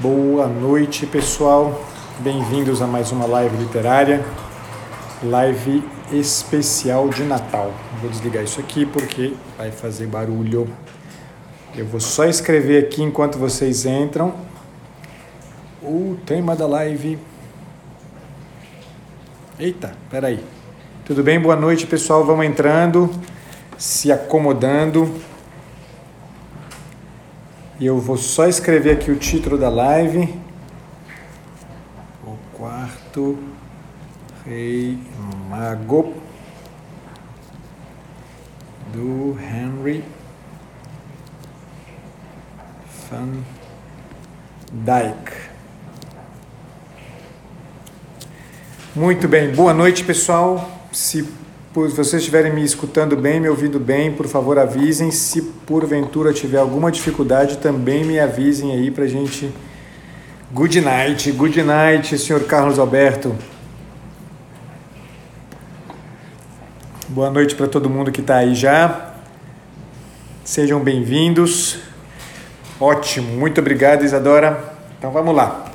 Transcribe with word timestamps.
Boa 0.00 0.46
noite, 0.46 1.04
pessoal. 1.04 1.78
Bem-vindos 2.20 2.80
a 2.80 2.86
mais 2.86 3.12
uma 3.12 3.26
live 3.26 3.54
literária, 3.58 4.24
live 5.22 5.84
especial 6.10 7.10
de 7.10 7.22
Natal. 7.22 7.70
Vou 8.00 8.08
desligar 8.08 8.42
isso 8.42 8.58
aqui 8.60 8.86
porque 8.86 9.34
vai 9.58 9.70
fazer 9.70 10.06
barulho. 10.06 10.66
Eu 11.76 11.84
vou 11.84 12.00
só 12.00 12.24
escrever 12.24 12.82
aqui 12.82 13.02
enquanto 13.02 13.38
vocês 13.38 13.84
entram 13.84 14.32
o 15.82 16.16
tema 16.24 16.56
da 16.56 16.66
live. 16.66 17.18
Eita, 19.58 19.92
peraí. 20.10 20.42
Tudo 21.04 21.22
bem? 21.22 21.38
Boa 21.38 21.56
noite, 21.56 21.86
pessoal. 21.86 22.24
Vamos 22.24 22.46
entrando, 22.46 23.10
se 23.76 24.10
acomodando. 24.10 25.14
E 27.80 27.86
eu 27.86 27.98
vou 27.98 28.18
só 28.18 28.46
escrever 28.46 28.90
aqui 28.90 29.10
o 29.10 29.16
título 29.16 29.56
da 29.56 29.70
live. 29.70 30.38
O 32.22 32.36
quarto 32.52 33.38
rei 34.44 34.98
mago 35.48 36.12
do 38.92 39.34
Henry 39.40 40.04
Van 43.10 43.42
Dyke. 44.70 45.48
Muito 48.94 49.26
bem, 49.26 49.54
boa 49.54 49.72
noite 49.72 50.04
pessoal. 50.04 50.70
Se 50.92 51.39
vocês 51.72 52.14
estiverem 52.14 52.52
me 52.52 52.64
escutando 52.64 53.16
bem, 53.16 53.38
me 53.38 53.48
ouvindo 53.48 53.78
bem, 53.78 54.12
por 54.12 54.26
favor 54.26 54.58
avisem. 54.58 55.12
Se 55.12 55.40
porventura 55.40 56.32
tiver 56.32 56.58
alguma 56.58 56.90
dificuldade, 56.90 57.58
também 57.58 58.04
me 58.04 58.18
avisem 58.18 58.72
aí 58.72 58.90
pra 58.90 59.06
gente. 59.06 59.52
Good 60.52 60.80
night, 60.80 61.30
good 61.30 61.62
night, 61.62 62.18
senhor 62.18 62.42
Carlos 62.42 62.76
Alberto. 62.76 63.36
Boa 67.08 67.30
noite 67.30 67.54
para 67.54 67.68
todo 67.68 67.88
mundo 67.88 68.10
que 68.10 68.20
está 68.20 68.38
aí 68.38 68.52
já. 68.52 69.14
Sejam 70.44 70.80
bem-vindos. 70.80 71.78
Ótimo, 72.80 73.38
muito 73.38 73.60
obrigado, 73.60 74.04
Isadora. 74.04 74.74
Então 74.98 75.12
vamos 75.12 75.36
lá. 75.36 75.66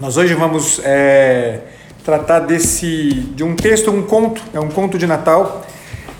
Nós 0.00 0.16
hoje 0.16 0.34
vamos 0.34 0.80
é, 0.82 1.60
tratar 2.04 2.40
desse 2.40 3.10
de 3.34 3.44
um 3.44 3.54
texto, 3.54 3.90
um 3.90 4.02
conto, 4.02 4.42
é 4.52 4.60
um 4.60 4.68
conto 4.68 4.98
de 4.98 5.06
Natal 5.06 5.64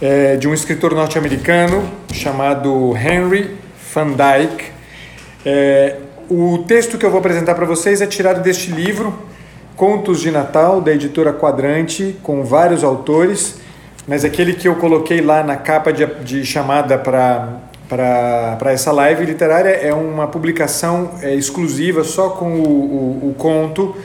é, 0.00 0.36
de 0.36 0.46
um 0.48 0.54
escritor 0.54 0.94
norte-americano 0.94 1.88
chamado 2.12 2.94
Henry 2.96 3.56
Van 3.92 4.12
Dyke. 4.12 4.66
É, 5.44 5.96
o 6.28 6.58
texto 6.66 6.98
que 6.98 7.06
eu 7.06 7.10
vou 7.10 7.20
apresentar 7.20 7.54
para 7.54 7.66
vocês 7.66 8.00
é 8.00 8.06
tirado 8.06 8.42
deste 8.42 8.70
livro, 8.70 9.18
Contos 9.76 10.20
de 10.20 10.30
Natal, 10.30 10.80
da 10.80 10.92
editora 10.92 11.32
Quadrante, 11.32 12.16
com 12.22 12.44
vários 12.44 12.84
autores, 12.84 13.58
mas 14.06 14.24
aquele 14.24 14.54
que 14.54 14.68
eu 14.68 14.74
coloquei 14.76 15.20
lá 15.20 15.42
na 15.42 15.56
capa 15.56 15.92
de, 15.92 16.04
de 16.24 16.44
chamada 16.44 16.98
para 16.98 17.60
para 17.88 18.70
essa 18.70 18.92
live 18.92 19.24
literária 19.24 19.70
é 19.70 19.94
uma 19.94 20.26
publicação 20.26 21.12
é, 21.22 21.34
exclusiva 21.34 22.04
só 22.04 22.28
com 22.28 22.60
o, 22.60 22.68
o, 22.68 23.30
o 23.30 23.34
conto 23.38 23.96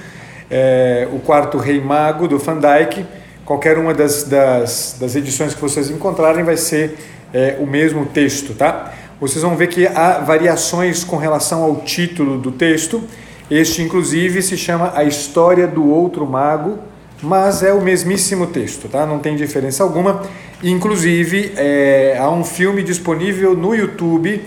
é, 0.53 1.07
O 1.11 1.17
Quarto 1.17 1.57
Rei 1.57 1.81
Mago, 1.81 2.27
do 2.27 2.37
Van 2.37 2.59
Dyke. 2.59 3.03
Qualquer 3.43 3.79
uma 3.79 3.91
das, 3.91 4.23
das, 4.23 4.97
das 4.99 5.15
edições 5.15 5.55
que 5.55 5.59
vocês 5.59 5.89
encontrarem 5.89 6.43
vai 6.43 6.57
ser 6.57 6.95
é, 7.33 7.57
o 7.59 7.65
mesmo 7.65 8.05
texto, 8.05 8.53
tá? 8.53 8.93
Vocês 9.19 9.41
vão 9.41 9.55
ver 9.55 9.67
que 9.67 9.87
há 9.87 10.19
variações 10.19 11.03
com 11.03 11.17
relação 11.17 11.63
ao 11.63 11.77
título 11.77 12.37
do 12.37 12.51
texto. 12.51 13.03
Este, 13.49 13.81
inclusive, 13.81 14.43
se 14.43 14.55
chama 14.55 14.93
A 14.95 15.03
História 15.03 15.65
do 15.65 15.89
Outro 15.89 16.25
Mago, 16.27 16.77
mas 17.21 17.63
é 17.63 17.73
o 17.73 17.81
mesmíssimo 17.81 18.45
texto, 18.45 18.87
tá? 18.87 19.07
Não 19.07 19.17
tem 19.17 19.35
diferença 19.35 19.83
alguma. 19.83 20.21
Inclusive, 20.61 21.53
é, 21.57 22.15
há 22.19 22.29
um 22.29 22.43
filme 22.43 22.83
disponível 22.83 23.57
no 23.57 23.73
YouTube, 23.73 24.39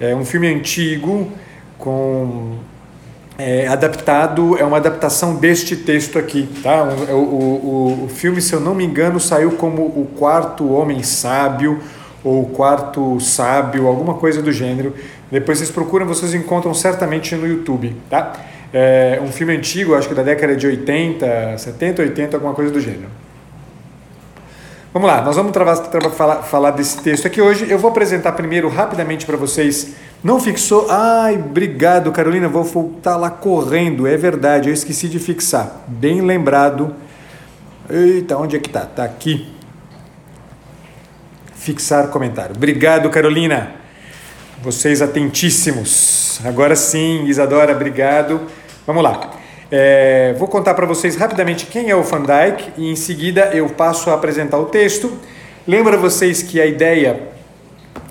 é 0.00 0.12
um 0.12 0.24
filme 0.24 0.48
antigo, 0.48 1.30
com 1.78 2.58
é, 3.42 3.66
adaptado, 3.66 4.56
é 4.56 4.64
uma 4.64 4.76
adaptação 4.76 5.34
deste 5.34 5.74
texto 5.74 6.16
aqui, 6.18 6.48
tá? 6.62 6.84
O, 7.10 7.14
o, 7.14 8.04
o, 8.04 8.08
filme, 8.08 8.40
se 8.40 8.52
eu 8.52 8.60
não 8.60 8.72
me 8.72 8.84
engano, 8.84 9.18
saiu 9.18 9.52
como 9.52 9.82
O 9.82 10.08
Quarto 10.16 10.72
Homem 10.72 11.02
Sábio 11.02 11.80
ou 12.22 12.42
O 12.42 12.46
Quarto 12.46 13.18
Sábio, 13.18 13.88
alguma 13.88 14.14
coisa 14.14 14.40
do 14.40 14.52
gênero. 14.52 14.94
Depois 15.30 15.58
vocês 15.58 15.70
procuram, 15.70 16.06
vocês 16.06 16.32
encontram 16.34 16.72
certamente 16.72 17.34
no 17.34 17.46
YouTube, 17.46 17.96
tá? 18.08 18.32
É 18.72 19.20
um 19.22 19.28
filme 19.28 19.54
antigo, 19.56 19.94
acho 19.94 20.08
que 20.08 20.14
da 20.14 20.22
década 20.22 20.54
de 20.54 20.66
80, 20.66 21.58
70, 21.58 22.02
80, 22.02 22.36
alguma 22.36 22.54
coisa 22.54 22.70
do 22.70 22.80
gênero. 22.80 23.08
Vamos 24.92 25.08
lá, 25.08 25.22
nós 25.22 25.36
vamos 25.36 25.56
falar, 26.14 26.42
falar 26.42 26.72
desse 26.72 27.00
texto 27.00 27.26
aqui 27.26 27.40
hoje. 27.40 27.66
Eu 27.70 27.78
vou 27.78 27.90
apresentar 27.90 28.32
primeiro 28.32 28.68
rapidamente 28.68 29.24
para 29.24 29.38
vocês. 29.38 29.94
Não 30.22 30.38
fixou? 30.38 30.86
Ai, 30.90 31.36
obrigado, 31.36 32.12
Carolina. 32.12 32.46
Vou 32.46 32.62
voltar 32.62 33.16
lá 33.16 33.30
correndo. 33.30 34.06
É 34.06 34.18
verdade, 34.18 34.68
eu 34.68 34.74
esqueci 34.74 35.08
de 35.08 35.18
fixar. 35.18 35.80
Bem 35.88 36.20
lembrado. 36.20 36.94
Eita, 37.88 38.36
onde 38.36 38.54
é 38.54 38.58
que 38.58 38.68
tá? 38.68 38.80
Tá 38.82 39.04
aqui. 39.04 39.50
Fixar 41.54 42.08
comentário. 42.08 42.54
Obrigado, 42.54 43.08
Carolina. 43.08 43.72
Vocês 44.62 45.00
atentíssimos. 45.00 46.38
Agora 46.44 46.76
sim, 46.76 47.24
Isadora, 47.24 47.72
obrigado. 47.72 48.42
Vamos 48.86 49.02
lá. 49.02 49.41
É, 49.74 50.34
vou 50.38 50.46
contar 50.48 50.74
para 50.74 50.84
vocês 50.84 51.16
rapidamente 51.16 51.64
quem 51.64 51.88
é 51.88 51.96
o 51.96 52.02
Van 52.02 52.20
Dyke 52.20 52.72
e 52.76 52.90
em 52.90 52.94
seguida 52.94 53.52
eu 53.54 53.70
passo 53.70 54.10
a 54.10 54.14
apresentar 54.14 54.58
o 54.58 54.66
texto. 54.66 55.10
Lembra 55.66 55.96
vocês 55.96 56.42
que 56.42 56.60
a 56.60 56.66
ideia 56.66 57.18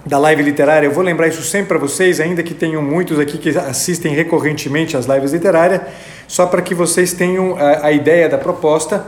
da 0.04 0.18
live 0.18 0.42
literária, 0.42 0.88
eu 0.88 0.92
vou 0.92 1.04
lembrar 1.04 1.28
isso 1.28 1.44
sempre 1.44 1.68
para 1.68 1.78
vocês, 1.78 2.20
ainda 2.20 2.42
que 2.42 2.56
tenham 2.56 2.82
muitos 2.82 3.20
aqui 3.20 3.38
que 3.38 3.50
assistem 3.50 4.16
recorrentemente 4.16 4.98
às 4.98 5.06
lives 5.06 5.34
literárias, 5.34 5.82
só 6.28 6.48
para 6.48 6.64
que 6.64 6.74
vocês 6.74 7.14
tenham 7.14 7.56
a, 7.56 7.86
a 7.86 7.92
ideia 7.92 8.28
da 8.28 8.40
proposta. 8.40 9.06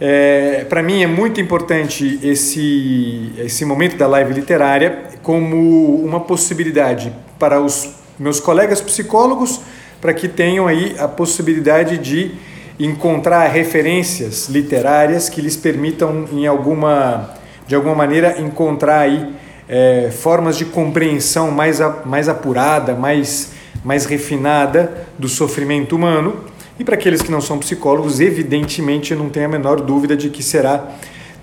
É, 0.00 0.66
para 0.68 0.82
mim 0.82 1.04
é 1.04 1.06
muito 1.06 1.40
importante 1.40 2.18
esse, 2.20 3.32
esse 3.38 3.64
momento 3.64 3.96
da 3.96 4.08
live 4.08 4.34
literária 4.34 5.04
como 5.22 6.02
uma 6.04 6.18
possibilidade 6.18 7.12
para 7.38 7.60
os 7.60 7.90
meus 8.18 8.40
colegas 8.40 8.80
psicólogos 8.80 9.60
para 10.02 10.12
que 10.12 10.26
tenham 10.26 10.66
aí 10.66 10.96
a 10.98 11.06
possibilidade 11.06 11.96
de 11.96 12.32
encontrar 12.76 13.46
referências 13.46 14.48
literárias 14.48 15.28
que 15.28 15.40
lhes 15.40 15.56
permitam, 15.56 16.26
em 16.32 16.44
alguma, 16.44 17.30
de 17.68 17.76
alguma 17.76 17.94
maneira, 17.94 18.40
encontrar 18.40 19.02
aí 19.02 19.32
é, 19.68 20.10
formas 20.10 20.58
de 20.58 20.64
compreensão 20.64 21.52
mais, 21.52 21.78
mais 22.04 22.28
apurada, 22.28 22.96
mais, 22.96 23.52
mais 23.84 24.04
refinada 24.04 25.06
do 25.16 25.28
sofrimento 25.28 25.94
humano. 25.94 26.46
E 26.80 26.82
para 26.82 26.96
aqueles 26.96 27.22
que 27.22 27.30
não 27.30 27.40
são 27.40 27.58
psicólogos, 27.58 28.18
evidentemente, 28.18 29.14
não 29.14 29.28
tenho 29.28 29.46
a 29.46 29.48
menor 29.48 29.80
dúvida 29.80 30.16
de 30.16 30.30
que 30.30 30.42
será 30.42 30.84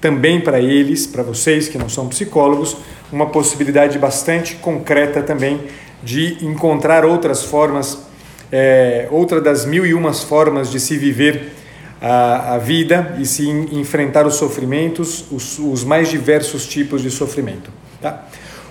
também 0.02 0.42
para 0.42 0.60
eles, 0.60 1.08
para 1.08 1.24
vocês 1.24 1.70
que 1.70 1.78
não 1.78 1.88
são 1.88 2.10
psicólogos, 2.10 2.76
uma 3.10 3.28
possibilidade 3.28 3.98
bastante 3.98 4.56
concreta 4.56 5.22
também 5.22 5.62
de 6.04 6.38
encontrar 6.46 7.06
outras 7.06 7.42
formas 7.42 8.09
é, 8.52 9.08
outra 9.12 9.40
das 9.40 9.66
mil 9.66 9.86
e 9.86 9.94
umas 9.94 10.24
formas 10.24 10.72
de 10.72 10.80
se 10.80 10.98
viver 10.98 11.54
a, 12.02 12.56
a 12.56 12.58
vida 12.58 13.16
e 13.20 13.26
se 13.26 13.48
enfrentar 13.50 14.26
os 14.26 14.36
sofrimentos, 14.36 15.26
os, 15.32 15.60
os, 15.60 15.84
mais 15.84 16.10
diversos 16.10 16.66
tipos 16.66 17.02
de 17.02 17.12
sofrimento. 17.12 17.70
Tá? 18.02 18.26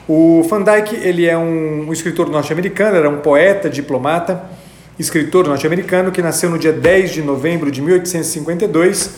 O 0.09 0.43
Van 0.45 0.63
Dyke 0.63 0.97
ele 0.97 1.27
é 1.27 1.37
um, 1.37 1.89
um 1.89 1.93
escritor 1.93 2.31
norte-americano, 2.31 2.97
era 2.97 3.09
um 3.09 3.19
poeta, 3.19 3.69
diplomata, 3.69 4.43
escritor 4.99 5.47
norte-americano 5.47 6.11
que 6.11 6.23
nasceu 6.23 6.49
no 6.51 6.59
dia 6.59 6.73
10 6.73 7.13
de 7.13 7.23
novembro 7.23 7.71
de 7.71 7.83
1852 7.83 9.11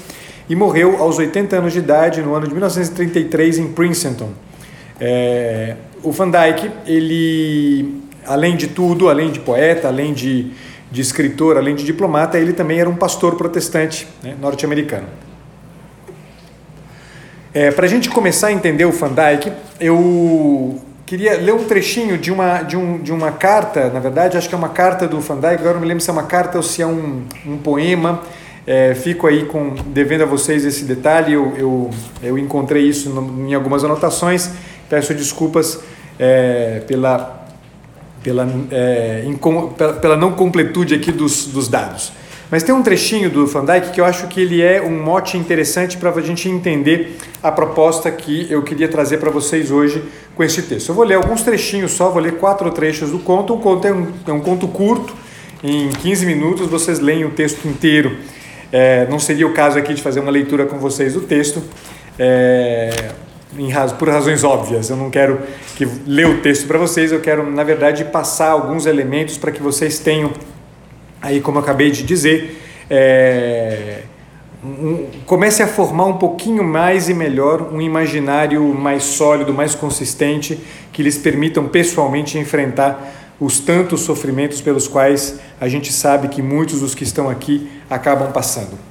e 0.49 0.57
morreu 0.57 1.01
aos 1.01 1.19
80 1.19 1.57
anos 1.57 1.73
de 1.73 1.79
idade 1.79 2.21
no 2.21 2.35
ano 2.35 2.47
de 2.47 2.53
1933 2.53 3.59
em 3.59 3.69
Princeton. 3.69 4.31
É, 5.01 5.77
o 6.03 6.11
Van 6.11 6.29
Dyke 6.29 6.71
ele 6.87 8.03
além 8.27 8.57
de 8.57 8.69
tudo, 8.69 9.09
além 9.09 9.31
de 9.31 9.41
poeta, 9.41 9.89
além 9.89 10.13
de, 10.13 10.53
de 10.91 11.01
escritor, 11.01 11.57
além 11.57 11.75
de 11.75 11.85
diplomata, 11.85 12.39
ele 12.39 12.53
também 12.53 12.81
era 12.81 12.89
um 12.89 12.97
pastor 12.97 13.37
protestante 13.37 14.07
né, 14.23 14.35
norte-americano. 14.41 15.07
É, 17.53 17.71
Para 17.71 17.87
a 17.87 17.89
gente 17.89 18.09
começar 18.09 18.49
a 18.49 18.53
entender 18.53 18.85
o 18.85 18.93
Van 18.93 19.13
Dyke, 19.13 19.53
eu 19.81 20.81
queria 21.05 21.37
ler 21.37 21.53
um 21.53 21.65
trechinho 21.65 22.17
de 22.17 22.31
uma, 22.31 22.63
de, 22.63 22.77
um, 22.77 22.99
de 22.99 23.13
uma 23.13 23.33
carta, 23.33 23.91
na 23.91 23.99
verdade, 23.99 24.37
acho 24.37 24.49
que 24.49 24.55
é 24.55 24.59
uma 24.59 24.69
carta 24.69 25.09
do 25.09 25.21
Van 25.21 25.41
Dyke, 25.41 25.55
agora 25.55 25.75
não 25.75 25.81
me 25.81 25.89
lembro 25.89 26.03
se 26.03 26.09
é 26.09 26.13
uma 26.13 26.23
carta 26.23 26.59
ou 26.59 26.63
se 26.63 26.81
é 26.81 26.87
um, 26.87 27.25
um 27.45 27.59
poema. 27.59 28.23
É, 28.65 28.95
fico 28.95 29.27
aí 29.27 29.47
com, 29.47 29.75
devendo 29.87 30.23
a 30.23 30.27
vocês 30.27 30.65
esse 30.65 30.85
detalhe, 30.85 31.33
eu, 31.33 31.53
eu, 31.57 31.91
eu 32.23 32.39
encontrei 32.39 32.85
isso 32.85 33.11
no, 33.11 33.49
em 33.49 33.55
algumas 33.55 33.83
anotações, 33.83 34.51
peço 34.89 35.13
desculpas 35.13 35.81
é, 36.17 36.83
pela 36.87 37.40
pela, 38.23 38.49
é, 38.71 39.25
pela 40.01 40.17
não 40.17 40.33
completude 40.33 40.95
aqui 40.95 41.13
dos, 41.13 41.47
dos 41.47 41.69
dados. 41.69 42.13
Mas 42.51 42.65
tem 42.65 42.75
um 42.75 42.83
trechinho 42.83 43.31
do 43.31 43.47
Van 43.47 43.65
Dyke 43.65 43.91
que 43.91 44.01
eu 44.01 44.05
acho 44.05 44.27
que 44.27 44.41
ele 44.41 44.61
é 44.61 44.83
um 44.83 45.03
mote 45.03 45.39
interessante 45.39 45.97
para 45.97 46.11
a 46.11 46.21
gente 46.21 46.49
entender 46.49 47.17
a 47.41 47.53
proposta 47.53 48.11
que 48.11 48.51
eu 48.51 48.63
queria 48.63 48.89
trazer 48.89 49.19
para 49.19 49.31
vocês 49.31 49.71
hoje 49.71 50.03
com 50.35 50.43
esse 50.43 50.63
texto. 50.63 50.89
Eu 50.89 50.95
vou 50.97 51.05
ler 51.05 51.15
alguns 51.15 51.43
trechinhos 51.43 51.93
só, 51.93 52.11
vou 52.11 52.21
ler 52.21 52.39
quatro 52.39 52.69
trechos 52.73 53.11
do 53.11 53.21
conto. 53.21 53.55
O 53.55 53.59
conto 53.59 53.87
é 53.87 53.93
um, 53.93 54.09
é 54.27 54.33
um 54.33 54.41
conto 54.41 54.67
curto, 54.67 55.15
em 55.63 55.91
15 55.91 56.27
minutos 56.27 56.67
vocês 56.67 56.99
leem 56.99 57.25
o 57.25 57.31
texto 57.31 57.69
inteiro. 57.69 58.17
É, 58.73 59.07
não 59.09 59.19
seria 59.21 59.47
o 59.47 59.53
caso 59.53 59.79
aqui 59.79 59.95
de 59.95 60.03
fazer 60.03 60.19
uma 60.19 60.31
leitura 60.31 60.67
com 60.67 60.79
vocês 60.79 61.15
do 61.15 61.21
texto, 61.21 61.63
é, 62.19 63.11
por 63.99 64.09
razões 64.09 64.45
óbvias. 64.45 64.91
Eu 64.91 64.97
não 64.97 65.11
quero 65.11 65.41
que 65.77 65.85
ler 66.07 66.27
o 66.27 66.41
texto 66.41 66.67
para 66.67 66.79
vocês, 66.79 67.13
eu 67.13 67.21
quero, 67.21 67.49
na 67.51 67.65
verdade, 67.65 68.05
passar 68.05 68.51
alguns 68.51 68.87
elementos 68.87 69.37
para 69.37 69.51
que 69.51 69.63
vocês 69.63 69.99
tenham 69.99 70.33
aí 71.21 71.41
como 71.41 71.59
eu 71.59 71.63
acabei 71.63 71.91
de 71.91 72.03
dizer, 72.03 72.59
é, 72.89 74.03
um, 74.65 75.07
comece 75.27 75.63
a 75.63 75.67
formar 75.67 76.07
um 76.07 76.17
pouquinho 76.17 76.65
mais 76.65 77.09
e 77.09 77.15
melhor 77.15 77.73
um 77.73 77.81
imaginário 77.81 78.63
mais 78.75 79.03
sólido, 79.03 79.53
mais 79.53 79.75
consistente, 79.75 80.59
que 80.93 81.03
lhes 81.03 81.19
permitam 81.19 81.69
pessoalmente 81.69 82.39
enfrentar 82.39 83.17
os 83.39 83.59
tantos 83.59 84.01
sofrimentos 84.01 84.61
pelos 84.61 84.87
quais 84.87 85.41
a 85.61 85.67
gente 85.67 85.93
sabe 85.93 86.29
que 86.29 86.43
muitos 86.43 86.81
dos 86.81 86.95
que 86.95 87.05
estão 87.05 87.29
aqui 87.29 87.71
acabam 87.89 88.33
passando. 88.33 88.90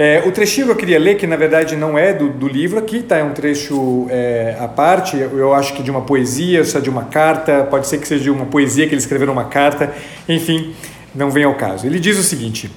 É, 0.00 0.22
o 0.24 0.30
trechinho 0.30 0.68
que 0.68 0.72
eu 0.74 0.76
queria 0.76 0.96
ler, 0.96 1.16
que 1.16 1.26
na 1.26 1.34
verdade 1.34 1.74
não 1.74 1.98
é 1.98 2.12
do, 2.12 2.28
do 2.28 2.46
livro 2.46 2.78
aqui, 2.78 3.02
tá? 3.02 3.16
é 3.16 3.24
um 3.24 3.32
trecho 3.32 4.06
é, 4.08 4.56
à 4.60 4.68
parte, 4.68 5.16
eu 5.16 5.52
acho 5.52 5.74
que 5.74 5.82
de 5.82 5.90
uma 5.90 6.02
poesia, 6.02 6.62
só 6.64 6.78
de 6.78 6.88
uma 6.88 7.06
carta, 7.06 7.64
pode 7.64 7.88
ser 7.88 7.98
que 7.98 8.06
seja 8.06 8.22
de 8.22 8.30
uma 8.30 8.46
poesia 8.46 8.86
que 8.86 8.94
ele 8.94 9.00
escreveu 9.00 9.26
numa 9.26 9.46
carta, 9.46 9.92
enfim, 10.28 10.72
não 11.12 11.32
vem 11.32 11.42
ao 11.42 11.56
caso. 11.56 11.84
Ele 11.84 11.98
diz 11.98 12.16
o 12.16 12.22
seguinte: 12.22 12.70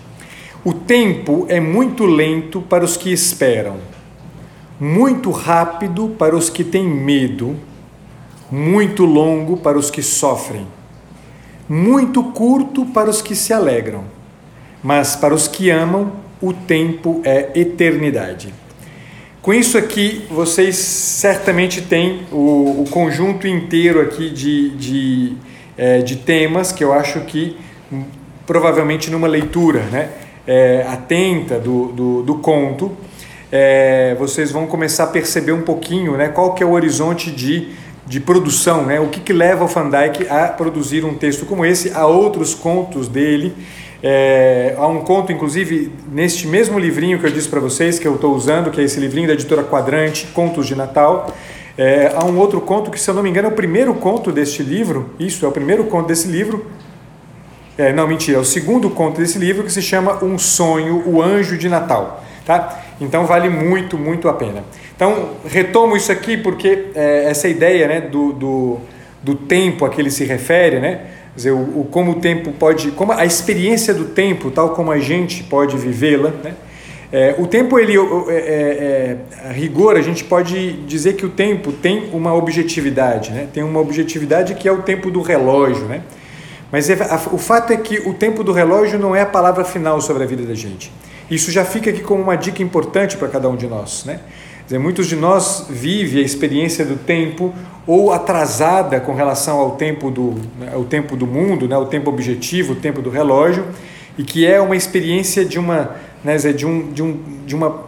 O 0.66 0.74
tempo 0.74 1.46
é 1.48 1.60
muito 1.60 2.08
lento 2.08 2.60
para 2.60 2.84
os 2.84 2.98
que 2.98 3.14
esperam, 3.14 3.78
muito 4.80 5.30
rápido 5.30 6.16
para 6.18 6.36
os 6.36 6.50
que 6.50 6.64
têm 6.64 6.88
medo, 6.88 7.56
muito 8.50 9.06
longo 9.06 9.58
para 9.58 9.78
os 9.78 9.92
que 9.92 10.02
sofrem, 10.02 10.66
muito 11.70 12.24
curto 12.24 12.84
para 12.88 13.12
os 13.12 13.22
que 13.22 13.36
se 13.36 13.54
alegram, 13.54 14.06
mas 14.82 15.16
para 15.16 15.36
os 15.36 15.48
que 15.48 15.70
amam, 15.70 16.14
o 16.42 16.54
tempo 16.54 17.22
é 17.24 17.50
eternidade. 17.56 18.54
Com 19.42 19.54
isso 19.54 19.78
aqui, 19.78 20.26
vocês 20.30 20.76
certamente 20.76 21.82
têm 21.82 22.22
o, 22.32 22.84
o 22.84 22.86
conjunto 22.90 23.48
inteiro 23.48 24.00
aqui 24.02 24.30
de, 24.30 24.70
de, 24.72 25.34
é, 25.78 26.00
de 26.00 26.16
temas 26.18 26.72
que 26.72 26.84
eu 26.84 26.94
acho 26.94 27.22
que 27.22 27.58
provavelmente 28.46 29.10
numa 29.10 29.28
leitura 29.28 29.82
né, 29.92 30.10
é, 30.46 30.86
atenta 30.88 31.60
do, 31.60 31.88
do, 31.88 32.22
do 32.24 32.36
conto, 32.36 32.92
é, 33.52 34.16
vocês 34.20 34.52
vão 34.52 34.68
começar 34.68 35.06
a 35.06 35.08
perceber 35.08 35.52
um 35.52 35.62
pouquinho 35.62 36.16
né, 36.16 36.30
qual 36.30 36.54
que 36.54 36.62
é 36.62 36.66
o 36.66 36.72
horizonte 36.72 37.32
de, 37.32 37.70
de 38.06 38.20
produção, 38.20 38.86
né, 38.86 39.00
o 39.00 39.08
que, 39.08 39.20
que 39.20 39.34
leva 39.34 39.64
o 39.64 39.68
Van 39.68 39.90
Dyck 39.90 40.28
a 40.30 40.48
produzir 40.48 41.04
um 41.04 41.16
texto 41.16 41.46
como 41.46 41.66
esse, 41.66 41.92
há 41.94 42.06
outros 42.06 42.54
contos 42.54 43.08
dele, 43.08 43.54
é, 44.04 44.74
há 44.78 44.88
um 44.88 45.02
conto, 45.02 45.32
inclusive, 45.32 45.92
neste 46.12 46.48
mesmo 46.48 46.80
livrinho 46.80 47.20
que 47.20 47.26
eu 47.26 47.32
disse 47.32 47.48
para 47.48 47.60
vocês, 47.60 48.00
que 48.00 48.08
eu 48.08 48.16
estou 48.16 48.34
usando, 48.34 48.72
que 48.72 48.82
é 48.82 48.84
esse 48.84 49.00
livrinho 49.00 49.28
da 49.28 49.34
editora 49.34 49.64
Quadrante, 49.64 50.28
Contos 50.28 50.66
de 50.66 50.76
Natal. 50.76 51.32
É, 51.78 52.12
há 52.16 52.26
um 52.26 52.38
outro 52.38 52.60
conto 52.62 52.90
que, 52.90 53.00
se 53.00 53.10
eu 53.10 53.14
não 53.14 53.24
me 53.24 53.30
engano, 53.30 53.48
é 53.48 53.52
o 53.52 53.56
primeiro 53.56 53.94
conto 53.94 54.32
deste 54.32 54.64
livro, 54.64 55.12
isso, 55.20 55.46
é 55.46 55.48
o 55.48 55.52
primeiro 55.52 55.86
conto 55.86 56.08
desse 56.08 56.28
livro, 56.28 56.66
é, 57.78 57.94
não, 57.94 58.08
mentira, 58.08 58.38
é 58.38 58.40
o 58.42 58.46
segundo 58.46 58.90
conto 58.90 59.20
desse 59.20 59.40
livro 59.40 59.64
que 59.64 59.72
se 59.72 59.82
chama 59.82 60.24
Um 60.24 60.38
Sonho, 60.38 61.04
o 61.08 61.22
Anjo 61.22 61.58
de 61.58 61.70
Natal. 61.70 62.24
Tá? 62.46 62.80
Então 63.00 63.26
vale 63.26 63.50
muito, 63.50 63.98
muito 63.98 64.28
a 64.28 64.34
pena. 64.34 64.64
Então, 64.96 65.32
retomo 65.46 65.96
isso 65.96 66.12
aqui 66.12 66.38
porque 66.38 66.90
é, 66.94 67.26
essa 67.26 67.48
ideia 67.48 67.88
né, 67.88 68.02
do, 68.02 68.34
do, 68.34 68.78
do, 69.24 69.36
tempo 69.36 69.86
a 69.86 69.90
que 69.90 70.02
ele 70.02 70.12
se 70.12 70.26
refere, 70.26 70.80
né? 70.80 71.02
Quer 71.34 71.38
dizer, 71.38 71.52
o, 71.52 71.82
o, 71.82 71.88
como 71.90 72.12
o 72.12 72.16
tempo 72.16 72.52
pode, 72.52 72.92
como 72.92 73.12
a 73.12 73.26
experiência 73.26 73.94
do 73.94 74.06
tempo, 74.06 74.52
tal 74.52 74.72
como 74.72 74.92
a 74.92 75.00
gente 75.00 75.44
pode 75.44 75.78
vivê-la, 75.78 76.32
né? 76.44 76.56
É, 77.14 77.36
o 77.38 77.46
tempo, 77.46 77.78
ele, 77.78 77.94
é, 77.98 78.34
é, 78.34 78.38
é, 79.44 79.50
a 79.50 79.52
rigor, 79.52 79.98
a 79.98 80.02
gente 80.02 80.24
pode 80.24 80.74
dizer 80.84 81.14
que 81.18 81.26
o 81.26 81.30
tempo 81.30 81.74
tem 81.74 82.10
uma 82.14 82.34
objetividade, 82.34 83.32
né? 83.32 83.50
tem 83.54 83.62
uma 83.64 83.82
objetividade 83.82 84.56
que 84.56 84.66
é 84.66 84.72
o 84.72 84.82
tempo 84.82 85.12
do 85.12 85.22
relógio. 85.22 85.88
Né? 85.88 86.04
Mas 86.72 86.90
é, 86.90 86.96
o 87.34 87.38
fato 87.38 87.74
é 87.74 87.78
que 87.78 88.00
o 88.08 88.14
tempo 88.14 88.46
do 88.46 88.54
relógio 88.54 88.98
não 88.98 89.14
é 89.14 89.22
a 89.22 89.26
palavra 89.26 89.66
final 89.66 90.00
sobre 90.00 90.24
a 90.24 90.26
vida 90.26 90.44
da 90.44 90.54
gente. 90.54 90.90
Isso 91.30 91.52
já 91.52 91.66
fica 91.66 91.90
aqui 91.90 92.02
como 92.02 92.24
uma 92.24 92.38
dica 92.38 92.64
importante 92.64 93.18
para 93.18 93.28
cada 93.28 93.50
um 93.50 93.58
de 93.58 93.68
nós. 93.68 94.06
Né? 94.06 94.22
Dizer, 94.72 94.80
muitos 94.80 95.08
de 95.08 95.18
nós 95.18 95.66
vivem 95.70 96.22
a 96.22 96.26
experiência 96.26 96.86
do 96.86 96.96
tempo 96.96 97.54
ou 97.86 98.14
atrasada 98.14 99.02
com 99.02 99.14
relação 99.14 99.60
ao 99.60 99.72
tempo 99.72 100.10
do, 100.10 100.36
né, 100.58 100.72
ao 100.74 100.86
tempo 100.86 101.18
do 101.18 101.28
mundo, 101.28 101.68
né, 101.68 101.76
o 101.76 101.88
tempo 101.88 102.10
objetivo, 102.10 102.72
o 102.72 102.76
tempo 102.78 103.02
do 103.02 103.10
relógio, 103.10 103.66
e 104.18 104.24
que 104.24 104.48
é 104.48 104.62
uma 104.62 104.74
experiência 104.74 105.44
de 105.44 105.60
uma, 105.60 105.98
né, 106.24 106.38
de, 106.38 106.66
um, 106.66 106.90
de, 106.90 107.04
um, 107.04 107.20
de 107.46 107.54
uma 107.54 107.84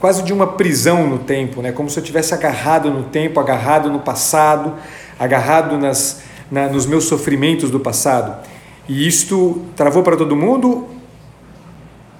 quase 0.00 0.24
de 0.24 0.32
uma 0.32 0.48
prisão 0.48 1.06
no 1.06 1.18
tempo, 1.18 1.62
né, 1.62 1.70
como 1.70 1.88
se 1.88 1.96
eu 1.96 2.02
tivesse 2.02 2.34
agarrado 2.34 2.90
no 2.90 3.04
tempo, 3.04 3.38
agarrado 3.38 3.88
no 3.88 4.00
passado, 4.00 4.74
agarrado 5.20 5.78
nas, 5.78 6.22
na, 6.50 6.66
nos 6.66 6.86
meus 6.86 7.04
sofrimentos 7.04 7.70
do 7.70 7.78
passado. 7.78 8.44
E 8.88 9.06
isto 9.06 9.62
travou 9.76 10.02
para 10.02 10.16
todo 10.16 10.34
mundo? 10.34 10.88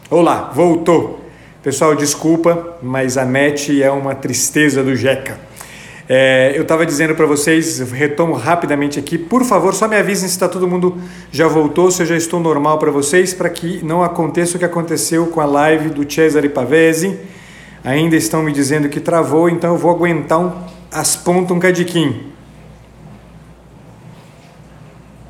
Olá, 0.09 0.53
voltou. 0.55 1.26
Pessoal, 1.67 1.97
desculpa, 1.97 2.77
mas 2.81 3.19
a 3.19 3.25
net 3.25 3.83
é 3.83 3.91
uma 3.91 4.15
tristeza 4.15 4.85
do 4.85 4.95
Jeca. 4.95 5.37
É, 6.09 6.53
eu 6.55 6.63
estava 6.63 6.87
dizendo 6.87 7.13
para 7.17 7.27
vocês, 7.27 7.81
retomo 7.91 8.35
rapidamente 8.35 9.01
aqui, 9.01 9.19
por 9.19 9.45
favor, 9.45 9.75
só 9.75 9.89
me 9.89 9.97
avisem 9.97 10.29
se 10.29 10.35
está 10.37 10.49
todo 10.49 10.69
mundo 10.69 10.97
já 11.33 11.49
voltou, 11.49 11.91
se 11.91 12.01
eu 12.03 12.07
já 12.07 12.17
estou 12.17 12.39
normal 12.39 12.79
para 12.79 12.93
vocês, 12.93 13.35
para 13.35 13.51
que 13.51 13.85
não 13.85 14.01
aconteça 14.01 14.55
o 14.55 14.61
que 14.61 14.65
aconteceu 14.65 15.27
com 15.27 15.41
a 15.41 15.45
live 15.45 15.89
do 15.89 16.09
Cesare 16.09 16.49
Pavese. 16.49 17.19
Ainda 17.83 18.15
estão 18.15 18.45
me 18.45 18.53
dizendo 18.53 18.89
que 18.89 19.01
travou, 19.01 19.49
então 19.49 19.73
eu 19.73 19.77
vou 19.77 19.91
aguentar 19.91 20.39
um, 20.39 20.53
as 20.93 21.17
pontas 21.17 21.51
um 21.51 21.59
cadiquinho. 21.59 22.27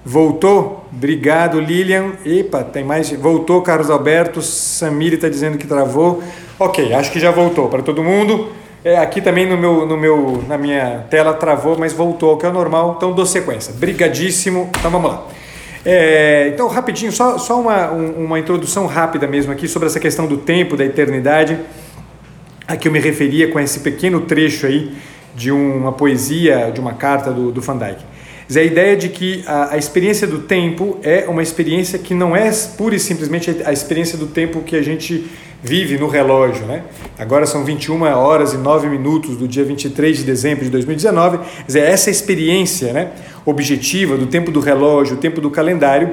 Voltou? 0.09 0.87
Obrigado, 0.93 1.59
Lilian. 1.59 2.13
Epa, 2.25 2.63
tem 2.63 2.85
mais. 2.85 3.11
Voltou, 3.11 3.61
Carlos 3.61 3.91
Alberto. 3.91 4.41
Samiri 4.41 5.17
está 5.17 5.29
dizendo 5.29 5.59
que 5.59 5.67
travou. 5.67 6.23
Ok, 6.61 6.95
acho 6.95 7.11
que 7.11 7.19
já 7.19 7.33
voltou 7.33 7.69
para 7.69 7.83
todo 7.83 8.05
mundo. 8.05 8.53
É, 8.85 8.99
aqui 8.99 9.21
também 9.21 9.49
no 9.49 9.59
meu, 9.59 9.85
no 9.85 9.97
meu, 9.97 10.45
na 10.47 10.57
minha 10.57 11.05
tela 11.11 11.35
travou, 11.35 11.77
mas 11.77 11.93
voltou, 11.93 12.37
que 12.37 12.47
é 12.47 12.49
o 12.49 12.53
normal. 12.53 12.95
Então 12.97 13.13
dou 13.13 13.27
sequência. 13.27 13.75
Brigadíssimo. 13.75 14.71
Então 14.79 14.93
vamos 14.93 15.11
lá. 15.11 15.27
É, 15.85 16.53
então, 16.55 16.69
rapidinho, 16.69 17.11
só, 17.11 17.37
só 17.37 17.61
uma, 17.61 17.91
uma 17.91 18.39
introdução 18.39 18.87
rápida 18.87 19.27
mesmo 19.27 19.51
aqui 19.51 19.67
sobre 19.67 19.89
essa 19.89 19.99
questão 19.99 20.29
do 20.29 20.37
tempo, 20.37 20.77
da 20.77 20.85
eternidade, 20.85 21.59
a 22.69 22.77
que 22.77 22.87
eu 22.87 22.93
me 22.93 23.01
referia 23.01 23.51
com 23.51 23.59
esse 23.59 23.81
pequeno 23.81 24.21
trecho 24.21 24.69
aí 24.69 24.97
de 25.35 25.51
uma 25.51 25.91
poesia, 25.91 26.71
de 26.73 26.81
uma 26.81 26.95
carta 26.95 27.33
do, 27.33 27.51
do 27.51 27.61
Van 27.61 27.77
Dyck 27.77 28.16
a 28.55 28.63
ideia 28.63 28.97
de 28.97 29.09
que 29.09 29.43
a, 29.47 29.75
a, 29.75 29.79
experiência 29.79 30.27
do 30.27 30.41
tempo 30.41 30.99
é 31.03 31.25
uma 31.29 31.43
experiência 31.43 31.99
que 31.99 32.15
não 32.15 32.37
é 32.37 32.51
pura 32.77 32.95
e 32.95 33.01
simplesmente 33.01 33.51
a 33.65 33.73
experiência 33.73 34.17
do 34.17 34.27
tempo 34.27 34.61
que 34.61 34.77
a 34.77 34.83
gente 34.83 35.29
vive 35.63 35.99
no 35.99 36.07
relógio. 36.07 36.65
Né? 36.65 36.83
Agora 37.19 37.45
são 37.45 37.65
21 37.65 38.01
horas 38.03 38.53
e 38.53 38.57
9 38.57 38.89
minutos 38.89 39.37
do 39.37 39.49
dia 39.49 39.65
23 39.65 40.19
de 40.19 40.25
dezembro 40.25 40.65
de 40.65 40.71
2019. 40.71 41.39
Quer 41.39 41.67
dizer, 41.67 41.81
essa 41.81 42.09
experiência 42.09 42.93
né, 42.93 43.11
objetiva 43.45 44.17
do 44.17 44.27
tempo 44.27 44.53
do 44.53 44.61
relógio, 44.61 45.17
o 45.17 45.19
tempo 45.19 45.41
do 45.41 45.51
calendário, 45.51 46.13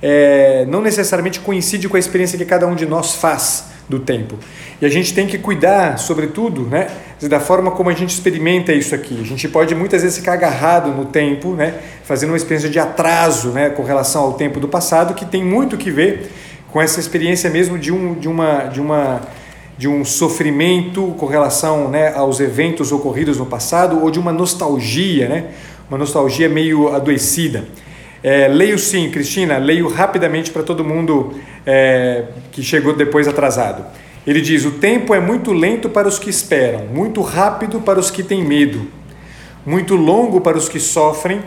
é, 0.00 0.64
não 0.68 0.80
necessariamente 0.80 1.40
coincide 1.40 1.88
com 1.88 1.96
a 1.96 2.00
experiência 2.00 2.38
que 2.38 2.44
cada 2.44 2.66
um 2.66 2.74
de 2.74 2.86
nós 2.86 3.16
faz 3.16 3.66
do 3.88 3.98
tempo. 3.98 4.38
E 4.80 4.86
a 4.86 4.88
gente 4.88 5.14
tem 5.14 5.26
que 5.26 5.38
cuidar, 5.38 5.98
sobretudo, 5.98 6.62
né, 6.62 6.88
da 7.22 7.40
forma 7.40 7.70
como 7.70 7.88
a 7.88 7.94
gente 7.94 8.10
experimenta 8.10 8.72
isso 8.72 8.94
aqui. 8.94 9.18
A 9.20 9.24
gente 9.24 9.48
pode 9.48 9.74
muitas 9.74 10.02
vezes 10.02 10.18
ficar 10.18 10.34
agarrado 10.34 10.90
no 10.90 11.06
tempo, 11.06 11.54
né, 11.54 11.74
fazendo 12.04 12.30
uma 12.30 12.36
experiência 12.36 12.68
de 12.68 12.78
atraso 12.78 13.50
né, 13.50 13.70
com 13.70 13.82
relação 13.82 14.24
ao 14.24 14.34
tempo 14.34 14.60
do 14.60 14.68
passado, 14.68 15.14
que 15.14 15.24
tem 15.24 15.42
muito 15.42 15.78
que 15.78 15.90
ver 15.90 16.30
com 16.70 16.80
essa 16.80 17.00
experiência 17.00 17.48
mesmo 17.48 17.78
de, 17.78 17.90
um, 17.90 18.14
de, 18.14 18.28
uma, 18.28 18.64
de, 18.64 18.80
uma, 18.80 19.22
de 19.78 19.88
um 19.88 20.04
sofrimento 20.04 21.14
com 21.16 21.24
relação 21.24 21.88
né, 21.88 22.12
aos 22.14 22.38
eventos 22.38 22.92
ocorridos 22.92 23.38
no 23.38 23.46
passado 23.46 24.02
ou 24.02 24.10
de 24.10 24.18
uma 24.18 24.32
nostalgia, 24.32 25.26
né, 25.26 25.44
uma 25.88 25.96
nostalgia 25.96 26.50
meio 26.50 26.94
adoecida. 26.94 27.64
É, 28.22 28.48
leio 28.48 28.78
sim, 28.78 29.10
Cristina, 29.10 29.56
leio 29.56 29.88
rapidamente 29.88 30.50
para 30.50 30.62
todo 30.62 30.84
mundo 30.84 31.32
é, 31.64 32.24
que 32.52 32.62
chegou 32.62 32.94
depois 32.94 33.26
atrasado. 33.26 33.84
Ele 34.26 34.40
diz: 34.40 34.64
O 34.64 34.72
tempo 34.72 35.14
é 35.14 35.20
muito 35.20 35.52
lento 35.52 35.88
para 35.88 36.08
os 36.08 36.18
que 36.18 36.28
esperam, 36.28 36.86
muito 36.86 37.20
rápido 37.22 37.80
para 37.80 38.00
os 38.00 38.10
que 38.10 38.22
têm 38.22 38.44
medo, 38.44 38.86
muito 39.64 39.94
longo 39.94 40.40
para 40.40 40.58
os 40.58 40.68
que 40.68 40.80
sofrem, 40.80 41.40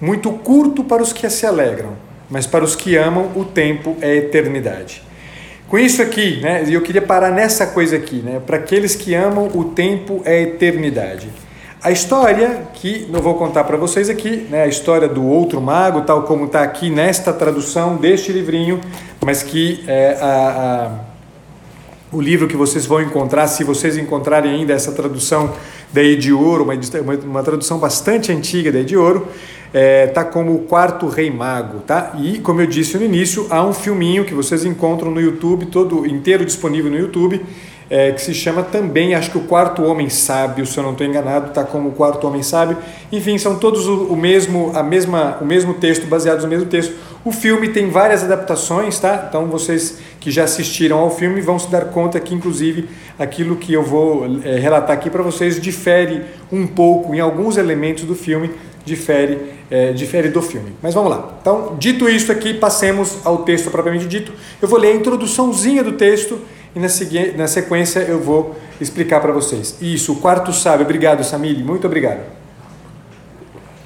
muito 0.00 0.30
curto 0.32 0.82
para 0.82 1.02
os 1.02 1.12
que 1.12 1.28
se 1.30 1.46
alegram, 1.46 1.92
mas 2.28 2.46
para 2.46 2.64
os 2.64 2.74
que 2.74 2.96
amam, 2.96 3.30
o 3.36 3.44
tempo 3.44 3.96
é 4.00 4.16
eternidade. 4.16 5.02
Com 5.68 5.78
isso 5.78 6.00
aqui, 6.00 6.40
né, 6.40 6.64
eu 6.66 6.80
queria 6.80 7.02
parar 7.02 7.30
nessa 7.30 7.66
coisa 7.66 7.96
aqui, 7.96 8.16
né, 8.16 8.40
para 8.44 8.56
aqueles 8.56 8.96
que 8.96 9.14
amam, 9.14 9.50
o 9.54 9.64
tempo 9.64 10.22
é 10.24 10.40
eternidade. 10.42 11.28
A 11.82 11.92
história 11.92 12.62
que 12.72 13.06
não 13.10 13.20
vou 13.20 13.34
contar 13.34 13.64
para 13.64 13.76
vocês 13.76 14.08
aqui, 14.08 14.46
né, 14.50 14.62
a 14.62 14.66
história 14.66 15.06
do 15.06 15.24
outro 15.24 15.60
mago, 15.60 16.00
tal 16.00 16.22
como 16.22 16.46
está 16.46 16.62
aqui 16.62 16.90
nesta 16.90 17.32
tradução 17.32 17.96
deste 17.96 18.32
livrinho, 18.32 18.80
mas 19.24 19.42
que 19.42 19.84
é, 19.86 20.16
a, 20.20 20.26
a 20.26 21.07
o 22.10 22.20
livro 22.20 22.48
que 22.48 22.56
vocês 22.56 22.86
vão 22.86 23.02
encontrar, 23.02 23.46
se 23.48 23.64
vocês 23.64 23.96
encontrarem 23.96 24.52
ainda 24.52 24.72
essa 24.72 24.92
tradução 24.92 25.54
da 25.92 26.02
de 26.02 26.32
Ouro, 26.32 26.64
uma, 26.64 26.74
uma, 27.24 27.42
tradução 27.42 27.78
bastante 27.78 28.32
antiga 28.32 28.72
da 28.72 28.82
de 28.82 28.96
Ouro, 28.96 29.28
é, 29.72 30.06
tá 30.06 30.24
como 30.24 30.54
o 30.54 30.60
quarto 30.60 31.06
rei 31.08 31.30
mago, 31.30 31.80
tá? 31.80 32.14
E 32.18 32.38
como 32.38 32.60
eu 32.60 32.66
disse 32.66 32.96
no 32.96 33.04
início, 33.04 33.46
há 33.50 33.62
um 33.62 33.74
filminho 33.74 34.24
que 34.24 34.32
vocês 34.32 34.64
encontram 34.64 35.10
no 35.10 35.20
YouTube, 35.20 35.66
todo 35.66 36.06
inteiro 36.06 36.44
disponível 36.44 36.90
no 36.90 36.98
YouTube, 36.98 37.42
é, 37.90 38.12
que 38.12 38.20
se 38.20 38.34
chama 38.34 38.62
também, 38.62 39.14
acho 39.14 39.30
que 39.30 39.38
o 39.38 39.42
quarto 39.42 39.82
homem 39.82 40.10
sábio, 40.10 40.66
se 40.66 40.76
eu 40.76 40.84
não 40.84 40.92
estou 40.92 41.06
enganado, 41.06 41.52
tá 41.52 41.64
como 41.64 41.88
o 41.88 41.92
quarto 41.92 42.26
homem 42.26 42.42
sábio. 42.42 42.76
Enfim, 43.10 43.38
são 43.38 43.58
todos 43.58 43.86
o, 43.86 44.04
o, 44.04 44.16
mesmo, 44.16 44.72
a 44.74 44.82
mesma, 44.82 45.38
o 45.40 45.44
mesmo 45.44 45.74
texto, 45.74 46.06
baseados 46.06 46.44
no 46.44 46.50
mesmo 46.50 46.66
texto. 46.66 46.94
O 47.24 47.32
filme 47.32 47.68
tem 47.68 47.88
várias 47.88 48.22
adaptações, 48.22 48.98
tá? 48.98 49.26
Então 49.28 49.46
vocês 49.46 49.98
que 50.20 50.30
já 50.30 50.44
assistiram 50.44 50.98
ao 50.98 51.10
filme 51.10 51.40
vão 51.40 51.58
se 51.58 51.70
dar 51.70 51.86
conta 51.86 52.20
que, 52.20 52.34
inclusive, 52.34 52.88
aquilo 53.18 53.56
que 53.56 53.72
eu 53.72 53.82
vou 53.82 54.26
é, 54.44 54.56
relatar 54.58 54.94
aqui 54.94 55.08
para 55.08 55.22
vocês 55.22 55.60
difere 55.60 56.22
um 56.52 56.66
pouco 56.66 57.14
em 57.14 57.20
alguns 57.20 57.56
elementos 57.56 58.04
do 58.04 58.14
filme 58.14 58.50
difere, 58.84 59.38
é, 59.70 59.92
difere 59.92 60.28
do 60.28 60.40
filme. 60.40 60.72
Mas 60.82 60.94
vamos 60.94 61.10
lá. 61.10 61.36
Então, 61.40 61.76
dito 61.78 62.08
isso 62.08 62.32
aqui, 62.32 62.54
passemos 62.54 63.18
ao 63.24 63.38
texto 63.38 63.70
propriamente 63.70 64.06
dito. 64.06 64.32
Eu 64.60 64.68
vou 64.68 64.78
ler 64.78 64.92
a 64.92 64.96
introduçãozinha 64.96 65.84
do 65.84 65.92
texto 65.92 66.38
e 66.74 66.78
na, 66.78 66.88
na 67.36 67.46
sequência 67.46 68.00
eu 68.00 68.20
vou 68.20 68.56
explicar 68.80 69.20
para 69.20 69.32
vocês. 69.32 69.76
Isso, 69.80 70.12
o 70.12 70.16
quarto 70.16 70.52
sábio. 70.52 70.84
Obrigado, 70.84 71.24
Samili. 71.24 71.62
Muito 71.62 71.86
obrigado. 71.86 72.20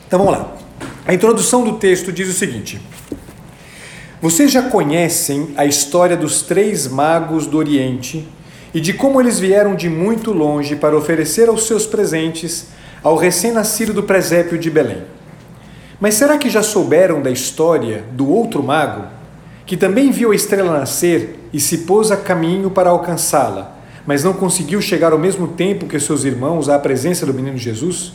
Então 0.06 0.18
vamos 0.18 0.34
lá. 0.34 0.52
A 1.06 1.14
introdução 1.14 1.64
do 1.64 1.78
texto 1.78 2.12
diz 2.12 2.28
o 2.28 2.32
seguinte: 2.32 2.80
Vocês 4.20 4.50
já 4.52 4.62
conhecem 4.62 5.54
a 5.56 5.64
história 5.64 6.16
dos 6.16 6.42
três 6.42 6.86
magos 6.86 7.46
do 7.46 7.58
Oriente 7.58 8.28
e 8.74 8.80
de 8.80 8.92
como 8.92 9.20
eles 9.20 9.38
vieram 9.38 9.74
de 9.74 9.88
muito 9.88 10.32
longe 10.32 10.76
para 10.76 10.96
oferecer 10.96 11.48
aos 11.48 11.66
seus 11.66 11.86
presentes 11.86 12.68
ao 13.02 13.16
recém-nascido 13.16 13.92
do 13.92 14.02
presépio 14.02 14.58
de 14.58 14.70
Belém. 14.70 15.02
Mas 16.00 16.14
será 16.14 16.38
que 16.38 16.50
já 16.50 16.62
souberam 16.62 17.20
da 17.22 17.30
história 17.30 18.04
do 18.12 18.28
outro 18.28 18.62
mago, 18.62 19.06
que 19.72 19.76
também 19.78 20.10
viu 20.10 20.32
a 20.32 20.34
estrela 20.34 20.78
nascer 20.78 21.48
e 21.50 21.58
se 21.58 21.78
pôs 21.78 22.10
a 22.10 22.16
caminho 22.18 22.70
para 22.70 22.90
alcançá-la, 22.90 23.74
mas 24.06 24.22
não 24.22 24.34
conseguiu 24.34 24.82
chegar 24.82 25.14
ao 25.14 25.18
mesmo 25.18 25.48
tempo 25.48 25.86
que 25.86 25.98
seus 25.98 26.24
irmãos 26.24 26.68
à 26.68 26.78
presença 26.78 27.24
do 27.24 27.32
menino 27.32 27.56
Jesus? 27.56 28.12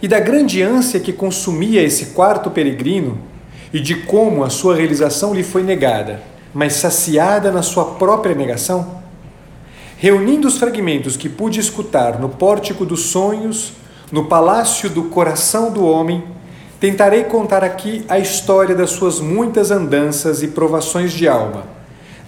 E 0.00 0.08
da 0.08 0.18
grande 0.18 0.62
ânsia 0.62 0.98
que 0.98 1.12
consumia 1.12 1.82
esse 1.82 2.06
quarto 2.14 2.50
peregrino, 2.50 3.18
e 3.70 3.78
de 3.78 3.96
como 3.96 4.42
a 4.44 4.48
sua 4.48 4.74
realização 4.74 5.34
lhe 5.34 5.42
foi 5.42 5.62
negada, 5.62 6.22
mas 6.54 6.72
saciada 6.72 7.52
na 7.52 7.60
sua 7.60 7.84
própria 7.84 8.34
negação? 8.34 9.02
Reunindo 9.98 10.48
os 10.48 10.56
fragmentos 10.56 11.18
que 11.18 11.28
pude 11.28 11.60
escutar 11.60 12.18
no 12.18 12.30
pórtico 12.30 12.86
dos 12.86 13.10
sonhos, 13.10 13.74
no 14.10 14.24
palácio 14.24 14.88
do 14.88 15.02
coração 15.02 15.70
do 15.70 15.84
homem, 15.84 16.24
tentarei 16.80 17.24
contar 17.24 17.64
aqui 17.64 18.04
a 18.08 18.18
história 18.18 18.74
das 18.74 18.90
suas 18.90 19.20
muitas 19.20 19.70
andanças 19.70 20.42
e 20.42 20.48
provações 20.48 21.12
de 21.12 21.26
alma, 21.26 21.64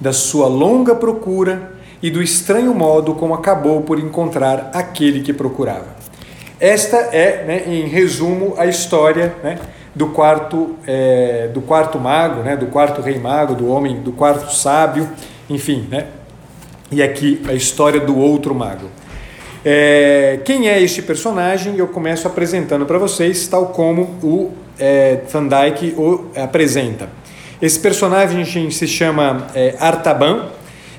da 0.00 0.12
sua 0.12 0.47
longa 0.47 0.95
procura 0.95 1.73
e 2.02 2.11
do 2.11 2.23
estranho 2.23 2.75
modo 2.75 3.14
como 3.14 3.35
acabou 3.35 3.83
por 3.83 3.99
encontrar 3.99 4.71
aquele 4.73 5.21
que 5.21 5.33
procurava. 5.33 5.99
Esta 6.61 6.97
é, 6.97 7.45
né, 7.45 7.62
em 7.67 7.87
resumo, 7.87 8.55
a 8.57 8.67
história 8.67 9.35
né, 9.43 9.59
do 9.95 10.09
quarto 10.09 10.76
é, 10.87 11.49
do 11.52 11.61
quarto 11.61 11.99
mago, 11.99 12.43
né, 12.43 12.57
do 12.57 12.67
quarto 12.67 13.00
rei 13.00 13.19
mago, 13.19 13.55
do 13.55 13.69
homem, 13.69 14.00
do 14.00 14.12
quarto 14.12 14.52
sábio, 14.52 15.09
enfim, 15.49 15.87
né, 15.90 16.07
e 16.90 17.02
aqui 17.02 17.43
a 17.49 17.52
história 17.52 18.00
do 18.00 18.17
outro 18.17 18.55
mago. 18.55 18.88
É, 19.65 20.41
quem 20.45 20.69
é 20.69 20.81
este 20.81 21.03
personagem? 21.03 21.77
Eu 21.77 21.88
começo 21.88 22.27
apresentando 22.27 22.87
para 22.87 22.99
vocês, 22.99 23.47
tal 23.49 23.67
como 23.67 24.03
o 24.23 24.53
é, 24.79 25.21
Van 25.31 25.47
Dyke 25.47 25.95
o 25.97 26.27
apresenta. 26.37 27.09
Esse 27.61 27.79
personagem 27.81 28.45
se 28.71 28.87
chama 28.87 29.49
é, 29.55 29.75
Artaban, 29.81 30.50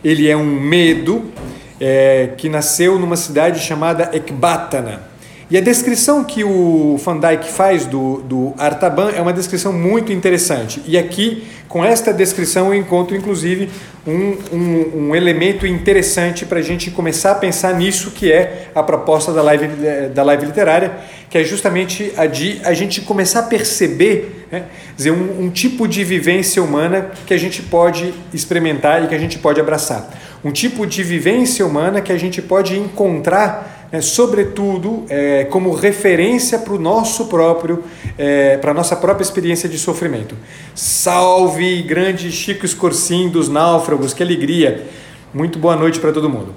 ele 0.03 0.29
é 0.29 0.35
um 0.35 0.45
medo 0.45 1.31
é, 1.79 2.31
que 2.37 2.49
nasceu 2.49 2.99
numa 2.99 3.15
cidade 3.15 3.61
chamada 3.61 4.09
Ecbatana. 4.13 5.08
E 5.51 5.57
a 5.57 5.61
descrição 5.61 6.23
que 6.23 6.43
o 6.43 6.95
Van 6.97 7.17
Dyke 7.17 7.49
faz 7.49 7.87
do, 7.87 8.21
do 8.21 8.53
Artaban 8.55 9.09
é 9.09 9.19
uma 9.19 9.33
descrição 9.33 9.73
muito 9.73 10.13
interessante. 10.13 10.79
E 10.85 10.95
aqui, 10.95 11.47
com 11.67 11.83
esta 11.83 12.13
descrição, 12.13 12.67
eu 12.67 12.75
encontro 12.75 13.15
inclusive 13.15 13.67
um, 14.05 14.37
um, 14.55 15.07
um 15.07 15.15
elemento 15.15 15.65
interessante 15.65 16.45
para 16.45 16.59
a 16.59 16.61
gente 16.61 16.91
começar 16.91 17.31
a 17.31 17.35
pensar 17.35 17.73
nisso, 17.73 18.11
que 18.11 18.31
é 18.31 18.67
a 18.75 18.83
proposta 18.83 19.33
da 19.33 19.41
live, 19.41 19.69
da 20.13 20.21
live 20.21 20.45
literária, 20.45 20.97
que 21.31 21.39
é 21.39 21.43
justamente 21.43 22.13
a 22.15 22.27
de 22.27 22.61
a 22.63 22.73
gente 22.75 23.01
começar 23.01 23.39
a 23.39 23.43
perceber 23.43 24.45
né, 24.51 24.65
dizer, 24.95 25.11
um, 25.11 25.45
um 25.45 25.49
tipo 25.49 25.87
de 25.87 26.03
vivência 26.03 26.61
humana 26.61 27.09
que 27.25 27.33
a 27.33 27.37
gente 27.39 27.63
pode 27.63 28.13
experimentar 28.31 29.03
e 29.03 29.07
que 29.07 29.15
a 29.15 29.19
gente 29.19 29.39
pode 29.39 29.59
abraçar. 29.59 30.11
Um 30.43 30.51
tipo 30.51 30.85
de 30.85 31.01
vivência 31.01 31.65
humana 31.65 32.01
que 32.01 32.11
a 32.11 32.17
gente 32.17 32.39
pode 32.39 32.77
encontrar 32.77 33.78
é, 33.91 34.01
sobretudo 34.01 35.03
é, 35.09 35.45
como 35.45 35.73
referência 35.73 36.59
para 36.59 36.73
o 36.73 36.79
nosso 36.79 37.25
próprio, 37.25 37.83
é, 38.17 38.57
para 38.57 38.71
a 38.71 38.73
nossa 38.73 38.95
própria 38.95 39.23
experiência 39.23 39.67
de 39.67 39.77
sofrimento. 39.77 40.35
Salve, 40.75 41.81
grande 41.83 42.31
Chico 42.31 42.65
Escorcim 42.65 43.29
dos 43.29 43.49
náufragos, 43.49 44.13
que 44.13 44.21
alegria! 44.21 44.87
Muito 45.33 45.59
boa 45.59 45.75
noite 45.75 45.99
para 45.99 46.11
todo 46.11 46.29
mundo. 46.29 46.53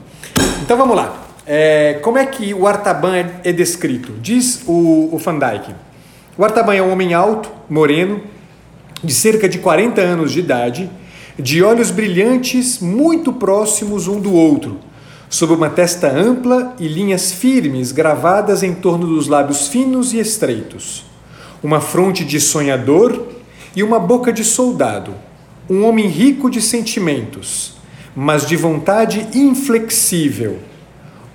Então 0.62 0.76
vamos 0.76 0.96
lá. 0.96 1.26
É, 1.46 1.98
como 2.02 2.18
é 2.18 2.24
que 2.24 2.54
o 2.54 2.66
Artaban 2.66 3.16
é, 3.16 3.30
é 3.44 3.52
descrito? 3.52 4.12
Diz 4.20 4.62
o, 4.66 5.10
o 5.12 5.18
Van 5.18 5.38
Dyke. 5.38 5.74
O 6.38 6.44
Artaban 6.44 6.74
é 6.74 6.82
um 6.82 6.90
homem 6.90 7.12
alto, 7.12 7.50
moreno, 7.68 8.20
de 9.02 9.12
cerca 9.12 9.48
de 9.48 9.58
40 9.58 10.00
anos 10.00 10.32
de 10.32 10.38
idade, 10.38 10.90
de 11.38 11.62
olhos 11.62 11.90
brilhantes, 11.90 12.78
muito 12.78 13.32
próximos 13.32 14.06
um 14.06 14.20
do 14.20 14.32
outro 14.32 14.78
sob 15.32 15.54
uma 15.54 15.70
testa 15.70 16.10
ampla 16.10 16.76
e 16.78 16.86
linhas 16.86 17.32
firmes 17.32 17.90
gravadas 17.90 18.62
em 18.62 18.74
torno 18.74 19.06
dos 19.06 19.28
lábios 19.28 19.66
finos 19.66 20.12
e 20.12 20.18
estreitos, 20.18 21.06
uma 21.62 21.80
fronte 21.80 22.22
de 22.22 22.38
sonhador 22.38 23.28
e 23.74 23.82
uma 23.82 23.98
boca 23.98 24.30
de 24.30 24.44
soldado, 24.44 25.14
um 25.70 25.84
homem 25.84 26.06
rico 26.06 26.50
de 26.50 26.60
sentimentos, 26.60 27.76
mas 28.14 28.46
de 28.46 28.56
vontade 28.56 29.26
inflexível, 29.32 30.58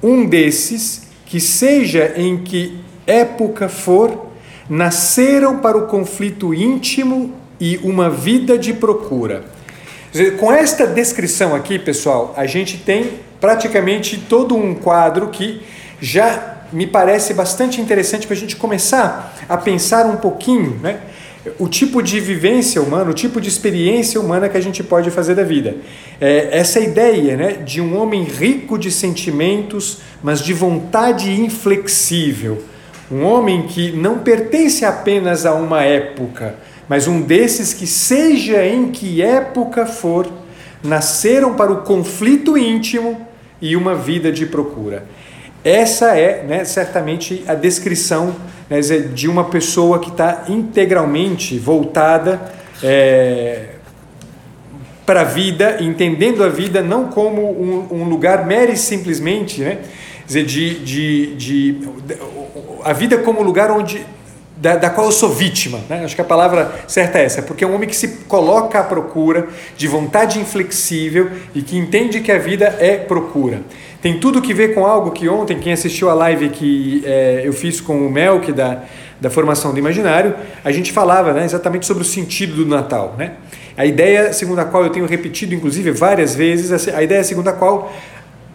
um 0.03 0.27
desses 0.27 1.07
que, 1.25 1.39
seja 1.39 2.13
em 2.15 2.37
que 2.37 2.77
época 3.07 3.67
for, 3.67 4.27
nasceram 4.69 5.57
para 5.57 5.75
o 5.75 5.87
conflito 5.87 6.53
íntimo 6.53 7.33
e 7.59 7.77
uma 7.77 8.11
vida 8.11 8.59
de 8.59 8.73
procura. 8.73 9.43
Com 10.39 10.51
esta 10.51 10.85
descrição 10.85 11.55
aqui, 11.55 11.79
pessoal, 11.79 12.35
a 12.37 12.45
gente 12.45 12.77
tem 12.77 13.25
praticamente 13.39 14.17
todo 14.17 14.55
um 14.55 14.73
quadro 14.73 15.29
que 15.29 15.61
já 16.01 16.57
me 16.71 16.85
parece 16.85 17.33
bastante 17.33 17.79
interessante 17.79 18.27
para 18.27 18.35
a 18.35 18.39
gente 18.39 18.55
começar 18.55 19.35
a 19.47 19.57
pensar 19.57 20.05
um 20.05 20.17
pouquinho, 20.17 20.79
né? 20.81 20.99
O 21.57 21.69
tipo 21.69 22.03
de 22.03 22.19
vivência 22.19 22.81
humana, 22.81 23.09
o 23.09 23.13
tipo 23.13 23.39
de 23.39 23.47
experiência 23.47 24.19
humana 24.19 24.49
que 24.49 24.57
a 24.57 24.61
gente 24.61 24.83
pode 24.83 25.09
fazer 25.11 25.33
da 25.33 25.43
vida. 25.43 25.77
É, 26.19 26.49
essa 26.51 26.77
ideia 26.79 27.37
né, 27.37 27.53
de 27.53 27.79
um 27.79 27.97
homem 27.97 28.23
rico 28.23 28.77
de 28.77 28.91
sentimentos, 28.91 29.99
mas 30.21 30.41
de 30.41 30.53
vontade 30.53 31.31
inflexível. 31.31 32.63
Um 33.09 33.23
homem 33.23 33.61
que 33.61 33.93
não 33.93 34.17
pertence 34.17 34.83
apenas 34.83 35.45
a 35.45 35.53
uma 35.53 35.83
época, 35.83 36.55
mas 36.89 37.07
um 37.07 37.21
desses 37.21 37.73
que, 37.73 37.87
seja 37.87 38.65
em 38.65 38.91
que 38.91 39.21
época 39.21 39.85
for, 39.85 40.27
nasceram 40.83 41.55
para 41.55 41.71
o 41.71 41.81
conflito 41.81 42.57
íntimo 42.57 43.27
e 43.61 43.75
uma 43.75 43.95
vida 43.95 44.31
de 44.31 44.45
procura. 44.45 45.05
Essa 45.63 46.17
é 46.17 46.43
né, 46.43 46.63
certamente 46.63 47.43
a 47.47 47.53
descrição 47.53 48.35
né, 48.69 48.79
de 48.79 49.27
uma 49.27 49.45
pessoa 49.45 49.99
que 49.99 50.09
está 50.09 50.45
integralmente 50.47 51.57
voltada 51.57 52.53
é, 52.83 53.65
para 55.05 55.21
a 55.21 55.23
vida, 55.23 55.77
entendendo 55.81 56.43
a 56.43 56.49
vida 56.49 56.81
não 56.81 57.05
como 57.05 57.41
um, 57.41 57.87
um 57.91 58.03
lugar 58.03 58.45
mero 58.45 58.71
e 58.71 58.77
simplesmente 58.77 59.61
né, 59.61 59.79
de, 60.27 60.43
de, 60.43 61.35
de, 61.35 61.77
a 62.83 62.93
vida 62.93 63.17
como 63.17 63.41
lugar 63.41 63.71
onde 63.71 64.05
da, 64.59 64.75
da, 64.75 64.89
qual 64.89 65.07
eu 65.07 65.11
sou 65.11 65.29
vítima. 65.29 65.79
Né? 65.87 66.03
Acho 66.03 66.15
que 66.15 66.21
a 66.21 66.25
palavra 66.25 66.73
certa 66.87 67.19
é 67.19 67.25
essa, 67.25 67.41
porque 67.41 67.63
é 67.63 67.67
um 67.67 67.75
homem 67.75 67.87
que 67.87 67.95
se 67.95 68.07
coloca 68.27 68.79
à 68.79 68.83
procura 68.83 69.47
de 69.75 69.87
vontade 69.87 70.39
inflexível 70.39 71.29
e 71.53 71.61
que 71.61 71.77
entende 71.77 72.19
que 72.21 72.31
a 72.31 72.39
vida 72.39 72.75
é 72.79 72.97
procura. 72.97 73.61
Tem 74.01 74.19
tudo 74.19 74.41
que 74.41 74.53
ver 74.53 74.73
com 74.73 74.85
algo 74.85 75.11
que 75.11 75.27
ontem, 75.27 75.59
quem 75.59 75.73
assistiu 75.73 76.09
a 76.09 76.13
live 76.13 76.49
que 76.49 77.03
é, 77.05 77.41
eu 77.43 77.53
fiz 77.53 77.79
com 77.81 78.05
o 78.05 78.11
Melk 78.11 78.51
da, 78.51 78.83
da 79.19 79.29
formação 79.29 79.73
do 79.73 79.79
imaginário, 79.79 80.35
a 80.63 80.71
gente 80.71 80.91
falava 80.91 81.33
né, 81.33 81.45
exatamente 81.45 81.85
sobre 81.85 82.03
o 82.03 82.05
sentido 82.05 82.55
do 82.55 82.65
Natal. 82.65 83.15
Né? 83.17 83.33
A 83.75 83.85
ideia 83.85 84.33
segundo 84.33 84.59
a 84.59 84.65
qual 84.65 84.83
eu 84.83 84.89
tenho 84.89 85.05
repetido, 85.05 85.53
inclusive, 85.53 85.91
várias 85.91 86.35
vezes, 86.35 86.87
a 86.87 87.01
ideia 87.03 87.23
segundo 87.23 87.47
a 87.47 87.53
qual 87.53 87.91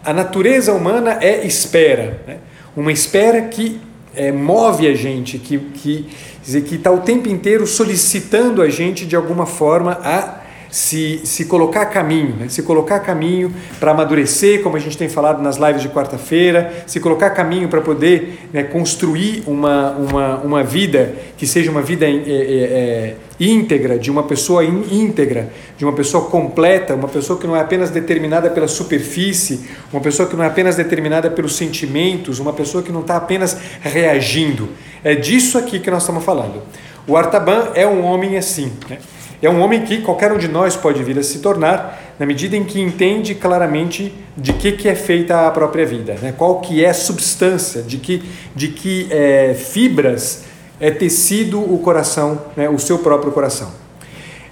a 0.04 0.12
natureza 0.12 0.73
humana 0.73 1.18
é 1.21 1.44
espera. 1.47 2.21
Né? 2.26 2.37
Uma 2.76 2.90
espera 2.90 3.42
que 3.42 3.80
é, 4.14 4.31
move 4.33 4.87
a 4.87 4.95
gente, 4.95 5.38
que 5.38 5.54
está 5.54 6.61
que, 6.61 6.61
que 6.62 6.78
tá 6.78 6.90
o 6.90 7.00
tempo 7.00 7.28
inteiro 7.28 7.66
solicitando 7.66 8.62
a 8.62 8.69
gente 8.69 9.07
de 9.07 9.16
alguma 9.16 9.47
forma 9.47 9.99
a 10.02 10.42
se, 10.73 11.21
se 11.25 11.45
colocar 11.45 11.83
a 11.83 11.87
caminho, 11.87 12.35
né? 12.35 12.49
se 12.49 12.62
colocar 12.62 12.97
a 12.97 13.00
caminho 13.00 13.52
para 13.78 13.90
amadurecer, 13.90 14.62
como 14.62 14.75
a 14.75 14.81
gente 14.81 14.97
tem 14.97 15.07
falado 15.07 15.42
nas 15.42 15.59
lives 15.59 15.83
de 15.83 15.90
quarta-feira, 15.90 16.85
se 16.87 16.99
colocar 16.99 17.26
a 17.26 17.31
caminho 17.31 17.69
para 17.69 17.83
poder 17.83 18.49
né, 18.50 18.62
construir 18.62 19.42
uma, 19.47 19.90
uma, 19.90 20.37
uma 20.38 20.64
vida 20.64 21.14
que 21.37 21.47
seja 21.47 21.71
uma 21.71 21.83
vida 21.83 22.07
é, 22.07 22.11
é, 22.11 22.16
é, 22.16 23.16
íntegra, 23.42 23.99
de 23.99 24.11
uma 24.11 24.22
pessoa 24.22 24.64
íntegra, 24.64 25.50
de 25.76 25.84
uma 25.84 25.92
pessoa 25.92 26.26
completa, 26.26 26.94
uma 26.94 27.08
pessoa 27.08 27.38
que 27.38 27.46
não 27.46 27.56
é 27.56 27.61
apenas 27.61 27.90
determinada 27.90 28.49
pela 28.49 28.68
superfície, 28.68 29.68
uma 29.92 30.00
pessoa 30.00 30.28
que 30.28 30.37
não 30.37 30.44
é 30.44 30.46
apenas 30.46 30.76
determinada 30.76 31.28
pelos 31.28 31.56
sentimentos, 31.56 32.38
uma 32.38 32.52
pessoa 32.52 32.82
que 32.82 32.92
não 32.92 33.00
está 33.00 33.16
apenas 33.16 33.58
reagindo. 33.80 34.68
É 35.02 35.16
disso 35.16 35.58
aqui 35.58 35.80
que 35.80 35.90
nós 35.90 36.02
estamos 36.02 36.25
falando. 36.25 36.62
O 37.06 37.16
Artaban 37.16 37.72
é 37.75 37.87
um 37.87 38.04
homem 38.04 38.37
assim. 38.37 38.72
Né? 38.88 38.99
É 39.42 39.50
um 39.50 39.61
homem 39.61 39.82
que 39.82 40.00
qualquer 40.02 40.30
um 40.30 40.38
de 40.38 40.46
nós 40.46 40.76
pode 40.76 41.02
vir 41.02 41.18
a 41.18 41.22
se 41.22 41.40
tornar 41.40 42.14
na 42.16 42.25
medida 42.25 42.56
em 42.56 42.62
que 42.62 42.80
entende 42.80 43.34
claramente 43.34 44.14
de 44.37 44.52
que, 44.52 44.70
que 44.70 44.88
é 44.88 44.94
feita 44.94 45.49
a 45.49 45.50
própria 45.50 45.84
vida, 45.84 46.16
né? 46.22 46.32
qual 46.37 46.61
que 46.61 46.84
é 46.84 46.90
a 46.90 46.94
substância, 46.94 47.82
de 47.82 47.96
que, 47.96 48.22
de 48.54 48.68
que 48.68 49.08
é, 49.11 49.54
fibras 49.54 50.44
é 50.82 50.90
tecido 50.90 51.60
o 51.60 51.78
coração, 51.78 52.42
né? 52.56 52.68
o 52.68 52.76
seu 52.76 52.98
próprio 52.98 53.30
coração. 53.30 53.70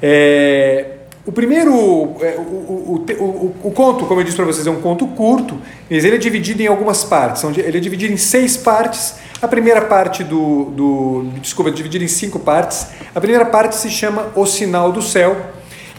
É, 0.00 0.86
o 1.26 1.32
primeiro, 1.32 2.14
é, 2.20 2.36
o, 2.38 2.40
o, 2.40 3.04
o, 3.18 3.54
o, 3.64 3.70
conto, 3.72 4.06
como 4.06 4.20
eu 4.20 4.24
disse 4.24 4.36
para 4.36 4.44
vocês, 4.44 4.64
é 4.64 4.70
um 4.70 4.80
conto 4.80 5.08
curto, 5.08 5.58
mas 5.90 6.04
ele 6.04 6.14
é 6.14 6.18
dividido 6.18 6.62
em 6.62 6.68
algumas 6.68 7.02
partes. 7.02 7.42
Ele 7.42 7.76
é 7.76 7.80
dividido 7.80 8.12
em 8.12 8.16
seis 8.16 8.56
partes. 8.56 9.16
A 9.42 9.48
primeira 9.48 9.82
parte 9.82 10.22
do, 10.22 10.66
do 10.66 11.24
desculpa, 11.40 11.68
é 11.68 11.74
dividido 11.74 12.04
em 12.04 12.08
cinco 12.08 12.38
partes. 12.38 12.86
A 13.12 13.20
primeira 13.20 13.44
parte 13.44 13.74
se 13.74 13.90
chama 13.90 14.28
O 14.36 14.46
Sinal 14.46 14.92
do 14.92 15.02
Céu 15.02 15.36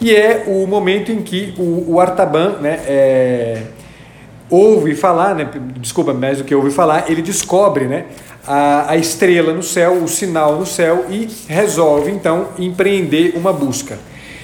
e 0.00 0.14
é 0.14 0.44
o 0.46 0.66
momento 0.66 1.12
em 1.12 1.20
que 1.20 1.54
o, 1.58 2.00
Artaban, 2.00 2.56
né, 2.58 2.80
é, 2.86 3.62
ouve 4.52 4.94
falar, 4.94 5.34
né, 5.34 5.48
desculpa, 5.78 6.12
mais 6.12 6.38
do 6.38 6.44
que 6.44 6.54
ouve 6.54 6.70
falar, 6.70 7.10
ele 7.10 7.22
descobre, 7.22 7.86
né, 7.86 8.04
a, 8.46 8.90
a 8.90 8.96
estrela 8.98 9.52
no 9.54 9.62
céu, 9.62 9.94
o 10.02 10.06
sinal 10.06 10.56
no 10.56 10.66
céu 10.66 11.06
e 11.08 11.26
resolve 11.48 12.10
então 12.10 12.48
empreender 12.58 13.32
uma 13.34 13.52
busca. 13.52 13.98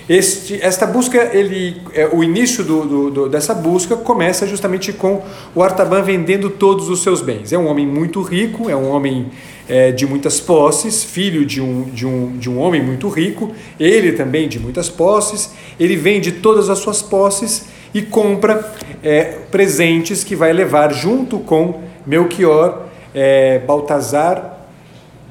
Este, 0.09 0.59
esta 0.63 0.87
busca, 0.87 1.37
ele, 1.37 1.83
é, 1.93 2.09
o 2.11 2.25
início 2.25 2.65
do, 2.65 2.87
do, 2.87 3.11
do, 3.11 3.29
dessa 3.29 3.53
busca 3.53 3.95
começa 3.95 4.47
justamente 4.47 4.91
com 4.91 5.23
o 5.55 5.63
Artaban 5.63 6.01
vendendo 6.01 6.49
todos 6.49 6.89
os 6.89 7.03
seus 7.03 7.21
bens. 7.21 7.53
É 7.53 7.59
um 7.59 7.67
homem 7.67 7.87
muito 7.87 8.23
rico, 8.23 8.71
é 8.71 8.75
um 8.75 8.89
homem 8.89 9.27
é, 9.69 9.93
de 9.93 10.07
muitas 10.07 10.41
posses, 10.41 11.05
filho 11.05 11.45
de 11.45 11.61
um, 11.61 11.83
de, 11.83 12.07
um, 12.07 12.39
de 12.39 12.49
um 12.49 12.59
homem 12.59 12.83
muito 12.83 13.07
rico, 13.11 13.53
ele 13.79 14.13
também 14.13 14.49
de 14.49 14.59
muitas 14.59 14.89
posses. 14.89 15.53
Ele 15.79 15.95
vende 15.95 16.33
todas 16.33 16.71
as 16.71 16.79
suas 16.79 17.03
posses 17.03 17.67
e 17.93 18.03
compra 18.03 18.73
é, 19.03 19.39
presentes 19.51 20.25
que 20.25 20.37
vai 20.37 20.53
levar 20.53 20.93
junto 20.93 21.39
com 21.39 21.83
Melchior, 22.07 22.87
é, 23.15 23.59
Baltazar 23.61 24.59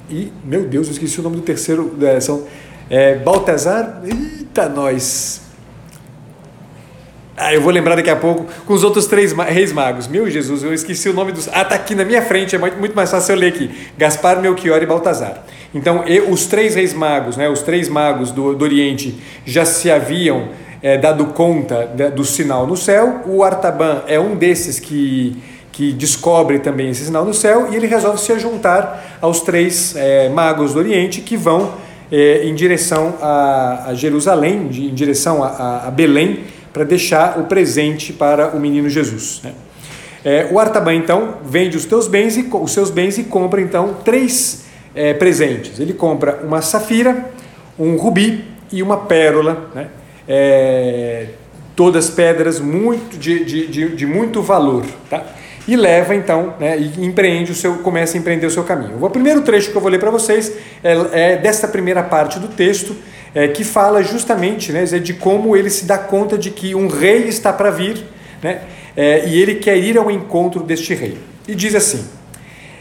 e, 0.10 0.32
meu 0.44 0.64
Deus, 0.64 0.88
eu 0.88 0.94
esqueci 0.94 1.20
o 1.20 1.24
nome 1.24 1.36
do 1.36 1.42
terceiro, 1.42 1.94
é, 2.02 2.20
são 2.20 2.46
é, 2.90 3.16
Baltazar, 3.16 4.02
eita 4.06 4.70
nós! 4.70 5.42
Ah, 7.36 7.54
eu 7.54 7.62
vou 7.62 7.72
lembrar 7.72 7.96
daqui 7.96 8.10
a 8.10 8.16
pouco 8.16 8.48
com 8.66 8.74
os 8.74 8.84
outros 8.84 9.06
três 9.06 9.32
reis 9.32 9.72
magos. 9.72 10.08
Meu 10.08 10.28
Jesus, 10.28 10.64
eu 10.64 10.74
esqueci 10.74 11.08
o 11.08 11.14
nome 11.14 11.32
dos. 11.32 11.48
Ah, 11.50 11.64
tá 11.64 11.76
aqui 11.76 11.94
na 11.94 12.04
minha 12.04 12.20
frente, 12.20 12.56
é 12.56 12.58
muito 12.58 12.96
mais 12.96 13.12
fácil 13.12 13.36
eu 13.36 13.40
ler 13.40 13.50
aqui. 13.50 13.70
Gaspar, 13.96 14.42
Melchior 14.42 14.82
e 14.82 14.88
Baltazar. 14.88 15.44
Então, 15.72 16.04
e, 16.08 16.20
os 16.20 16.48
três 16.48 16.74
reis 16.74 16.96
magos, 16.96 17.38
né, 17.38 17.48
os 17.48 17.62
três 17.62 17.90
magos 17.90 18.32
do, 18.32 18.56
do 18.56 18.64
Oriente 18.64 19.20
já 19.46 19.66
se 19.66 19.92
haviam 19.92 20.50
é, 20.82 20.98
dado 20.98 21.26
conta 21.28 21.86
do 22.16 22.24
sinal 22.24 22.68
no 22.68 22.78
céu. 22.78 23.22
O 23.26 23.44
Artaban 23.44 24.04
é 24.08 24.20
um 24.20 24.36
desses 24.36 24.80
que, 24.80 25.42
que 25.72 25.92
descobre 25.92 26.60
também 26.60 26.90
esse 26.90 27.06
sinal 27.06 27.26
no 27.26 27.34
céu 27.34 27.70
e 27.72 27.76
ele 27.76 27.88
resolve 27.88 28.20
se 28.20 28.38
juntar 28.40 29.18
aos 29.22 29.42
três 29.42 29.96
é, 29.96 30.30
magos 30.30 30.74
do 30.74 30.80
Oriente 30.80 31.22
que 31.22 31.36
vão 31.36 31.74
é, 32.12 32.46
em 32.46 32.56
direção 32.56 33.16
a, 33.22 33.86
a 33.88 33.94
Jerusalém, 33.94 34.68
de, 34.68 34.86
em 34.88 34.94
direção 34.94 35.44
a, 35.44 35.88
a 35.88 35.92
Belém, 35.92 36.42
para 36.72 36.84
deixar 36.84 37.40
o 37.40 37.46
presente 37.46 38.14
para 38.14 38.56
o 38.56 38.60
menino 38.60 38.90
Jesus. 38.90 39.42
Né? 39.44 39.54
É, 40.24 40.48
o 40.52 40.60
Artaban 40.60 40.94
então 40.94 41.36
vende 41.44 41.78
os, 41.78 41.86
teus 41.86 42.08
bens 42.08 42.38
e, 42.38 42.48
os 42.52 42.72
seus 42.72 42.90
bens 42.90 43.18
e 43.18 43.24
compra 43.24 43.62
então 43.62 43.96
três 44.04 44.66
é, 44.94 45.14
presentes. 45.14 45.80
Ele 45.80 45.94
compra 45.94 46.42
uma 46.44 46.62
safira, 46.62 47.32
um 47.80 47.96
rubi 47.96 48.44
e 48.72 48.84
uma 48.84 48.98
pérola, 48.98 49.70
né? 49.74 49.88
É, 50.28 51.28
todas 51.76 52.10
pedras 52.10 52.60
muito 52.60 53.18
de, 53.18 53.46
de, 53.46 53.68
de, 53.68 53.96
de 53.96 54.06
muito 54.06 54.42
valor. 54.42 54.86
Tá? 55.10 55.24
e 55.68 55.76
leva 55.76 56.16
então, 56.16 56.54
né, 56.60 56.80
e 56.80 57.06
empreende 57.06 57.52
o 57.52 57.56
seu, 57.56 57.80
começa 57.80 58.16
a 58.16 58.20
empreender 58.20 58.48
o 58.48 58.50
seu 58.50 58.64
caminho. 58.64 59.04
O 59.04 59.10
primeiro 59.10 59.42
trecho 59.42 59.70
que 59.70 59.76
eu 59.76 59.82
vou 59.82 59.92
ler 59.92 60.00
para 60.00 60.10
vocês 60.10 60.54
é, 60.82 61.34
é 61.34 61.36
desta 61.36 61.68
primeira 61.68 62.02
parte 62.02 62.40
do 62.40 62.48
texto, 62.48 62.96
é, 63.36 63.50
que 63.50 63.66
fala 63.66 64.02
justamente 64.02 64.72
né, 64.72 64.86
de 64.86 65.14
como 65.14 65.58
ele 65.58 65.70
se 65.70 65.86
dá 65.86 65.98
conta 65.98 66.38
de 66.38 66.52
que 66.52 66.74
um 66.74 66.88
rei 66.88 67.28
está 67.28 67.52
para 67.52 67.70
vir, 67.70 68.06
né, 68.42 68.62
é, 68.96 69.28
e 69.28 69.42
ele 69.42 69.56
quer 69.56 69.78
ir 69.78 69.98
ao 69.98 70.10
encontro 70.10 70.64
deste 70.64 70.94
rei. 70.94 71.18
E 71.46 71.54
diz 71.54 71.76
assim: 71.76 72.06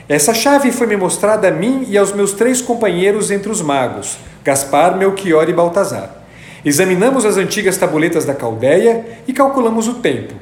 Essa 0.08 0.32
chave 0.32 0.70
foi 0.70 0.86
me 0.86 0.96
mostrada 0.96 1.48
a 1.48 1.50
mim 1.50 1.86
e 1.88 1.98
aos 1.98 2.12
meus 2.12 2.32
três 2.32 2.62
companheiros 2.62 3.32
entre 3.32 3.50
os 3.50 3.60
magos, 3.60 4.16
Gaspar, 4.44 4.96
Melchior 4.96 5.48
e 5.48 5.52
Baltazar. 5.52 6.25
Examinamos 6.66 7.24
as 7.24 7.38
antigas 7.38 7.78
tabuletas 7.78 8.26
da 8.26 8.34
Caldeia 8.34 9.06
e 9.26 9.32
calculamos 9.32 9.88
o 9.88 9.94
tempo 9.94 10.34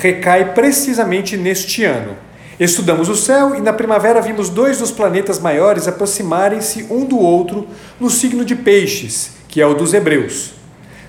recai 0.00 0.52
precisamente 0.54 1.36
neste 1.36 1.84
ano. 1.84 2.16
Estudamos 2.58 3.08
o 3.08 3.16
céu 3.16 3.54
e 3.54 3.60
na 3.60 3.72
primavera 3.72 4.20
vimos 4.20 4.48
dois 4.48 4.78
dos 4.78 4.90
planetas 4.90 5.38
maiores 5.38 5.86
aproximarem-se 5.86 6.86
um 6.90 7.04
do 7.04 7.18
outro 7.18 7.66
no 8.00 8.08
signo 8.10 8.44
de 8.44 8.54
Peixes, 8.54 9.32
que 9.48 9.60
é 9.60 9.66
o 9.66 9.74
dos 9.74 9.94
Hebreus. 9.94 10.52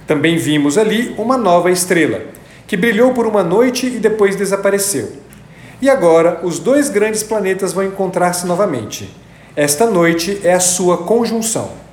Também 0.08 0.38
vimos 0.38 0.77
ali 0.77 1.13
uma 1.17 1.38
nova 1.38 1.71
estrela, 1.71 2.21
que 2.67 2.77
brilhou 2.77 3.13
por 3.13 3.25
uma 3.25 3.43
noite 3.43 3.86
e 3.86 3.99
depois 3.99 4.36
desapareceu. 4.36 5.12
E 5.82 5.89
agora 5.89 6.39
os 6.43 6.60
dois 6.60 6.89
grandes 6.89 7.23
planetas 7.23 7.73
vão 7.73 7.84
encontrar-se 7.84 8.45
novamente. 8.45 9.10
Esta 9.55 9.86
noite 9.86 10.39
é 10.43 10.53
a 10.53 10.60
sua 10.60 10.97
conjunção. 10.97 11.88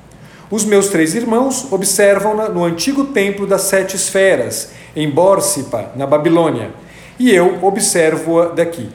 Os 0.51 0.65
meus 0.65 0.89
três 0.89 1.15
irmãos 1.15 1.71
observam-na 1.73 2.49
no 2.49 2.65
antigo 2.65 3.05
templo 3.07 3.47
das 3.47 3.63
sete 3.63 3.97
esferas, 3.97 4.71
em 4.95 5.11
Bórcipa, 5.11 5.91
na 5.97 6.07
Babilônia 6.07 6.71
e 7.19 7.31
eu 7.35 7.59
observo-a 7.63 8.47
daqui. 8.47 8.89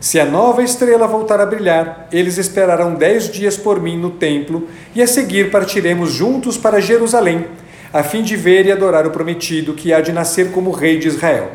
Se 0.00 0.18
a 0.18 0.24
nova 0.24 0.62
estrela 0.62 1.06
voltar 1.06 1.40
a 1.40 1.46
brilhar, 1.46 2.08
eles 2.12 2.38
esperarão 2.38 2.94
dez 2.94 3.30
dias 3.30 3.56
por 3.56 3.80
mim 3.80 3.98
no 3.98 4.10
templo, 4.10 4.68
e 4.94 5.02
a 5.02 5.06
seguir 5.06 5.50
partiremos 5.50 6.12
juntos 6.12 6.56
para 6.56 6.80
Jerusalém, 6.80 7.46
a 7.92 8.02
fim 8.02 8.22
de 8.22 8.36
ver 8.36 8.66
e 8.66 8.72
adorar 8.72 9.06
o 9.06 9.10
prometido 9.10 9.74
que 9.74 9.92
há 9.92 10.00
de 10.00 10.12
nascer 10.12 10.52
como 10.52 10.70
rei 10.70 10.98
de 10.98 11.08
Israel. 11.08 11.50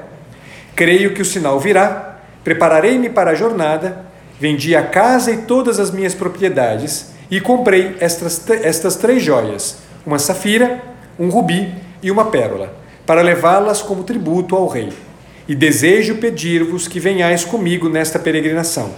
Creio 0.75 1.13
que 1.13 1.21
o 1.21 1.25
sinal 1.25 1.59
virá, 1.59 2.19
prepararei-me 2.43 3.09
para 3.09 3.31
a 3.31 3.35
jornada, 3.35 4.05
vendi 4.39 4.75
a 4.75 4.83
casa 4.83 5.31
e 5.31 5.37
todas 5.37 5.79
as 5.79 5.91
minhas 5.91 6.13
propriedades, 6.13 7.11
e 7.33 7.41
comprei 7.41 7.95
estas, 7.99 8.47
estas 8.47 8.95
três 8.95 9.23
joias: 9.23 9.77
uma 10.05 10.19
safira, 10.19 10.79
um 11.17 11.29
rubi 11.29 11.73
e 12.03 12.11
uma 12.11 12.25
pérola, 12.25 12.71
para 13.07 13.23
levá-las 13.23 13.81
como 13.81 14.03
tributo 14.03 14.55
ao 14.55 14.67
rei 14.67 14.89
e 15.47 15.55
desejo 15.55 16.17
pedir-vos 16.17 16.87
que 16.87 16.99
venhais 16.99 17.43
comigo 17.43 17.89
nesta 17.89 18.19
peregrinação, 18.19 18.91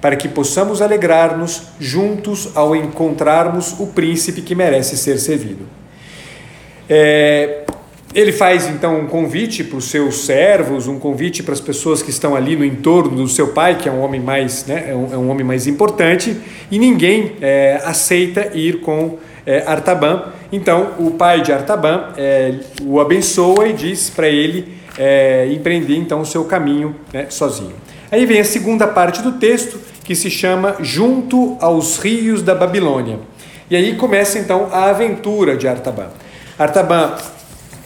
para 0.00 0.16
que 0.16 0.26
possamos 0.28 0.80
alegrar-nos 0.80 1.64
juntos 1.78 2.48
ao 2.54 2.74
encontrarmos 2.74 3.78
o 3.78 3.88
príncipe 3.88 4.40
que 4.40 4.54
merece 4.54 4.96
ser 4.96 5.18
servido. 5.18 5.66
É, 6.88 7.64
ele 8.14 8.30
faz 8.30 8.68
então 8.68 9.00
um 9.00 9.06
convite 9.06 9.64
para 9.64 9.76
os 9.76 9.86
seus 9.86 10.24
servos, 10.24 10.86
um 10.86 10.98
convite 10.98 11.42
para 11.42 11.52
as 11.52 11.60
pessoas 11.60 12.00
que 12.00 12.10
estão 12.10 12.36
ali 12.36 12.54
no 12.54 12.64
entorno 12.64 13.16
do 13.16 13.28
seu 13.28 13.48
pai, 13.48 13.76
que 13.76 13.88
é 13.88 13.92
um 13.92 14.00
homem 14.00 14.20
mais, 14.20 14.64
né, 14.66 14.86
é 14.88 14.94
um, 14.94 15.12
é 15.12 15.16
um 15.18 15.28
homem 15.28 15.44
mais 15.44 15.66
importante, 15.66 16.36
e 16.70 16.78
ninguém 16.78 17.32
é, 17.40 17.80
aceita 17.84 18.52
ir 18.54 18.80
com 18.80 19.18
é, 19.44 19.64
Artaban. 19.66 20.32
Então 20.52 20.92
o 20.98 21.10
pai 21.12 21.42
de 21.42 21.52
Artaban 21.52 22.10
é, 22.16 22.54
o 22.82 23.00
abençoa 23.00 23.66
e 23.66 23.72
diz 23.72 24.10
para 24.10 24.28
ele 24.28 24.72
é, 24.96 25.48
empreender 25.52 25.96
então 25.96 26.20
o 26.20 26.26
seu 26.26 26.44
caminho 26.44 26.94
né, 27.12 27.26
sozinho. 27.28 27.74
Aí 28.12 28.24
vem 28.26 28.38
a 28.38 28.44
segunda 28.44 28.86
parte 28.86 29.22
do 29.22 29.32
texto 29.32 29.80
que 30.04 30.14
se 30.14 30.30
chama 30.30 30.76
Junto 30.80 31.56
aos 31.60 31.98
Rios 31.98 32.42
da 32.42 32.54
Babilônia. 32.54 33.18
E 33.68 33.74
aí 33.74 33.96
começa 33.96 34.38
então 34.38 34.68
a 34.70 34.90
aventura 34.90 35.56
de 35.56 35.66
Artaban. 35.66 36.10
Artaban 36.56 37.16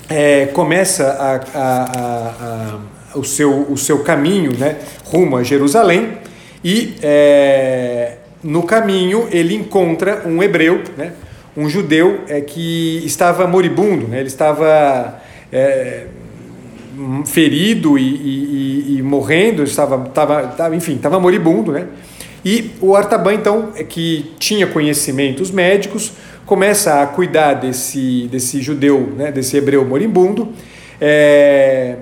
é, 0.09 0.47
começa 0.47 1.07
a, 1.07 1.35
a, 1.55 2.79
a, 3.15 3.19
o, 3.19 3.25
seu, 3.25 3.71
o 3.71 3.77
seu 3.77 4.03
caminho 4.03 4.57
né, 4.57 4.77
rumo 5.05 5.37
a 5.37 5.43
Jerusalém 5.43 6.19
e 6.65 6.95
é, 7.03 8.17
no 8.43 8.63
caminho 8.63 9.29
ele 9.31 9.55
encontra 9.55 10.23
um 10.27 10.43
hebreu, 10.43 10.83
né, 10.97 11.13
um 11.57 11.69
judeu 11.69 12.21
é, 12.29 12.41
que 12.41 13.03
estava 13.05 13.47
moribundo, 13.47 14.09
né, 14.09 14.19
ele 14.21 14.29
estava 14.29 15.21
é, 15.53 16.07
ferido 17.27 17.99
e, 17.99 18.03
e, 18.03 18.97
e, 18.99 19.03
morrendo, 19.03 19.63
estava, 19.63 20.09
estava, 20.09 20.43
estava 20.45 20.77
enfim, 20.77 20.97
estava 20.97 21.21
moribundo, 21.21 21.71
né? 21.73 21.87
E 22.45 22.71
o 22.81 22.95
Artaban, 22.95 23.35
então, 23.35 23.71
é 23.77 23.85
que 23.85 24.33
tinha 24.39 24.67
conhecimentos 24.67 25.51
médicos, 25.51 26.13
começa 26.49 27.03
a 27.03 27.07
cuidar 27.07 27.53
desse, 27.53 28.27
desse 28.33 28.63
judeu, 28.63 29.13
né, 29.15 29.31
desse 29.31 29.55
hebreu 29.55 29.85
moribundo, 29.85 30.49
é, 30.99 31.97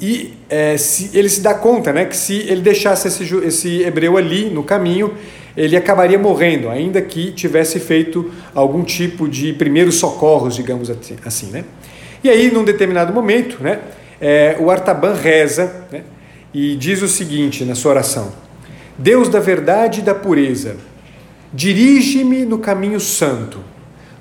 e 0.00 0.34
é, 0.50 0.76
se, 0.76 1.16
ele 1.16 1.28
se 1.28 1.40
dá 1.40 1.54
conta 1.54 1.92
né, 1.92 2.04
que 2.06 2.16
se 2.16 2.34
ele 2.48 2.62
deixasse 2.62 3.06
esse, 3.06 3.32
esse 3.46 3.82
hebreu 3.82 4.16
ali 4.16 4.50
no 4.50 4.64
caminho, 4.64 5.14
ele 5.56 5.76
acabaria 5.76 6.18
morrendo, 6.18 6.68
ainda 6.68 7.00
que 7.00 7.30
tivesse 7.30 7.78
feito 7.78 8.28
algum 8.52 8.82
tipo 8.82 9.28
de 9.28 9.52
primeiros 9.52 9.94
socorros, 9.94 10.56
digamos 10.56 10.90
assim. 10.90 11.50
né? 11.52 11.64
E 12.24 12.28
aí, 12.28 12.50
num 12.50 12.64
determinado 12.64 13.12
momento, 13.12 13.62
né, 13.62 13.78
é, 14.20 14.56
o 14.58 14.68
Artaban 14.68 15.14
reza 15.14 15.86
né, 15.92 16.02
e 16.52 16.74
diz 16.74 17.02
o 17.02 17.08
seguinte 17.08 17.64
na 17.64 17.76
sua 17.76 17.92
oração: 17.92 18.32
Deus 18.98 19.28
da 19.28 19.38
verdade 19.38 20.00
e 20.00 20.02
da 20.02 20.14
pureza, 20.14 20.74
dirige-me 21.54 22.44
no 22.44 22.58
caminho 22.58 22.98
santo 22.98 23.70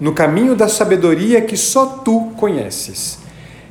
no 0.02 0.14
caminho 0.14 0.56
da 0.56 0.68
sabedoria 0.68 1.42
que 1.42 1.56
só 1.56 1.86
tu 2.04 2.32
conheces. 2.36 3.20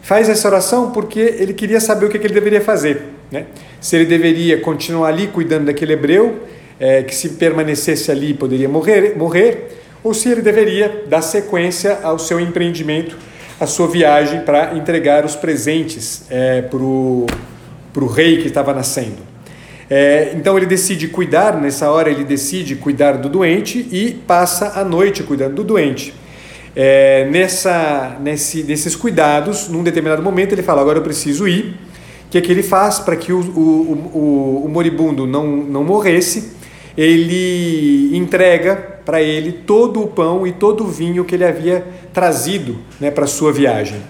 Faz 0.01 0.29
essa 0.29 0.47
oração 0.47 0.93
porque 0.93 1.19
ele 1.19 1.53
queria 1.53 1.81
saber 1.81 2.07
o 2.07 2.09
que, 2.09 2.17
ele 2.17 2.33
deveria 2.33 2.61
fazer. 2.61 3.03
Né? 3.33 3.47
Se 3.81 3.97
ele 3.97 4.07
deveria 4.07 4.61
continuar 4.61 5.09
ali 5.09 5.27
cuidando 5.27 5.67
daquele 5.67 5.93
hebreu, 5.93 6.39
é, 6.79 7.03
que 7.03 7.15
se 7.15 7.31
permanecesse 7.31 8.13
ali 8.13 8.33
poderia 8.33 8.69
morrer, 8.69 9.17
morrer, 9.19 9.77
ou 10.05 10.15
se 10.15 10.29
ele 10.29 10.41
deveria 10.41 11.05
dar 11.09 11.21
sequência 11.21 11.99
ao 12.03 12.19
seu 12.19 12.39
empreendimento, 12.39 13.17
à 13.59 13.67
sua 13.67 13.89
viagem 13.89 14.41
para 14.43 14.75
entregar 14.75 15.25
os 15.25 15.35
presentes 15.35 16.23
é, 16.31 16.63
para 16.63 16.79
o 16.79 17.27
rei 18.07 18.41
que 18.41 18.47
estava 18.47 18.73
nascendo. 18.73 19.30
É, 19.93 20.33
então 20.37 20.57
ele 20.57 20.67
decide 20.67 21.09
cuidar, 21.09 21.61
nessa 21.61 21.91
hora 21.91 22.09
ele 22.09 22.23
decide 22.23 22.77
cuidar 22.77 23.19
do 23.19 23.29
doente 23.29 23.89
e 23.91 24.13
passa 24.25 24.81
a 24.81 24.85
noite 24.85 25.25
cuidando 25.25 25.57
do 25.57 25.65
doente. 25.65 26.15
É, 26.77 27.27
nessa, 27.29 28.17
nesse, 28.21 28.63
nesses 28.63 28.95
cuidados, 28.95 29.69
num 29.69 29.83
determinado 29.83 30.23
momento 30.23 30.53
ele 30.53 30.63
fala: 30.63 30.81
Agora 30.81 30.99
eu 30.99 31.03
preciso 31.03 31.49
ir. 31.49 31.77
O 32.27 32.31
que 32.31 32.39
é 32.39 32.41
que 32.41 32.53
ele 32.53 32.63
faz 32.63 33.01
para 33.01 33.17
que 33.17 33.33
o, 33.33 33.41
o, 33.41 34.11
o, 34.15 34.63
o 34.67 34.69
moribundo 34.69 35.27
não, 35.27 35.45
não 35.45 35.83
morresse? 35.83 36.53
Ele 36.97 38.17
entrega 38.17 38.77
para 39.05 39.21
ele 39.21 39.51
todo 39.51 40.01
o 40.01 40.07
pão 40.07 40.47
e 40.47 40.53
todo 40.53 40.85
o 40.85 40.87
vinho 40.87 41.25
que 41.25 41.35
ele 41.35 41.45
havia 41.45 41.85
trazido 42.13 42.79
né, 43.01 43.11
para 43.11 43.27
sua 43.27 43.53
viagem. 43.53 44.01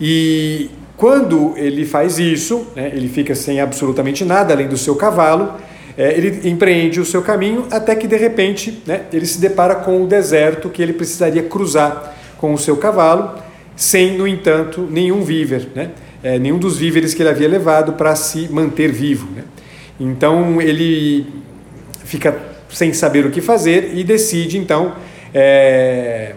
E 0.00 0.70
quando 0.96 1.54
ele 1.56 1.84
faz 1.84 2.18
isso, 2.18 2.66
né, 2.74 2.90
ele 2.94 3.08
fica 3.08 3.34
sem 3.34 3.60
absolutamente 3.60 4.24
nada 4.24 4.54
além 4.54 4.66
do 4.66 4.78
seu 4.78 4.96
cavalo, 4.96 5.52
é, 5.96 6.12
ele 6.16 6.48
empreende 6.48 7.00
o 7.00 7.04
seu 7.04 7.22
caminho 7.22 7.66
até 7.70 7.94
que 7.94 8.06
de 8.06 8.16
repente 8.16 8.82
né, 8.86 9.02
ele 9.12 9.26
se 9.26 9.40
depara 9.40 9.74
com 9.74 10.02
o 10.02 10.06
deserto 10.06 10.70
que 10.70 10.82
ele 10.82 10.92
precisaria 10.92 11.42
cruzar 11.42 12.14
com 12.38 12.52
o 12.52 12.58
seu 12.58 12.76
cavalo, 12.76 13.38
sem, 13.74 14.16
no 14.16 14.26
entanto, 14.26 14.86
nenhum 14.90 15.22
víver, 15.22 15.68
né, 15.74 15.90
é, 16.22 16.38
nenhum 16.38 16.58
dos 16.58 16.78
víveres 16.78 17.12
que 17.12 17.22
ele 17.22 17.30
havia 17.30 17.48
levado 17.48 17.92
para 17.92 18.14
se 18.16 18.48
manter 18.50 18.90
vivo. 18.90 19.28
Né. 19.34 19.44
Então 20.00 20.60
ele 20.60 21.26
fica 22.04 22.36
sem 22.70 22.92
saber 22.92 23.26
o 23.26 23.30
que 23.30 23.40
fazer 23.40 23.92
e 23.94 24.02
decide 24.02 24.58
então 24.58 24.94
é, 25.34 26.34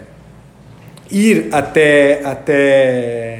ir 1.10 1.48
até, 1.50 2.20
até 2.24 3.39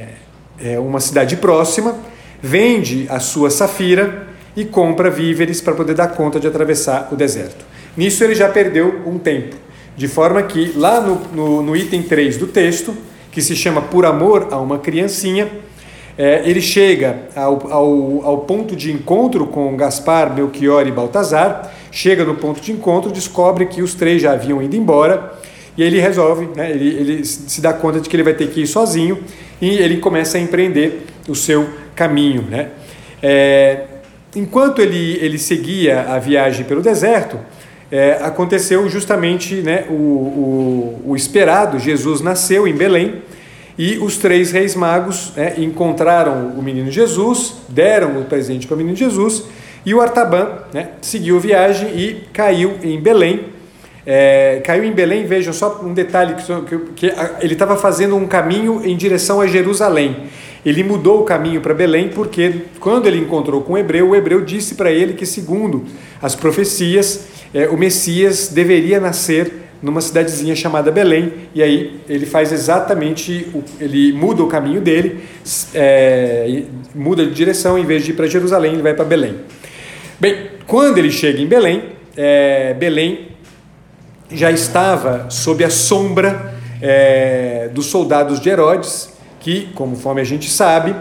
é, 0.63 0.79
uma 0.79 0.99
cidade 0.99 1.35
próxima, 1.37 1.95
vende 2.41 3.05
a 3.09 3.19
sua 3.19 3.49
safira 3.49 4.27
e 4.55 4.65
compra 4.65 5.09
víveres 5.09 5.61
para 5.61 5.73
poder 5.73 5.93
dar 5.93 6.09
conta 6.09 6.39
de 6.39 6.47
atravessar 6.47 7.09
o 7.11 7.15
deserto. 7.15 7.65
Nisso 7.95 8.23
ele 8.23 8.35
já 8.35 8.49
perdeu 8.49 9.01
um 9.05 9.17
tempo, 9.17 9.55
de 9.95 10.07
forma 10.07 10.41
que 10.43 10.73
lá 10.75 11.01
no, 11.01 11.21
no, 11.33 11.61
no 11.61 11.75
item 11.75 12.01
3 12.01 12.37
do 12.37 12.47
texto, 12.47 12.95
que 13.31 13.41
se 13.41 13.55
chama 13.55 13.81
Por 13.81 14.05
Amor 14.05 14.47
a 14.51 14.59
uma 14.59 14.79
Criancinha, 14.79 15.49
é, 16.17 16.41
ele 16.45 16.61
chega 16.61 17.21
ao, 17.35 17.71
ao, 17.71 18.25
ao, 18.25 18.37
ponto 18.39 18.75
de 18.75 18.91
encontro 18.91 19.47
com 19.47 19.75
Gaspar, 19.77 20.33
Melchior 20.33 20.85
e 20.85 20.91
Baltazar, 20.91 21.71
chega 21.89 22.25
no 22.25 22.35
ponto 22.35 22.59
de 22.59 22.71
encontro, 22.71 23.11
descobre 23.11 23.65
que 23.65 23.81
os 23.81 23.93
três 23.93 24.21
já 24.21 24.33
haviam 24.33 24.61
ido 24.61 24.75
embora 24.75 25.33
e 25.77 25.81
ele 25.83 25.99
resolve, 25.99 26.49
né, 26.55 26.69
ele, 26.71 26.89
ele 26.89 27.25
se 27.25 27.61
dá 27.61 27.71
conta 27.71 28.01
de 28.01 28.09
que 28.09 28.15
ele 28.15 28.23
vai 28.23 28.33
ter 28.33 28.49
que 28.49 28.61
ir 28.61 28.67
sozinho 28.67 29.19
e 29.61 29.77
ele 29.77 29.97
começa 29.97 30.37
a 30.37 30.41
empreender 30.41 31.05
o 31.27 31.35
seu 31.35 31.69
caminho. 31.95 32.41
Né? 32.49 32.69
É, 33.21 33.83
enquanto 34.35 34.81
ele, 34.81 35.19
ele 35.21 35.37
seguia 35.37 36.01
a 36.01 36.17
viagem 36.17 36.65
pelo 36.65 36.81
deserto, 36.81 37.37
é, 37.91 38.19
aconteceu 38.21 38.87
justamente 38.89 39.55
né, 39.55 39.85
o, 39.89 39.93
o, 39.93 41.01
o, 41.07 41.15
esperado: 41.15 41.77
Jesus 41.77 42.21
nasceu 42.21 42.67
em 42.67 42.73
Belém 42.73 43.21
e 43.77 43.97
os 43.97 44.17
três 44.17 44.51
reis 44.51 44.75
magos 44.75 45.33
né, 45.35 45.55
encontraram 45.57 46.53
o 46.57 46.61
menino 46.61 46.89
Jesus, 46.89 47.55
deram 47.69 48.19
o 48.19 48.25
presente 48.25 48.65
para 48.65 48.75
o 48.75 48.77
menino 48.77 48.95
Jesus 48.95 49.43
e 49.85 49.93
o 49.93 50.01
Artaban 50.01 50.59
né, 50.73 50.91
seguiu 51.01 51.39
viagem 51.39 51.89
e 51.89 52.23
caiu 52.31 52.77
em 52.83 52.99
Belém 52.99 53.45
é, 54.05 54.61
caiu 54.63 54.83
em 54.83 54.91
Belém, 54.91 55.25
vejam 55.25 55.53
só 55.53 55.81
um 55.83 55.93
detalhe: 55.93 56.35
que, 56.35 56.77
que 56.95 57.13
ele 57.39 57.53
estava 57.53 57.75
fazendo 57.75 58.15
um 58.15 58.27
caminho 58.27 58.81
em 58.83 58.95
direção 58.95 59.39
a 59.41 59.47
Jerusalém. 59.47 60.29
Ele 60.65 60.83
mudou 60.83 61.21
o 61.21 61.23
caminho 61.23 61.59
para 61.59 61.73
Belém 61.73 62.09
porque, 62.09 62.53
quando 62.79 63.07
ele 63.07 63.17
encontrou 63.17 63.61
com 63.61 63.73
o 63.73 63.77
hebreu, 63.77 64.09
o 64.09 64.15
hebreu 64.15 64.41
disse 64.41 64.75
para 64.75 64.91
ele 64.91 65.13
que, 65.13 65.25
segundo 65.25 65.85
as 66.21 66.35
profecias, 66.35 67.27
é, 67.53 67.67
o 67.67 67.77
Messias 67.77 68.49
deveria 68.49 68.99
nascer 68.99 69.51
numa 69.81 70.01
cidadezinha 70.01 70.55
chamada 70.55 70.91
Belém. 70.91 71.33
E 71.55 71.63
aí 71.63 71.99
ele 72.07 72.27
faz 72.27 72.51
exatamente, 72.51 73.47
o, 73.53 73.63
ele 73.79 74.13
muda 74.13 74.43
o 74.43 74.47
caminho 74.47 74.81
dele, 74.81 75.23
é, 75.73 76.63
muda 76.93 77.25
de 77.25 77.31
direção, 77.31 77.77
em 77.77 77.85
vez 77.85 78.05
de 78.05 78.11
ir 78.11 78.13
para 78.13 78.27
Jerusalém, 78.27 78.73
ele 78.73 78.83
vai 78.83 78.93
para 78.93 79.05
Belém. 79.05 79.37
Bem, 80.19 80.51
quando 80.67 80.99
ele 80.99 81.09
chega 81.09 81.41
em 81.41 81.47
Belém, 81.47 81.83
é, 82.15 82.75
Belém 82.75 83.30
já 84.33 84.51
estava 84.51 85.29
sob 85.29 85.63
a 85.63 85.69
sombra 85.69 86.55
é, 86.81 87.69
dos 87.73 87.87
soldados 87.87 88.39
de 88.39 88.49
Herodes, 88.49 89.09
que, 89.39 89.69
conforme 89.73 90.21
a 90.21 90.23
gente 90.23 90.49
sabe, 90.49 90.95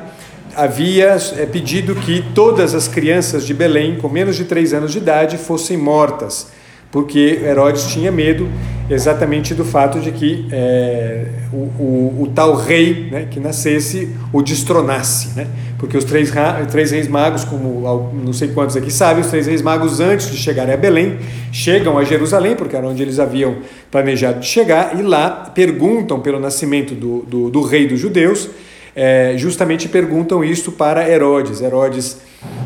havia 0.57 1.17
é, 1.37 1.47
pedido 1.47 1.95
que 1.95 2.25
todas 2.35 2.75
as 2.75 2.89
crianças 2.89 3.47
de 3.47 3.55
Belém 3.55 3.97
com 3.97 4.09
menos 4.09 4.37
de 4.37 4.45
três 4.45 4.73
anos 4.73 4.93
de 4.93 4.99
idade 4.99 5.39
fossem 5.39 5.77
mortas 5.77 6.49
porque 6.91 7.41
Herodes 7.45 7.87
tinha 7.87 8.11
medo 8.11 8.49
exatamente 8.89 9.55
do 9.55 9.65
fato 9.65 10.01
de 10.01 10.11
que 10.11 10.49
é, 10.51 11.27
o, 11.53 11.57
o, 11.57 12.23
o, 12.23 12.33
tal 12.35 12.57
rei 12.57 13.09
né, 13.11 13.29
que 13.31 13.39
nascesse 13.39 14.15
o 14.33 14.43
destronasse, 14.43 15.29
né? 15.37 15.47
Porque 15.81 15.97
os 15.97 16.05
três, 16.05 16.31
três 16.71 16.91
reis 16.91 17.09
magos, 17.09 17.43
como 17.43 18.13
não 18.13 18.35
sei 18.35 18.49
quantos 18.49 18.77
aqui 18.77 18.93
sabem, 18.93 19.23
os 19.23 19.31
três 19.31 19.47
reis 19.47 19.63
magos 19.63 19.99
antes 19.99 20.31
de 20.31 20.37
chegarem 20.37 20.75
a 20.75 20.77
Belém, 20.77 21.19
chegam 21.51 21.97
a 21.97 22.05
Jerusalém, 22.05 22.55
porque 22.55 22.77
era 22.77 22.87
onde 22.87 23.03
eles 23.03 23.19
haviam 23.19 23.57
planejado 23.91 24.41
de 24.41 24.47
chegar, 24.47 25.01
e 25.01 25.03
lá 25.03 25.51
perguntam 25.55 26.21
pelo 26.21 26.39
nascimento 26.39 26.95
do, 26.95 27.23
do, 27.23 27.51
do 27.51 27.63
rei 27.63 27.89
dos 27.89 27.99
judeus, 27.99 28.51
é, 28.95 29.33
justamente 29.39 29.89
perguntam 29.89 30.45
isso 30.45 30.73
para 30.73 31.09
Herodes. 31.09 31.63
Herodes 31.63 32.19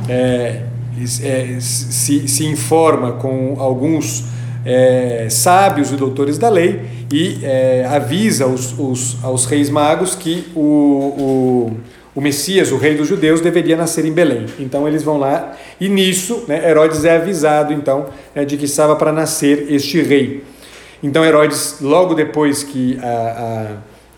é, 0.09 0.63
é, 1.23 1.57
se, 1.61 2.27
se 2.27 2.47
informa 2.47 3.13
com 3.13 3.55
alguns 3.61 4.25
é, 4.67 5.29
sábios 5.31 5.93
e 5.93 5.95
doutores 5.95 6.37
da 6.37 6.49
lei 6.49 6.81
e 7.13 7.39
é, 7.45 7.87
avisa 7.89 8.47
os, 8.49 8.77
os, 8.77 9.23
aos 9.23 9.45
reis 9.45 9.71
magos 9.71 10.17
que 10.17 10.47
o, 10.57 10.61
o, 10.61 11.77
o, 12.15 12.21
Messias, 12.21 12.71
o 12.71 12.77
rei 12.77 12.95
dos 12.95 13.09
judeus, 13.09 13.41
deveria 13.41 13.77
nascer 13.77 14.05
em 14.05 14.13
Belém. 14.13 14.47
Então 14.59 14.87
eles 14.87 15.03
vão 15.03 15.19
lá 15.19 15.57
e 15.81 15.89
nisso 15.89 16.45
né, 16.47 16.69
Herodes 16.69 17.05
é 17.05 17.17
avisado 17.17 17.73
então 17.73 18.07
né, 18.35 18.45
de 18.45 18.57
que 18.57 18.65
estava 18.65 18.95
para 18.97 19.13
nascer 19.13 19.67
este 19.71 20.01
rei. 20.01 20.45
Então 21.03 21.25
Herodes, 21.25 21.77
logo 21.81 22.15
depois 22.15 22.63
que 22.63 22.99
a, 23.03 23.07
a, 23.07 23.67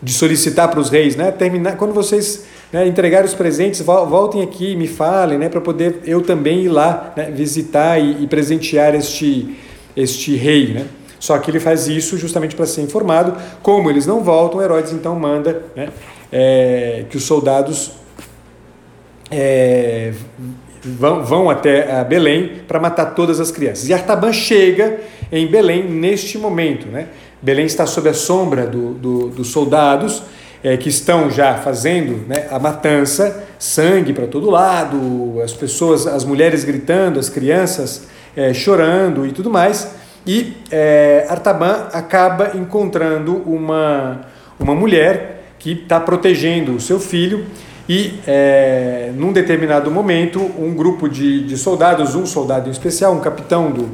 de 0.01 0.13
solicitar 0.13 0.69
para 0.69 0.79
os 0.79 0.89
reis, 0.89 1.15
né, 1.15 1.31
terminar, 1.31 1.75
quando 1.75 1.93
vocês 1.93 2.45
né, 2.71 2.87
entregarem 2.87 3.27
os 3.27 3.33
presentes, 3.33 3.81
voltem 3.81 4.41
aqui, 4.41 4.75
me 4.75 4.87
falem, 4.87 5.37
né, 5.37 5.49
para 5.49 5.61
poder 5.61 6.01
eu 6.05 6.21
também 6.21 6.61
ir 6.61 6.69
lá 6.69 7.13
né, 7.15 7.31
visitar 7.31 7.99
e, 7.99 8.23
e 8.23 8.27
presentear 8.27 8.93
este, 8.93 9.57
este 9.95 10.35
rei, 10.35 10.73
né? 10.73 10.85
Só 11.19 11.37
que 11.39 11.49
ele 11.49 11.59
faz 11.59 11.87
isso 11.87 12.15
justamente 12.17 12.55
para 12.55 12.67
ser 12.67 12.81
informado. 12.81 13.35
Como 13.63 13.89
eles 13.89 14.05
não 14.05 14.23
voltam, 14.23 14.61
Herodes 14.61 14.93
então 14.93 15.15
manda 15.15 15.63
né, 15.75 15.89
é, 16.31 17.05
que 17.09 17.17
os 17.17 17.23
soldados 17.23 17.91
é, 19.31 20.13
vão, 20.83 21.23
vão 21.23 21.49
até 21.49 22.03
Belém 22.03 22.61
para 22.67 22.79
matar 22.79 23.07
todas 23.07 23.39
as 23.39 23.51
crianças. 23.51 23.87
E 23.89 23.93
Artaban 23.93 24.33
chega 24.33 24.99
em 25.31 25.47
Belém 25.47 25.83
neste 25.83 26.37
momento. 26.37 26.87
Né? 26.87 27.07
Belém 27.41 27.65
está 27.65 27.85
sob 27.85 28.09
a 28.09 28.13
sombra 28.13 28.65
do, 28.65 28.93
do, 28.93 29.29
dos 29.29 29.49
soldados 29.49 30.23
é, 30.63 30.75
que 30.75 30.89
estão 30.89 31.29
já 31.29 31.55
fazendo 31.55 32.27
né, 32.27 32.47
a 32.49 32.59
matança, 32.59 33.45
sangue 33.59 34.13
para 34.13 34.27
todo 34.27 34.49
lado, 34.49 35.39
as 35.43 35.53
pessoas, 35.53 36.07
as 36.07 36.25
mulheres 36.25 36.63
gritando, 36.63 37.19
as 37.19 37.29
crianças 37.29 38.07
é, 38.35 38.53
chorando 38.53 39.25
e 39.25 39.31
tudo 39.31 39.49
mais. 39.49 39.95
E 40.25 40.57
é, 40.71 41.25
Artaban 41.29 41.87
acaba 41.93 42.51
encontrando 42.55 43.37
uma, 43.45 44.21
uma 44.59 44.75
mulher 44.75 45.36
que 45.67 45.81
está 45.83 45.99
protegendo 45.99 46.73
o 46.73 46.79
seu 46.79 46.97
filho 46.97 47.43
e, 47.89 48.21
é, 48.25 49.11
num 49.17 49.33
determinado 49.33 49.91
momento, 49.91 50.39
um 50.57 50.73
grupo 50.73 51.09
de, 51.09 51.45
de 51.45 51.57
soldados, 51.57 52.15
um 52.15 52.25
soldado 52.25 52.69
em 52.69 52.71
especial, 52.71 53.11
um 53.11 53.19
capitão 53.19 53.69
do, 53.69 53.89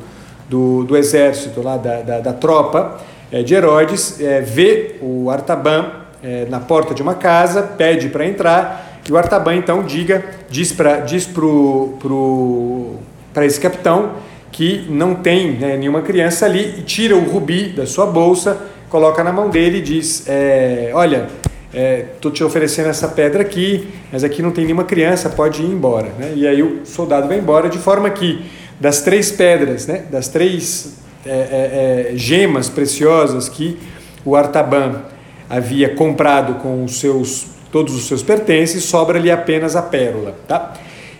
do, 0.47 0.83
do 0.83 0.95
exército, 0.95 1.63
lá 1.63 1.77
da, 1.77 2.01
da, 2.01 2.19
da 2.19 2.33
tropa 2.33 3.01
é, 3.31 3.41
de 3.41 3.55
Herodes, 3.55 4.21
é, 4.21 4.39
vê 4.41 4.97
o 5.01 5.31
Artaban 5.31 5.88
é, 6.21 6.45
na 6.47 6.59
porta 6.59 6.93
de 6.93 7.01
uma 7.01 7.15
casa, 7.15 7.63
pede 7.63 8.09
para 8.09 8.27
entrar, 8.27 9.01
e 9.09 9.12
o 9.12 9.17
Artaban 9.17 9.55
então 9.55 9.81
diga, 9.81 10.23
diz 10.51 10.71
para 10.71 10.99
diz 10.99 11.25
pro, 11.25 11.97
pro, 11.99 12.97
esse 13.38 13.59
capitão 13.59 14.12
que 14.51 14.86
não 14.89 15.15
tem 15.15 15.53
né, 15.53 15.75
nenhuma 15.75 16.03
criança 16.03 16.45
ali, 16.45 16.75
e 16.77 16.81
tira 16.83 17.15
o 17.15 17.27
rubi 17.27 17.69
da 17.69 17.88
sua 17.88 18.05
bolsa, 18.05 18.62
coloca 18.91 19.23
na 19.23 19.33
mão 19.33 19.49
dele 19.49 19.79
e 19.79 19.81
diz: 19.81 20.27
é, 20.27 20.91
Olha, 20.93 21.27
estou 21.73 22.31
é, 22.31 22.36
te 22.36 22.43
oferecendo 22.43 22.89
essa 22.89 23.07
pedra 23.07 23.41
aqui, 23.41 23.88
mas 24.12 24.23
aqui 24.23 24.41
não 24.41 24.51
tem 24.51 24.63
nenhuma 24.63 24.83
criança, 24.83 25.29
pode 25.29 25.63
ir 25.63 25.65
embora. 25.65 26.09
Né? 26.19 26.33
E 26.36 26.47
aí 26.47 26.62
o 26.62 26.86
soldado 26.86 27.27
vai 27.27 27.39
embora, 27.39 27.67
de 27.67 27.79
forma 27.79 28.09
que 28.09 28.45
das 28.79 29.01
três 29.01 29.31
pedras, 29.31 29.88
né, 29.88 30.03
das 30.12 30.27
três 30.27 30.95
é, 31.25 31.29
é, 31.29 32.12
é 32.12 32.17
gemas 32.17 32.69
preciosas 32.69 33.49
que 33.49 33.79
o 34.23 34.36
Artaban 34.36 35.01
havia 35.49 35.89
comprado 35.95 36.55
com 36.55 36.83
os 36.83 36.99
seus, 36.99 37.47
todos 37.71 37.95
os 37.95 38.07
seus 38.07 38.21
pertences, 38.21 38.83
sobra 38.83 39.17
ali 39.17 39.31
apenas 39.31 39.75
a 39.75 39.81
pérola. 39.81 40.36
Tá? 40.47 40.73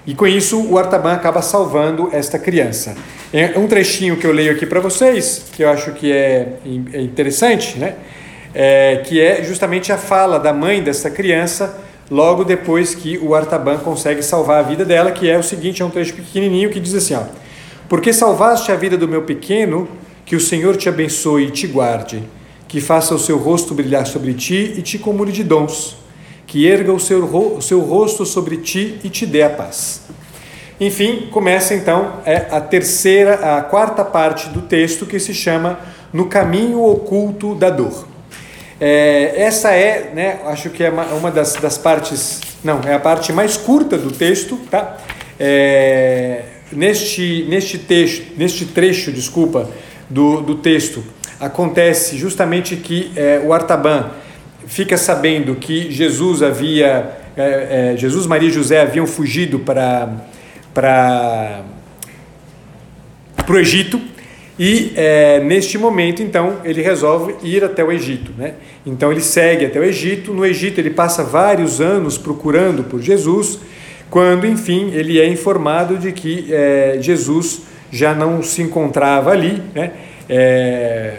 E 0.06 0.14
com 0.14 0.28
isso 0.28 0.62
o 0.62 0.78
Artaban 0.78 1.14
acaba 1.14 1.42
salvando 1.42 2.10
esta 2.12 2.38
criança. 2.38 2.96
É 3.34 3.58
um 3.58 3.68
trechinho 3.68 4.18
que 4.18 4.28
eu 4.28 4.32
leio 4.32 4.52
aqui 4.52 4.66
para 4.66 4.80
vocês, 4.80 5.46
que 5.54 5.64
eu 5.64 5.70
acho 5.70 5.94
que 5.94 6.12
é, 6.12 6.54
é 6.94 7.02
interessante, 7.02 7.80
né? 7.80 7.96
É, 8.54 9.02
que 9.06 9.20
é 9.20 9.44
justamente 9.44 9.92
a 9.92 9.98
fala 9.98 10.40
da 10.40 10.54
mãe 10.54 10.84
dessa 10.84 11.10
criança 11.10 11.80
logo 12.12 12.44
depois 12.44 12.94
que 12.94 13.18
o 13.18 13.34
Artaban 13.34 13.78
consegue 13.78 14.22
salvar 14.22 14.60
a 14.60 14.62
vida 14.62 14.86
dela, 14.86 15.12
que 15.12 15.30
é 15.30 15.38
o 15.38 15.44
seguinte, 15.44 15.82
é 15.82 15.86
um 15.86 15.90
trecho 15.90 16.14
pequenininho 16.14 16.70
que 16.70 16.80
diz 16.80 16.94
assim, 16.94 17.16
ó, 17.16 17.24
Porque 17.90 18.14
salvaste 18.14 18.72
a 18.72 18.76
vida 18.76 18.96
do 18.96 19.08
meu 19.08 19.24
pequeno, 19.24 19.88
que 20.26 20.36
o 20.36 20.40
Senhor 20.40 20.78
te 20.78 20.88
abençoe 20.88 21.48
e 21.48 21.52
te 21.52 21.66
guarde, 21.66 22.24
que 22.68 22.80
faça 22.80 23.16
o 23.16 23.20
seu 23.20 23.38
rosto 23.38 23.74
brilhar 23.74 24.06
sobre 24.06 24.34
ti 24.34 24.76
e 24.78 24.82
te 24.82 25.00
comune 25.00 25.32
de 25.32 25.44
dons 25.44 26.04
que 26.54 26.68
erga 26.68 26.94
o 26.94 27.00
seu, 27.00 27.26
o 27.26 27.62
seu 27.64 27.80
rosto 27.80 28.28
sobre 28.28 28.58
ti 28.58 29.00
e 29.04 29.10
te 29.10 29.26
dê 29.26 29.42
a 29.42 29.50
paz. 29.50 30.04
Enfim, 30.80 31.28
começa 31.32 31.74
então 31.74 32.18
é, 32.26 32.48
a 32.52 32.62
terceira, 32.62 33.58
a 33.58 33.62
quarta 33.64 34.06
parte 34.06 34.50
do 34.50 34.62
texto 34.62 35.08
que 35.08 35.20
se 35.20 35.34
chama 35.34 35.80
No 36.14 36.28
Caminho 36.28 36.84
Oculto 36.84 37.56
da 37.56 37.72
Dor. 37.72 38.08
É, 38.80 39.34
essa 39.38 39.72
é, 39.72 40.12
né, 40.14 40.40
acho 40.46 40.70
que 40.70 40.84
é 40.84 40.90
uma, 40.90 41.32
das, 41.32 41.54
das, 41.56 41.78
partes, 41.78 42.42
não, 42.64 42.82
é 42.82 42.94
a 42.94 43.00
parte 43.00 43.32
mais 43.32 43.56
curta 43.56 43.98
do 43.98 44.12
texto, 44.12 44.58
tá? 44.70 44.98
É, 45.40 46.44
neste, 46.72 47.46
neste, 47.50 47.78
texto, 47.78 48.34
neste 48.38 48.66
trecho, 48.66 49.12
desculpa, 49.12 49.70
do, 50.10 50.42
do 50.42 50.56
texto, 50.56 51.04
acontece 51.40 52.18
justamente 52.18 52.76
que 52.76 53.12
é, 53.16 53.42
o 53.44 53.54
Artaban 53.54 54.12
fica 54.66 54.98
sabendo 54.98 55.56
que 55.56 55.92
Jesus 55.92 56.42
havia, 56.42 57.12
é, 57.36 57.94
é, 57.94 57.98
Jesus, 57.98 58.26
Maria 58.26 58.50
e 58.50 58.52
José 58.52 58.82
haviam 58.82 59.06
fugido 59.06 59.60
para 59.60 60.10
para 60.74 61.64
o 63.50 63.58
Egito 63.58 64.02
e 64.58 64.94
é, 64.96 65.40
neste 65.40 65.78
momento 65.78 66.22
então 66.22 66.58
ele 66.64 66.82
resolve 66.82 67.36
ir 67.44 67.64
até 67.64 67.84
o 67.84 67.92
Egito, 67.92 68.32
né? 68.38 68.54
Então 68.86 69.12
ele 69.12 69.22
segue 69.22 69.66
até 69.66 69.80
o 69.80 69.84
Egito. 69.84 70.34
No 70.34 70.46
Egito 70.46 70.80
ele 70.80 70.92
passa 70.92 71.24
vários 71.24 71.82
anos 71.82 72.18
procurando 72.18 72.84
por 72.84 73.02
Jesus, 73.02 73.60
quando 74.10 74.46
enfim 74.46 74.92
ele 74.94 75.20
é 75.20 75.28
informado 75.28 75.98
de 75.98 76.12
que 76.12 76.54
é, 76.54 76.98
Jesus 77.02 77.64
já 77.92 78.14
não 78.14 78.44
se 78.44 78.62
encontrava 78.62 79.32
ali, 79.32 79.62
né? 79.74 79.92
É, 80.30 81.18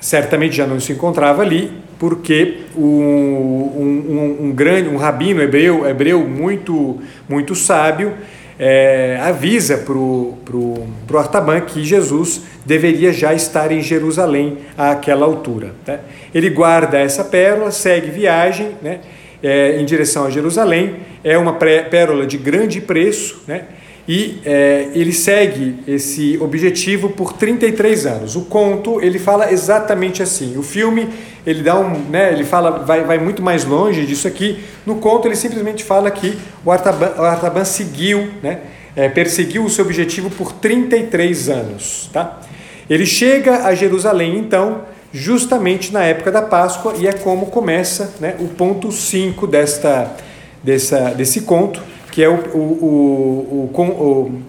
certamente 0.00 0.54
já 0.54 0.66
não 0.66 0.78
se 0.78 0.92
encontrava 0.92 1.42
ali 1.42 1.72
porque 1.98 2.58
um, 2.76 2.82
um, 2.82 4.36
um, 4.42 4.52
grande 4.52 4.88
um 4.88 4.96
rabino 4.96 5.40
hebreu 5.40 5.88
hebreu 5.88 6.20
muito 6.28 7.00
muito 7.28 7.54
sábio 7.54 8.12
é, 8.58 9.18
avisa 9.20 9.78
para 9.78 9.96
o 9.96 10.38
pro, 10.44 10.86
pro 11.06 11.18
Artaban 11.18 11.60
que 11.60 11.84
Jesus 11.84 12.42
deveria 12.64 13.12
já 13.12 13.34
estar 13.34 13.72
em 13.72 13.82
Jerusalém 13.82 14.58
àquela 14.76 15.26
altura. 15.26 15.72
Né? 15.86 16.00
Ele 16.34 16.50
guarda 16.50 16.98
essa 16.98 17.24
pérola, 17.24 17.70
segue 17.70 18.10
viagem 18.10 18.72
né, 18.80 19.00
é, 19.42 19.80
em 19.80 19.84
direção 19.84 20.26
a 20.26 20.30
Jerusalém, 20.30 20.96
é 21.22 21.36
uma 21.36 21.54
pérola 21.54 22.26
de 22.26 22.38
grande 22.38 22.80
preço, 22.80 23.42
né, 23.46 23.64
e 24.06 24.38
é, 24.44 24.90
ele 24.94 25.12
segue 25.12 25.76
esse 25.88 26.36
objetivo 26.38 27.08
por 27.10 27.32
33 27.32 28.06
anos. 28.06 28.36
O 28.36 28.42
conto 28.42 29.00
ele 29.00 29.18
fala 29.18 29.50
exatamente 29.50 30.22
assim. 30.22 30.58
O 30.58 30.62
filme 30.62 31.08
ele 31.46 31.62
dá 31.62 31.78
um, 31.78 31.90
né, 32.10 32.32
ele 32.32 32.44
fala 32.44 32.70
vai, 32.84 33.02
vai 33.04 33.18
muito 33.18 33.42
mais 33.42 33.64
longe 33.64 34.04
disso 34.04 34.28
aqui. 34.28 34.62
No 34.84 34.96
conto 34.96 35.26
ele 35.26 35.36
simplesmente 35.36 35.82
fala 35.82 36.10
que 36.10 36.38
o 36.64 36.70
Artaban, 36.70 37.14
o 37.18 37.22
Artaban 37.22 37.64
seguiu, 37.64 38.28
né, 38.42 38.60
é, 38.94 39.08
perseguiu 39.08 39.64
o 39.64 39.70
seu 39.70 39.84
objetivo 39.84 40.30
por 40.30 40.52
33 40.52 41.48
anos, 41.48 42.10
tá? 42.12 42.40
Ele 42.88 43.06
chega 43.06 43.66
a 43.66 43.74
Jerusalém 43.74 44.36
então 44.36 44.82
justamente 45.14 45.92
na 45.92 46.02
época 46.02 46.30
da 46.30 46.42
Páscoa 46.42 46.94
e 46.98 47.06
é 47.06 47.12
como 47.12 47.46
começa, 47.46 48.14
né, 48.20 48.34
o 48.38 48.48
ponto 48.48 48.92
5 48.92 49.46
desta 49.46 50.14
dessa 50.62 51.10
desse 51.10 51.42
conto 51.42 51.93
que 52.14 52.22
é 52.22 52.28
o, 52.28 52.34
o, 52.34 53.70
o, 53.74 53.80
o, 53.82 54.42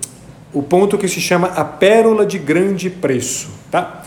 o 0.54 0.62
ponto 0.62 1.00
que 1.00 1.08
se 1.08 1.20
chama 1.20 1.48
a 1.48 1.66
pérola 1.66 2.24
de 2.24 2.38
grande 2.38 2.92
preço. 2.92 3.50
Tá? 3.72 4.04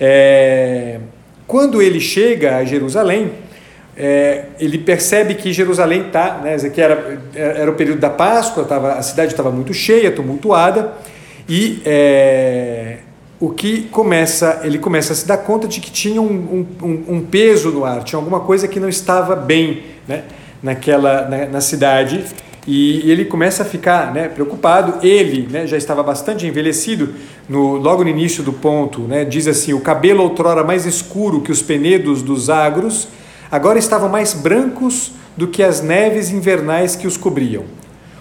É, 0.00 1.00
quando 1.46 1.82
ele 1.82 2.00
chega 2.00 2.56
a 2.56 2.64
Jerusalém, 2.64 3.32
é, 3.94 4.46
ele 4.58 4.78
percebe 4.78 5.34
que 5.34 5.52
Jerusalém 5.52 6.06
está, 6.06 6.38
né, 6.38 6.54
aqui 6.54 6.80
era, 6.80 7.20
era 7.34 7.70
o 7.70 7.74
período 7.74 8.00
da 8.00 8.08
Páscoa, 8.08 8.64
tava, 8.64 8.94
a 8.94 9.02
cidade 9.02 9.32
estava 9.32 9.50
muito 9.50 9.74
cheia, 9.74 10.10
tumultuada, 10.10 10.94
e 11.46 11.82
é, 11.84 13.00
o 13.38 13.50
que 13.50 13.82
começa, 13.82 14.62
ele 14.64 14.78
começa 14.78 15.12
a 15.12 15.16
se 15.16 15.26
dar 15.28 15.36
conta 15.36 15.68
de 15.68 15.78
que 15.78 15.90
tinha 15.90 16.22
um, 16.22 16.66
um, 16.82 17.04
um 17.16 17.20
peso 17.20 17.70
no 17.70 17.84
ar, 17.84 18.02
tinha 18.02 18.18
alguma 18.18 18.40
coisa 18.40 18.66
que 18.66 18.80
não 18.80 18.88
estava 18.88 19.36
bem 19.36 19.82
né, 20.08 20.24
naquela, 20.62 21.28
na, 21.28 21.44
na 21.44 21.60
cidade, 21.60 22.24
e, 22.66 23.10
ele 23.10 23.24
começa 23.24 23.62
a 23.62 23.66
ficar 23.66 24.12
né, 24.12 24.28
preocupado. 24.28 25.04
Ele 25.06 25.48
né, 25.50 25.66
já 25.66 25.76
estava 25.76 26.02
bastante 26.02 26.46
envelhecido, 26.46 27.14
no, 27.48 27.76
logo 27.76 28.02
no 28.02 28.10
início 28.10 28.42
do 28.42 28.52
ponto, 28.52 29.02
né, 29.02 29.24
diz 29.24 29.46
assim: 29.46 29.72
o 29.72 29.80
cabelo 29.80 30.22
outrora 30.22 30.64
mais 30.64 30.86
escuro 30.86 31.40
que 31.40 31.52
os 31.52 31.62
penedos 31.62 32.22
dos 32.22 32.48
agros, 32.48 33.08
agora 33.50 33.78
estavam 33.78 34.08
mais 34.08 34.32
brancos 34.32 35.12
do 35.36 35.48
que 35.48 35.62
as 35.62 35.82
neves 35.82 36.30
invernais 36.30 36.96
que 36.96 37.06
os 37.06 37.16
cobriam. 37.16 37.64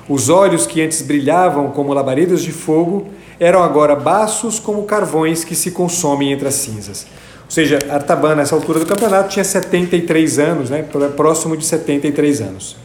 Os 0.09 0.27
olhos 0.27 0.67
que 0.67 0.81
antes 0.81 1.01
brilhavam 1.01 1.69
como 1.69 1.93
labaredas 1.93 2.41
de 2.41 2.51
fogo 2.51 3.07
eram 3.39 3.63
agora 3.63 3.95
baços 3.95 4.59
como 4.59 4.83
carvões 4.83 5.43
que 5.43 5.55
se 5.55 5.71
consomem 5.71 6.33
entre 6.33 6.47
as 6.47 6.55
cinzas. 6.55 7.05
Ou 7.45 7.51
seja, 7.51 7.79
Artaban, 7.89 8.35
nessa 8.35 8.55
altura 8.55 8.79
do 8.79 8.85
campeonato, 8.85 9.29
tinha 9.29 9.43
73 9.43 10.39
anos, 10.39 10.69
né, 10.69 10.83
próximo 11.15 11.55
de 11.55 11.65
73 11.65 12.41
anos. 12.41 12.82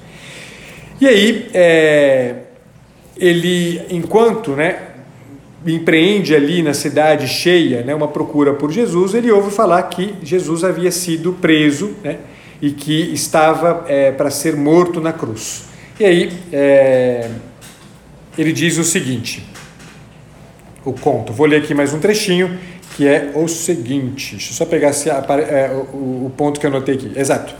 E 1.00 1.06
aí, 1.06 1.48
é, 1.54 2.34
ele, 3.16 3.82
enquanto 3.90 4.52
né, 4.52 4.78
empreende 5.66 6.34
ali 6.34 6.62
na 6.62 6.74
cidade 6.74 7.28
cheia 7.28 7.82
né, 7.82 7.94
uma 7.94 8.08
procura 8.08 8.54
por 8.54 8.72
Jesus, 8.72 9.14
ele 9.14 9.30
ouve 9.30 9.50
falar 9.50 9.82
que 9.84 10.14
Jesus 10.22 10.64
havia 10.64 10.90
sido 10.90 11.32
preso 11.34 11.94
né, 12.02 12.18
e 12.60 12.70
que 12.70 13.12
estava 13.12 13.84
é, 13.88 14.10
para 14.10 14.30
ser 14.30 14.56
morto 14.56 15.00
na 15.00 15.12
cruz. 15.12 15.64
E 16.00 16.04
aí, 16.04 16.32
é, 16.52 17.28
ele 18.36 18.52
diz 18.52 18.78
o 18.78 18.84
seguinte: 18.84 19.44
o 20.84 20.92
conto, 20.92 21.32
vou 21.32 21.46
ler 21.46 21.62
aqui 21.62 21.74
mais 21.74 21.92
um 21.92 21.98
trechinho 21.98 22.58
que 22.96 23.06
é 23.06 23.30
o 23.34 23.46
seguinte. 23.46 24.32
Deixa 24.32 24.50
eu 24.50 24.54
só 24.54 24.64
pegar 24.64 24.92
se, 24.92 25.08
é, 25.08 25.70
o, 25.92 26.26
o, 26.26 26.32
ponto 26.36 26.58
que 26.58 26.66
eu 26.66 26.70
anotei 26.70 26.96
aqui. 26.96 27.12
Exato. 27.14 27.54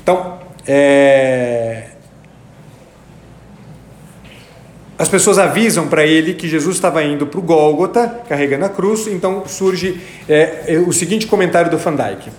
Então, 0.00 0.38
é, 0.64 1.88
as 4.98 5.08
pessoas 5.08 5.38
avisam 5.38 5.88
para 5.88 6.06
ele 6.06 6.32
que 6.32 6.48
Jesus 6.48 6.76
estava 6.76 7.04
indo 7.04 7.26
para 7.26 7.38
o 7.38 7.42
Gólgota, 7.42 8.20
carregando 8.28 8.64
a 8.64 8.68
cruz, 8.70 9.06
então 9.06 9.46
surge 9.46 10.00
é, 10.26 10.64
é 10.68 10.78
o 10.78 10.92
seguinte 10.92 11.26
comentário 11.26 11.70
do 11.70 11.76
Van 11.76 11.94
Dyke. 11.94 12.30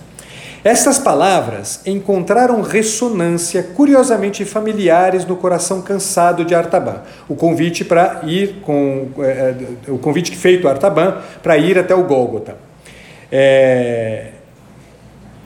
Estas 0.64 0.98
palavras 0.98 1.80
encontraram 1.86 2.60
ressonância 2.60 3.62
curiosamente 3.62 4.44
familiares 4.44 5.24
no 5.24 5.36
coração 5.36 5.80
cansado 5.80 6.44
de 6.44 6.52
Artaban. 6.52 7.02
O 7.28 7.36
convite 7.36 7.84
para 7.84 8.22
ir 8.24 8.56
com 8.62 9.08
é, 9.20 9.54
é, 9.86 9.90
o 9.90 9.98
convite 9.98 10.36
feito 10.36 10.66
a 10.66 10.72
Artaban 10.72 11.16
para 11.42 11.56
ir 11.56 11.78
até 11.78 11.94
o 11.94 12.02
Gólgota. 12.02 12.56
É, 13.30 14.30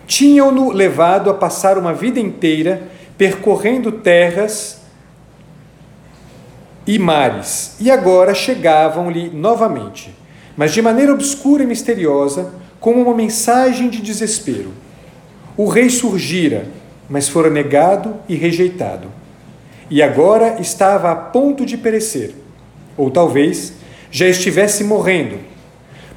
Tinham-no 0.07 0.73
levado 0.73 1.29
a 1.29 1.35
passar 1.35 1.77
uma 1.77 1.93
vida 1.93 2.19
inteira 2.19 2.83
percorrendo 3.19 3.93
terras 3.93 4.82
e 6.87 6.99
mares, 6.99 7.77
e 7.81 7.91
agora 7.91 8.35
chegavam-lhe 8.35 9.31
novamente, 9.31 10.15
mas 10.57 10.73
de 10.73 10.83
maneira 10.83 11.13
obscura 11.13 11.63
e 11.63 11.67
misteriosa, 11.67 12.53
como 12.81 13.01
uma 13.01 13.15
mensagem 13.15 13.89
de 13.89 14.03
desespero. 14.03 14.73
O 15.57 15.69
rei 15.69 15.89
surgira, 15.89 16.67
mas 17.09 17.29
fora 17.29 17.49
negado 17.49 18.17
e 18.29 18.35
rejeitado. 18.35 19.09
E 19.89 20.03
agora 20.03 20.61
estava 20.61 21.13
a 21.13 21.15
ponto 21.15 21.65
de 21.65 21.77
perecer, 21.77 22.35
ou 22.97 23.11
talvez 23.11 23.75
já 24.11 24.27
estivesse 24.27 24.83
morrendo. 24.83 25.39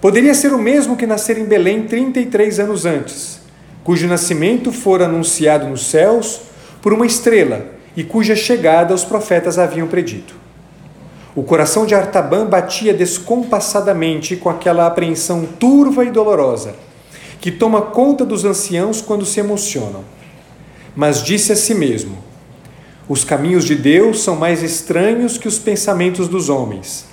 Poderia 0.01 0.34
ser 0.34 0.54
o 0.54 0.58
mesmo 0.58 0.97
que 0.97 1.06
nascer 1.06 1.38
em 1.38 1.45
Belém 1.45 1.84
33 1.84 2.60
anos 2.60 2.86
antes, 2.86 3.39
cujo 3.84 4.08
nascimento 4.08 4.71
fora 4.71 5.06
anunciado 5.06 5.67
nos 5.67 5.86
céus 5.86 6.41
por 6.82 6.91
uma 6.91 7.06
estrela 7.06 7.65
e 7.95 8.04
cuja 8.04 8.36
chegada 8.36 8.93
os 8.93 9.04
profetas 9.06 9.60
haviam 9.60 9.88
predito. 9.88 10.44
O 11.36 11.43
coração 11.43 11.86
de 11.86 11.93
Artaban 11.93 12.45
batia 12.45 12.93
descompassadamente 12.93 14.38
com 14.38 14.50
aquela 14.50 14.88
apreensão 14.88 15.45
turva 15.45 16.06
e 16.06 16.10
dolorosa 16.10 16.76
que 17.41 17.52
toma 17.52 17.82
conta 17.82 18.26
dos 18.26 18.43
anciãos 18.43 19.02
quando 19.02 19.24
se 19.24 19.39
emocionam. 19.39 20.04
Mas 20.95 21.21
disse 21.21 21.52
a 21.52 21.56
si 21.56 21.76
mesmo: 21.76 22.17
Os 23.08 23.24
caminhos 23.24 23.65
de 23.65 23.76
Deus 23.76 24.24
são 24.24 24.36
mais 24.36 24.63
estranhos 24.63 25.38
que 25.38 25.48
os 25.48 25.60
pensamentos 25.60 26.28
dos 26.28 26.50
homens. 26.50 27.06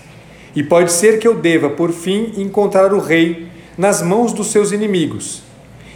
E 0.55 0.63
pode 0.63 0.93
ser 0.93 1.19
que 1.19 1.29
eu 1.29 1.35
deva, 1.35 1.69
por 1.69 1.93
fim, 1.93 2.33
encontrar 2.39 2.95
o 2.95 3.01
rei 3.01 3.49
nas 3.77 4.01
mãos 4.01 4.33
dos 4.33 4.47
seus 4.47 4.71
inimigos, 4.71 5.43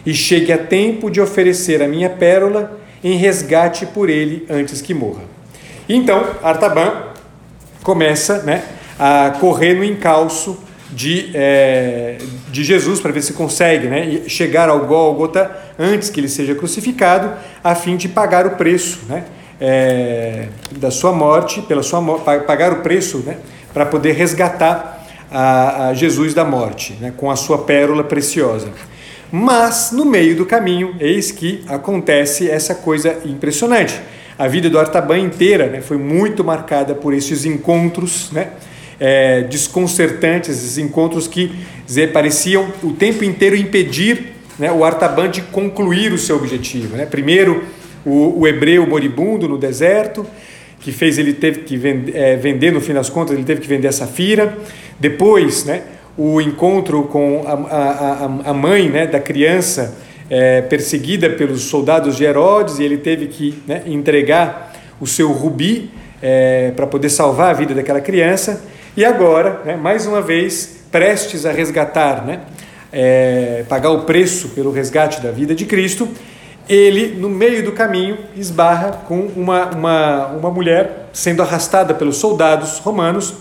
e 0.04 0.12
chegue 0.12 0.52
a 0.52 0.58
tempo 0.58 1.10
de 1.10 1.20
oferecer 1.20 1.82
a 1.82 1.88
minha 1.88 2.10
pérola 2.10 2.78
em 3.04 3.16
resgate 3.16 3.86
por 3.86 4.10
ele 4.10 4.44
antes 4.50 4.82
que 4.82 4.92
morra. 4.92 5.22
Então, 5.88 6.24
Artaban 6.42 7.05
começa 7.86 8.42
né, 8.42 8.64
a 8.98 9.30
correr 9.38 9.74
no 9.74 9.84
encalço 9.84 10.58
de, 10.90 11.30
é, 11.32 12.18
de 12.50 12.64
Jesus 12.64 12.98
para 12.98 13.12
ver 13.12 13.22
se 13.22 13.32
consegue 13.32 13.86
né, 13.86 14.22
chegar 14.26 14.68
ao 14.68 14.86
Gólgota 14.86 15.56
antes 15.78 16.10
que 16.10 16.18
ele 16.18 16.28
seja 16.28 16.52
crucificado, 16.52 17.32
a 17.62 17.76
fim 17.76 17.96
de 17.96 18.08
pagar 18.08 18.44
o 18.44 18.56
preço 18.56 18.98
né, 19.08 19.22
é, 19.60 20.48
da 20.72 20.90
sua 20.90 21.12
morte, 21.12 21.62
pela 21.62 21.80
sua 21.84 22.02
pagar 22.44 22.72
o 22.72 22.80
preço 22.80 23.18
né, 23.18 23.36
para 23.72 23.86
poder 23.86 24.14
resgatar 24.14 25.06
a, 25.30 25.86
a, 25.86 25.94
Jesus 25.94 26.34
da 26.34 26.44
morte, 26.44 26.94
né, 27.00 27.12
com 27.16 27.30
a 27.30 27.36
sua 27.36 27.58
pérola 27.58 28.02
preciosa. 28.02 28.70
Mas 29.30 29.92
no 29.92 30.04
meio 30.04 30.34
do 30.36 30.44
caminho, 30.44 30.96
eis 30.98 31.30
que 31.30 31.64
acontece 31.68 32.50
essa 32.50 32.74
coisa 32.74 33.16
impressionante. 33.24 34.00
A 34.38 34.46
vida 34.48 34.68
do 34.68 34.78
Artaban 34.78 35.18
inteira 35.18 35.66
né, 35.66 35.80
foi 35.80 35.96
muito 35.96 36.44
marcada 36.44 36.94
por 36.94 37.14
esses 37.14 37.44
encontros, 37.44 38.30
né? 38.32 38.48
é, 38.98 39.42
desconcertantes, 39.42 40.50
esses 40.50 40.78
encontros 40.78 41.26
que 41.26 41.52
dizer, 41.86 42.12
pareciam 42.12 42.72
o 42.82 42.92
tempo 42.92 43.24
inteiro 43.24 43.56
impedir 43.56 44.34
né, 44.58 44.72
o 44.72 44.84
Artaban 44.84 45.30
de 45.30 45.42
concluir 45.42 46.12
o 46.12 46.18
seu 46.18 46.36
objetivo. 46.36 46.96
Né? 46.96 47.06
Primeiro, 47.06 47.64
o, 48.04 48.40
o, 48.40 48.46
hebreu 48.46 48.86
moribundo 48.86 49.48
no 49.48 49.58
deserto, 49.58 50.26
que 50.80 50.92
fez 50.92 51.18
ele 51.18 51.32
teve 51.32 51.60
que 51.60 51.76
vender, 51.76 52.16
é, 52.16 52.36
vender, 52.36 52.72
no 52.72 52.80
fim 52.80 52.94
das 52.94 53.10
contas, 53.10 53.34
ele 53.34 53.44
teve 53.44 53.60
que 53.60 53.68
vender 53.68 53.88
a 53.88 53.92
Safira. 53.92 54.56
Depois, 54.98 55.64
né, 55.64 55.82
o 56.16 56.40
encontro 56.40 57.04
com 57.04 57.42
a, 57.46 57.52
a, 57.52 58.50
a 58.50 58.54
mãe 58.54 58.88
né, 58.88 59.06
da 59.06 59.20
criança 59.20 59.96
é, 60.28 60.62
perseguida 60.62 61.30
pelos 61.30 61.62
soldados 61.62 62.16
de 62.16 62.24
Herodes, 62.24 62.78
e 62.78 62.84
ele 62.84 62.98
teve 62.98 63.26
que 63.26 63.62
né, 63.66 63.82
entregar 63.86 64.72
o 65.00 65.06
seu 65.06 65.30
rubi 65.32 65.90
é, 66.22 66.72
para 66.74 66.86
poder 66.86 67.10
salvar 67.10 67.50
a 67.50 67.52
vida 67.52 67.74
daquela 67.74 68.00
criança. 68.00 68.64
E 68.96 69.04
agora, 69.04 69.60
né, 69.64 69.76
mais 69.76 70.06
uma 70.06 70.20
vez, 70.20 70.80
prestes 70.90 71.44
a 71.44 71.52
resgatar, 71.52 72.24
né, 72.24 72.40
é, 72.92 73.64
pagar 73.68 73.90
o 73.90 74.02
preço 74.02 74.50
pelo 74.50 74.70
resgate 74.72 75.20
da 75.20 75.30
vida 75.30 75.54
de 75.54 75.64
Cristo, 75.66 76.08
ele, 76.68 77.14
no 77.16 77.28
meio 77.28 77.64
do 77.64 77.72
caminho, 77.72 78.18
esbarra 78.36 78.92
com 79.06 79.20
uma, 79.36 79.66
uma, 79.66 80.26
uma 80.28 80.50
mulher 80.50 81.08
sendo 81.12 81.42
arrastada 81.42 81.94
pelos 81.94 82.16
soldados 82.16 82.78
romanos 82.78 83.34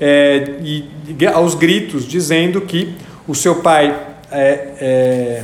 é, 0.00 0.54
e, 0.62 0.88
aos 1.32 1.54
gritos, 1.54 2.06
dizendo 2.06 2.60
que 2.62 2.94
o 3.28 3.34
seu 3.34 3.56
pai 3.56 3.94
é, 4.30 4.68
é, 4.80 5.42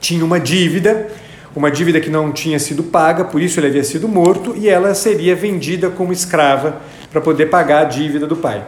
tinha 0.00 0.24
uma 0.24 0.40
dívida, 0.40 1.08
uma 1.54 1.70
dívida 1.70 2.00
que 2.00 2.10
não 2.10 2.32
tinha 2.32 2.58
sido 2.58 2.82
paga, 2.82 3.24
por 3.24 3.40
isso 3.40 3.60
ele 3.60 3.66
havia 3.66 3.84
sido 3.84 4.08
morto, 4.08 4.54
e 4.56 4.68
ela 4.68 4.94
seria 4.94 5.36
vendida 5.36 5.90
como 5.90 6.12
escrava 6.12 6.80
para 7.10 7.20
poder 7.20 7.46
pagar 7.46 7.82
a 7.82 7.84
dívida 7.84 8.26
do 8.26 8.36
pai. 8.36 8.64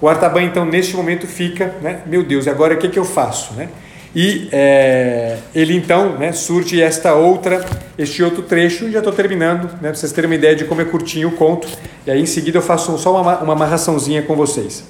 O 0.00 0.08
Artaban, 0.08 0.42
então, 0.42 0.64
neste 0.64 0.94
momento 0.94 1.26
fica, 1.26 1.74
né, 1.80 2.00
meu 2.06 2.22
Deus, 2.22 2.46
agora 2.46 2.74
o 2.74 2.76
que, 2.76 2.88
que 2.88 2.98
eu 2.98 3.04
faço? 3.04 3.54
Né? 3.54 3.68
E 4.14 4.48
é, 4.52 5.38
ele, 5.54 5.74
então, 5.74 6.18
né, 6.18 6.32
surge 6.32 6.80
esta 6.80 7.14
outra, 7.14 7.64
este 7.96 8.22
outro 8.22 8.42
trecho, 8.42 8.86
e 8.86 8.92
já 8.92 8.98
estou 8.98 9.12
terminando, 9.12 9.64
né, 9.74 9.88
para 9.88 9.94
vocês 9.94 10.12
terem 10.12 10.28
uma 10.28 10.36
ideia 10.36 10.54
de 10.54 10.64
como 10.64 10.80
é 10.80 10.84
curtinho 10.84 11.28
o 11.28 11.32
conto, 11.32 11.68
e 12.06 12.10
aí 12.10 12.20
em 12.20 12.26
seguida 12.26 12.58
eu 12.58 12.62
faço 12.62 12.96
só 12.98 13.20
uma, 13.20 13.38
uma 13.38 13.52
amarraçãozinha 13.54 14.22
com 14.22 14.36
vocês. 14.36 14.84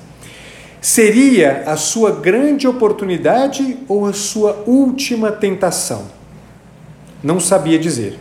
Seria 0.86 1.64
a 1.66 1.76
sua 1.76 2.12
grande 2.12 2.68
oportunidade 2.68 3.76
ou 3.88 4.06
a 4.06 4.12
sua 4.12 4.62
última 4.68 5.32
tentação? 5.32 6.04
Não 7.20 7.40
sabia 7.40 7.76
dizer. 7.76 8.16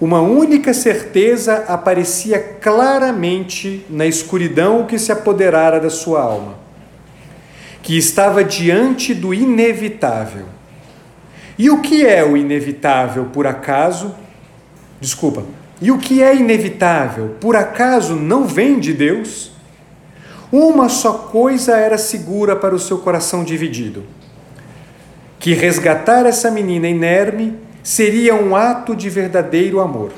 Uma 0.00 0.20
única 0.20 0.74
certeza 0.74 1.66
aparecia 1.68 2.40
claramente 2.60 3.86
na 3.88 4.06
escuridão 4.06 4.86
que 4.86 4.98
se 4.98 5.12
apoderara 5.12 5.78
da 5.78 5.88
sua 5.88 6.20
alma: 6.20 6.58
que 7.80 7.96
estava 7.96 8.42
diante 8.42 9.14
do 9.14 9.32
inevitável. 9.32 10.46
E 11.56 11.70
o 11.70 11.80
que 11.80 12.04
é 12.04 12.24
o 12.24 12.36
inevitável, 12.36 13.26
por 13.26 13.46
acaso? 13.46 14.16
Desculpa. 15.00 15.44
E 15.80 15.92
o 15.92 15.98
que 15.98 16.24
é 16.24 16.34
inevitável, 16.34 17.36
por 17.40 17.54
acaso 17.54 18.16
não 18.16 18.48
vem 18.48 18.80
de 18.80 18.92
Deus? 18.92 19.56
Uma 20.50 20.88
só 20.88 21.12
coisa 21.12 21.76
era 21.76 21.98
segura 21.98 22.56
para 22.56 22.74
o 22.74 22.78
seu 22.78 22.98
coração 22.98 23.44
dividido: 23.44 24.04
que 25.38 25.52
resgatar 25.52 26.24
essa 26.24 26.50
menina 26.50 26.88
inerme 26.88 27.54
seria 27.82 28.34
um 28.34 28.56
ato 28.56 28.96
de 28.96 29.10
verdadeiro 29.10 29.80
amor. 29.80 30.12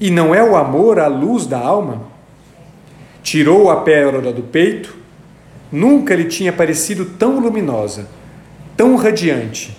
E 0.00 0.10
não 0.10 0.34
é 0.34 0.42
o 0.42 0.56
amor 0.56 0.98
a 0.98 1.06
luz 1.06 1.46
da 1.46 1.58
alma? 1.58 2.02
Tirou 3.22 3.70
a 3.70 3.80
pérola 3.80 4.32
do 4.32 4.42
peito, 4.42 4.94
nunca 5.72 6.14
lhe 6.14 6.24
tinha 6.24 6.52
parecido 6.52 7.04
tão 7.04 7.40
luminosa, 7.40 8.08
tão 8.76 8.94
radiante, 8.94 9.76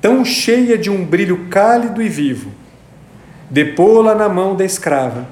tão 0.00 0.24
cheia 0.24 0.78
de 0.78 0.90
um 0.90 1.04
brilho 1.04 1.46
cálido 1.50 2.00
e 2.00 2.08
vivo. 2.08 2.50
Depô-la 3.50 4.14
na 4.14 4.28
mão 4.28 4.54
da 4.54 4.64
escrava. 4.64 5.26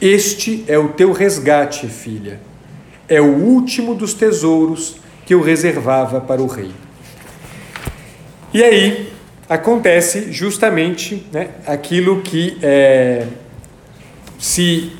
Este 0.00 0.64
é 0.66 0.76
o 0.76 0.88
teu 0.88 1.12
resgate, 1.12 1.86
filha. 1.86 2.40
É 3.12 3.20
o 3.20 3.26
último 3.26 3.94
dos 3.94 4.14
tesouros 4.14 4.96
que 5.26 5.34
eu 5.34 5.42
reservava 5.42 6.18
para 6.18 6.40
o 6.40 6.46
rei. 6.46 6.70
E 8.54 8.64
aí 8.64 9.12
acontece 9.46 10.32
justamente 10.32 11.26
né, 11.30 11.50
aquilo 11.66 12.22
que 12.22 12.56
é, 12.62 13.26
se 14.38 14.92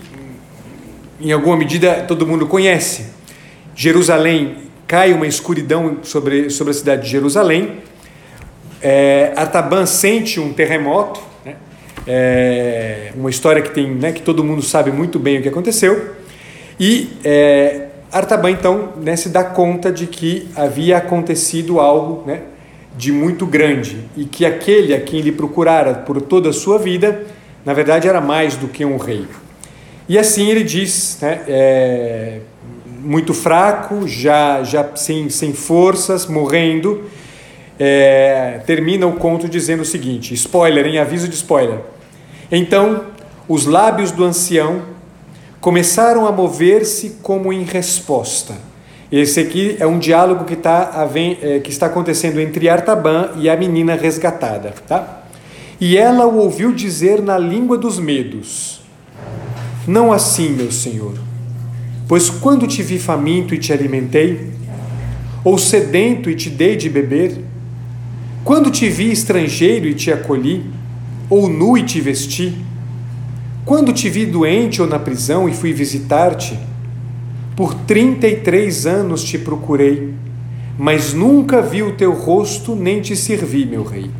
em 1.23 1.33
alguma 1.33 1.57
medida 1.57 2.03
todo 2.03 2.27
mundo 2.27 2.47
conhece. 2.47 3.07
Jerusalém 3.75 4.59
cai 4.87 5.15
uma 5.15 5.27
escuridão 5.27 6.01
sobre, 6.03 6.51
sobre 6.51 6.73
a 6.73 6.75
cidade 6.75 7.05
de 7.05 7.09
Jerusalém. 7.09 7.79
É, 8.83 9.33
Artaban 9.35 9.87
sente 9.87 10.39
um 10.39 10.53
terremoto, 10.53 11.23
né? 11.47 11.57
é, 12.07 13.11
uma 13.17 13.31
história 13.31 13.63
que 13.63 13.71
tem, 13.71 13.91
né, 13.91 14.13
que 14.13 14.21
todo 14.21 14.45
mundo 14.45 14.61
sabe 14.61 14.93
muito 14.93 15.19
bem 15.19 15.39
o 15.39 15.43
que 15.43 15.49
aconteceu. 15.49 16.15
E 16.79 17.09
é, 17.25 17.89
Artaban 18.13 18.51
então 18.51 18.91
né, 18.97 19.17
se 19.17 19.31
dá 19.31 19.43
conta 19.43 19.91
de 19.91 20.07
que 20.07 20.49
havia 20.55 20.99
acontecido 20.99 21.81
algo 21.81 22.23
né, 22.27 22.43
de 22.97 23.11
muito 23.11 23.47
grande 23.47 24.05
e 24.15 24.27
que 24.27 24.45
aquele 24.45 24.95
a 24.95 25.01
quem 25.01 25.21
ele 25.21 25.33
procurara 25.33 25.95
por 25.95 26.21
toda 26.21 26.51
a 26.51 26.53
sua 26.53 26.79
vida, 26.79 27.25
na 27.65 27.73
verdade 27.73 28.07
era 28.07 28.21
mais 28.21 28.55
do 28.55 28.69
que 28.69 28.85
um 28.85 28.99
rei. 28.99 29.27
E 30.07 30.19
assim 30.19 30.51
ele 30.51 30.63
diz, 30.63 31.19
né, 31.23 31.41
é, 31.49 32.41
muito 32.87 33.33
fraco, 33.33 34.07
já, 34.07 34.63
já 34.63 34.95
sem, 34.95 35.31
sem 35.31 35.55
forças, 35.55 36.27
morrendo, 36.27 37.05
é, 37.79 38.61
termina 38.67 39.07
o 39.07 39.15
conto 39.15 39.49
dizendo 39.49 39.81
o 39.81 39.87
seguinte: 39.87 40.35
spoiler, 40.35 40.87
em 40.87 40.99
aviso 40.99 41.29
de 41.29 41.35
spoiler. 41.35 41.79
Então, 42.51 43.05
os 43.49 43.65
lábios 43.65 44.13
do 44.13 44.23
ancião 44.23 44.92
começaram 45.63 46.27
a 46.27 46.33
mover-se 46.33 47.19
como 47.23 47.53
em 47.53 47.63
resposta. 47.63 48.55
Esse 49.13 49.39
aqui 49.39 49.77
é 49.79 49.87
um 49.87 49.99
diálogo 49.99 50.45
que, 50.45 50.57
tá, 50.57 51.09
é, 51.41 51.61
que 51.61 51.71
está 51.71 51.87
acontecendo 51.87 52.41
entre 52.41 52.69
Artaban 52.69 53.31
e 53.37 53.49
a 53.49 53.57
menina 53.57 53.95
resgatada. 53.95 54.75
Tá? 54.89 55.23
E 55.81 55.97
ela 55.97 56.27
o 56.27 56.39
ouviu 56.39 56.73
dizer 56.73 57.23
na 57.23 57.39
língua 57.39 57.79
dos 57.79 58.01
medos: 58.01 58.81
Não 59.87 60.13
assim, 60.13 60.49
meu 60.49 60.73
senhor, 60.73 61.15
pois 62.09 62.29
quando 62.29 62.67
te 62.67 62.83
vi 62.83 62.99
faminto 62.99 63.55
e 63.55 63.59
te 63.59 63.73
alimentei, 63.73 64.51
ou 65.45 65.57
sedento 65.57 66.29
e 66.29 66.35
te 66.35 66.51
dei 66.51 66.75
de 66.75 66.89
beber, 66.89 67.39
quando 68.43 68.69
te 68.69 68.89
vi 68.89 69.13
estrangeiro 69.13 69.87
e 69.87 69.95
te 69.95 70.11
acolhi, 70.11 70.65
ou 71.31 71.49
nu 71.49 71.79
e 71.79 71.85
te 71.85 72.01
vesti, 72.01 72.53
quando 73.65 73.93
te 73.93 74.09
vi 74.11 74.27
doente 74.27 74.83
ou 74.83 74.89
na 74.89 74.99
prisão 74.99 75.49
e 75.49 75.55
fui 75.55 75.73
visitar-te, 75.73 76.59
por 77.57 77.75
trinta 77.75 78.27
e 78.27 78.41
três 78.41 78.87
anos 78.87 79.23
te 79.23 79.39
procurei, 79.39 80.15
mas 80.79 81.13
nunca 81.13 81.63
vi 81.63 81.83
o 81.83 81.95
teu 81.95 82.13
rosto 82.13 82.75
nem 82.75 83.01
te 83.01 83.15
servi, 83.15 83.65
meu 83.65 83.85
rei. 83.85 84.11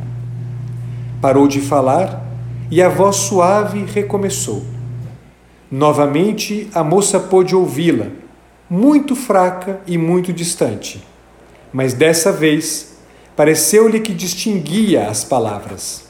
Parou 1.19 1.47
de 1.47 1.59
falar 1.59 2.25
e 2.71 2.81
a 2.81 2.87
voz 2.87 3.17
suave 3.17 3.85
recomeçou. 3.85 4.63
Novamente 5.69 6.69
a 6.73 6.83
moça 6.83 7.19
pôde 7.19 7.55
ouvi-la, 7.55 8.07
muito 8.69 9.15
fraca 9.15 9.81
e 9.85 9.97
muito 9.97 10.31
distante, 10.31 11.03
mas 11.73 11.93
dessa 11.93 12.31
vez 12.31 12.97
pareceu-lhe 13.35 13.99
que 13.99 14.13
distinguia 14.13 15.09
as 15.09 15.23
palavras. 15.23 16.05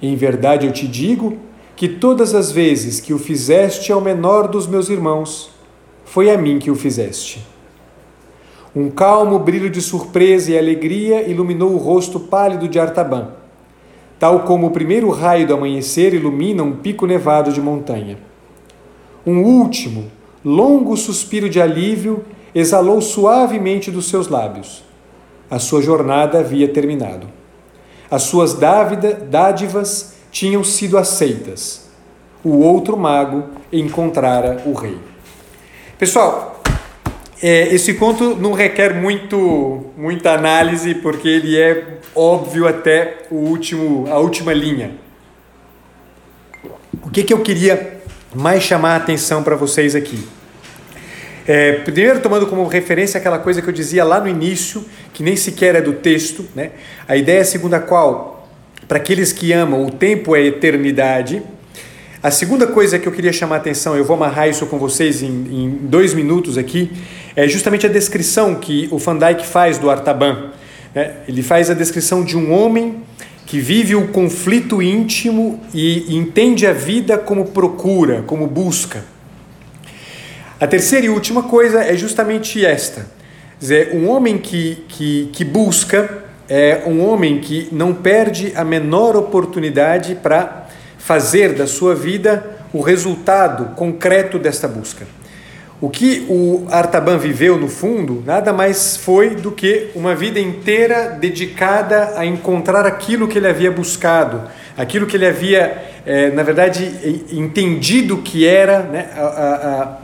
Em 0.00 0.16
verdade 0.16 0.66
eu 0.66 0.72
te 0.72 0.86
digo 0.86 1.36
que 1.80 1.88
todas 1.88 2.34
as 2.34 2.52
vezes 2.52 3.00
que 3.00 3.14
o 3.14 3.18
fizeste 3.18 3.90
ao 3.90 4.02
menor 4.02 4.48
dos 4.48 4.66
meus 4.66 4.90
irmãos, 4.90 5.48
foi 6.04 6.30
a 6.30 6.36
mim 6.36 6.58
que 6.58 6.70
o 6.70 6.74
fizeste. 6.74 7.42
Um 8.76 8.90
calmo 8.90 9.38
brilho 9.38 9.70
de 9.70 9.80
surpresa 9.80 10.50
e 10.50 10.58
alegria 10.58 11.26
iluminou 11.26 11.72
o 11.72 11.78
rosto 11.78 12.20
pálido 12.20 12.68
de 12.68 12.78
Artaban, 12.78 13.28
tal 14.18 14.40
como 14.40 14.66
o 14.66 14.70
primeiro 14.70 15.08
raio 15.08 15.46
do 15.46 15.54
amanhecer 15.54 16.12
ilumina 16.12 16.62
um 16.62 16.72
pico 16.72 17.06
nevado 17.06 17.50
de 17.50 17.62
montanha. 17.62 18.18
Um 19.26 19.42
último, 19.42 20.10
longo 20.44 20.94
suspiro 20.98 21.48
de 21.48 21.62
alívio 21.62 22.22
exalou 22.54 23.00
suavemente 23.00 23.90
dos 23.90 24.06
seus 24.06 24.28
lábios. 24.28 24.84
A 25.50 25.58
sua 25.58 25.80
jornada 25.80 26.40
havia 26.40 26.68
terminado. 26.68 27.26
As 28.10 28.24
suas 28.24 28.52
dádivas 28.52 30.19
tinham 30.30 30.62
sido 30.64 30.96
aceitas. 30.96 31.88
O 32.42 32.58
outro 32.58 32.96
mago 32.96 33.50
encontrara 33.72 34.62
o 34.64 34.72
rei. 34.72 34.98
Pessoal, 35.98 36.62
é, 37.42 37.74
esse 37.74 37.94
conto 37.94 38.36
não 38.36 38.52
requer 38.52 38.94
muito, 38.94 39.86
muita 39.96 40.32
análise 40.32 40.94
porque 40.94 41.28
ele 41.28 41.58
é 41.58 41.98
óbvio 42.14 42.66
até 42.66 43.18
o 43.30 43.36
último, 43.36 44.06
a 44.10 44.18
última 44.18 44.52
linha. 44.52 44.92
O 47.02 47.10
que, 47.10 47.22
que 47.22 47.32
eu 47.32 47.40
queria 47.40 48.00
mais 48.34 48.62
chamar 48.62 48.92
a 48.92 48.96
atenção 48.96 49.42
para 49.42 49.56
vocês 49.56 49.94
aqui? 49.94 50.26
É, 51.46 51.72
primeiro, 51.72 52.20
tomando 52.20 52.46
como 52.46 52.66
referência 52.66 53.18
aquela 53.18 53.38
coisa 53.38 53.60
que 53.60 53.68
eu 53.68 53.72
dizia 53.72 54.04
lá 54.04 54.20
no 54.20 54.28
início, 54.28 54.84
que 55.12 55.22
nem 55.22 55.34
sequer 55.34 55.74
é 55.74 55.80
do 55.80 55.94
texto, 55.94 56.46
né? 56.54 56.72
a 57.08 57.16
ideia 57.16 57.44
segundo 57.44 57.74
a 57.74 57.80
qual 57.80 58.39
para 58.90 58.98
aqueles 58.98 59.32
que 59.32 59.52
amam, 59.52 59.86
o 59.86 59.90
tempo 59.92 60.34
é 60.34 60.44
eternidade. 60.44 61.40
A 62.20 62.28
segunda 62.28 62.66
coisa 62.66 62.98
que 62.98 63.06
eu 63.06 63.12
queria 63.12 63.32
chamar 63.32 63.54
a 63.54 63.58
atenção, 63.58 63.96
eu 63.96 64.04
vou 64.04 64.16
amarrar 64.16 64.48
isso 64.48 64.66
com 64.66 64.80
vocês 64.80 65.22
em, 65.22 65.28
em 65.28 65.78
dois 65.82 66.12
minutos 66.12 66.58
aqui, 66.58 66.90
é 67.36 67.46
justamente 67.46 67.86
a 67.86 67.88
descrição 67.88 68.56
que 68.56 68.88
o 68.90 68.98
Van 68.98 69.16
Dyck 69.16 69.46
faz 69.46 69.78
do 69.78 69.88
Artaban. 69.88 70.50
Né? 70.92 71.18
Ele 71.28 71.40
faz 71.40 71.70
a 71.70 71.74
descrição 71.74 72.24
de 72.24 72.36
um 72.36 72.52
homem 72.52 72.96
que 73.46 73.60
vive 73.60 73.94
o 73.94 74.08
conflito 74.08 74.82
íntimo 74.82 75.60
e 75.72 76.16
entende 76.16 76.66
a 76.66 76.72
vida 76.72 77.16
como 77.16 77.44
procura, 77.44 78.24
como 78.26 78.48
busca. 78.48 79.04
A 80.58 80.66
terceira 80.66 81.06
e 81.06 81.10
última 81.10 81.44
coisa 81.44 81.84
é 81.84 81.96
justamente 81.96 82.66
esta: 82.66 83.06
dizer, 83.56 83.94
um 83.94 84.08
homem 84.08 84.36
que, 84.36 84.82
que, 84.88 85.30
que 85.32 85.44
busca 85.44 86.28
é 86.50 86.82
um 86.84 87.00
homem 87.06 87.38
que 87.38 87.68
não 87.70 87.94
perde 87.94 88.52
a 88.56 88.64
menor 88.64 89.14
oportunidade 89.14 90.16
para 90.16 90.66
fazer 90.98 91.54
da 91.54 91.64
sua 91.64 91.94
vida 91.94 92.58
o 92.72 92.80
resultado 92.80 93.76
concreto 93.76 94.36
desta 94.36 94.66
busca. 94.66 95.06
O 95.80 95.88
que 95.88 96.26
o 96.28 96.66
Artaban 96.68 97.18
viveu 97.18 97.56
no 97.56 97.68
fundo 97.68 98.22
nada 98.26 98.52
mais 98.52 98.96
foi 98.96 99.36
do 99.36 99.52
que 99.52 99.90
uma 99.94 100.14
vida 100.14 100.40
inteira 100.40 101.16
dedicada 101.20 102.14
a 102.16 102.26
encontrar 102.26 102.84
aquilo 102.84 103.28
que 103.28 103.38
ele 103.38 103.48
havia 103.48 103.70
buscado, 103.70 104.42
aquilo 104.76 105.06
que 105.06 105.16
ele 105.16 105.26
havia, 105.26 105.82
é, 106.04 106.30
na 106.32 106.42
verdade, 106.42 107.24
entendido 107.32 108.18
que 108.18 108.46
era 108.46 108.80
né, 108.80 109.08
a, 109.16 109.20
a, 109.20 109.82
a, 109.82 109.98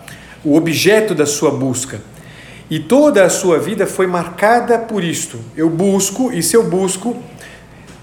o 0.45 0.57
objeto 0.57 1.13
da 1.13 1.27
sua 1.27 1.51
busca. 1.51 2.01
E 2.69 2.81
toda 2.81 3.25
a 3.25 3.31
sua 3.31 3.59
vida 3.59 3.87
foi 3.87 4.07
marcada 4.07 4.79
por 4.79 5.05
isto. 5.05 5.39
Eu 5.57 5.71
busco, 5.71 6.33
e 6.33 6.43
se 6.43 6.57
eu 6.57 6.65
busco, 6.65 7.17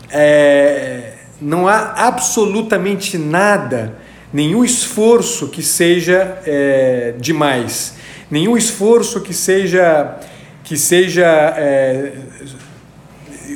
é, 0.09 1.13
não 1.41 1.67
há 1.67 2.07
absolutamente 2.07 3.17
nada, 3.17 3.97
nenhum 4.31 4.63
esforço 4.63 5.49
que 5.49 5.61
seja 5.61 6.37
é, 6.45 7.13
demais, 7.19 7.95
nenhum 8.31 8.55
esforço 8.55 9.19
que 9.21 9.33
seja 9.33 10.17
que 10.63 10.77
seja 10.77 11.25
é, 11.57 12.13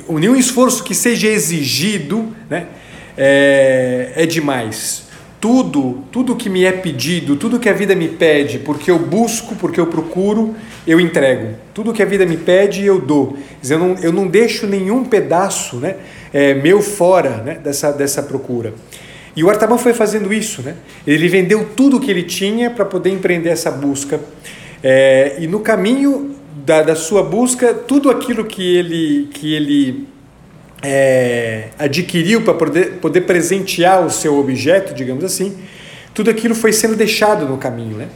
nenhum 0.09 0.35
esforço 0.35 0.83
que 0.83 0.93
seja 0.93 1.27
exigido, 1.27 2.35
né, 2.49 2.67
é, 3.17 4.11
é 4.17 4.25
demais 4.25 5.06
tudo, 5.39 6.03
tudo 6.11 6.35
que 6.35 6.49
me 6.49 6.63
é 6.63 6.71
pedido, 6.71 7.35
tudo 7.35 7.59
que 7.59 7.69
a 7.69 7.73
vida 7.73 7.95
me 7.95 8.07
pede, 8.07 8.59
porque 8.59 8.89
eu 8.89 8.97
busco, 8.97 9.55
porque 9.55 9.79
eu 9.79 9.87
procuro, 9.87 10.55
eu 10.85 10.99
entrego. 10.99 11.55
Tudo 11.73 11.93
que 11.93 12.01
a 12.01 12.05
vida 12.05 12.25
me 12.25 12.37
pede, 12.37 12.83
eu 12.83 12.99
dou. 12.99 13.37
Eu 13.67 13.79
não, 13.79 13.95
eu 14.01 14.11
não 14.11 14.27
deixo 14.27 14.65
nenhum 14.65 15.03
pedaço 15.03 15.77
né, 15.77 15.97
é, 16.33 16.55
meu 16.55 16.81
fora 16.81 17.37
né, 17.43 17.59
dessa, 17.63 17.91
dessa 17.91 18.23
procura. 18.23 18.73
E 19.35 19.43
o 19.43 19.49
Artaban 19.49 19.77
foi 19.77 19.93
fazendo 19.93 20.33
isso. 20.33 20.63
Né? 20.63 20.75
Ele 21.05 21.27
vendeu 21.27 21.67
tudo 21.75 21.99
que 21.99 22.09
ele 22.09 22.23
tinha 22.23 22.71
para 22.71 22.83
poder 22.83 23.11
empreender 23.11 23.49
essa 23.49 23.69
busca. 23.69 24.19
É, 24.81 25.35
e 25.39 25.45
no 25.45 25.59
caminho 25.59 26.35
da, 26.65 26.81
da 26.81 26.95
sua 26.95 27.21
busca, 27.21 27.73
tudo 27.73 28.09
aquilo 28.09 28.45
que 28.45 28.75
ele, 28.75 29.29
que 29.31 29.53
ele 29.53 30.07
é, 30.81 31.69
adquiriu 31.77 32.41
para 32.41 32.53
poder, 32.53 32.93
poder 32.93 33.21
presentear 33.21 34.05
o 34.05 34.09
seu 34.09 34.37
objeto, 34.37 34.93
digamos 34.93 35.23
assim, 35.23 35.57
tudo 36.13 36.29
aquilo 36.29 36.55
foi 36.55 36.73
sendo 36.73 36.95
deixado 36.95 37.45
no 37.45 37.57
caminho. 37.57 37.97
Né? 37.97 38.07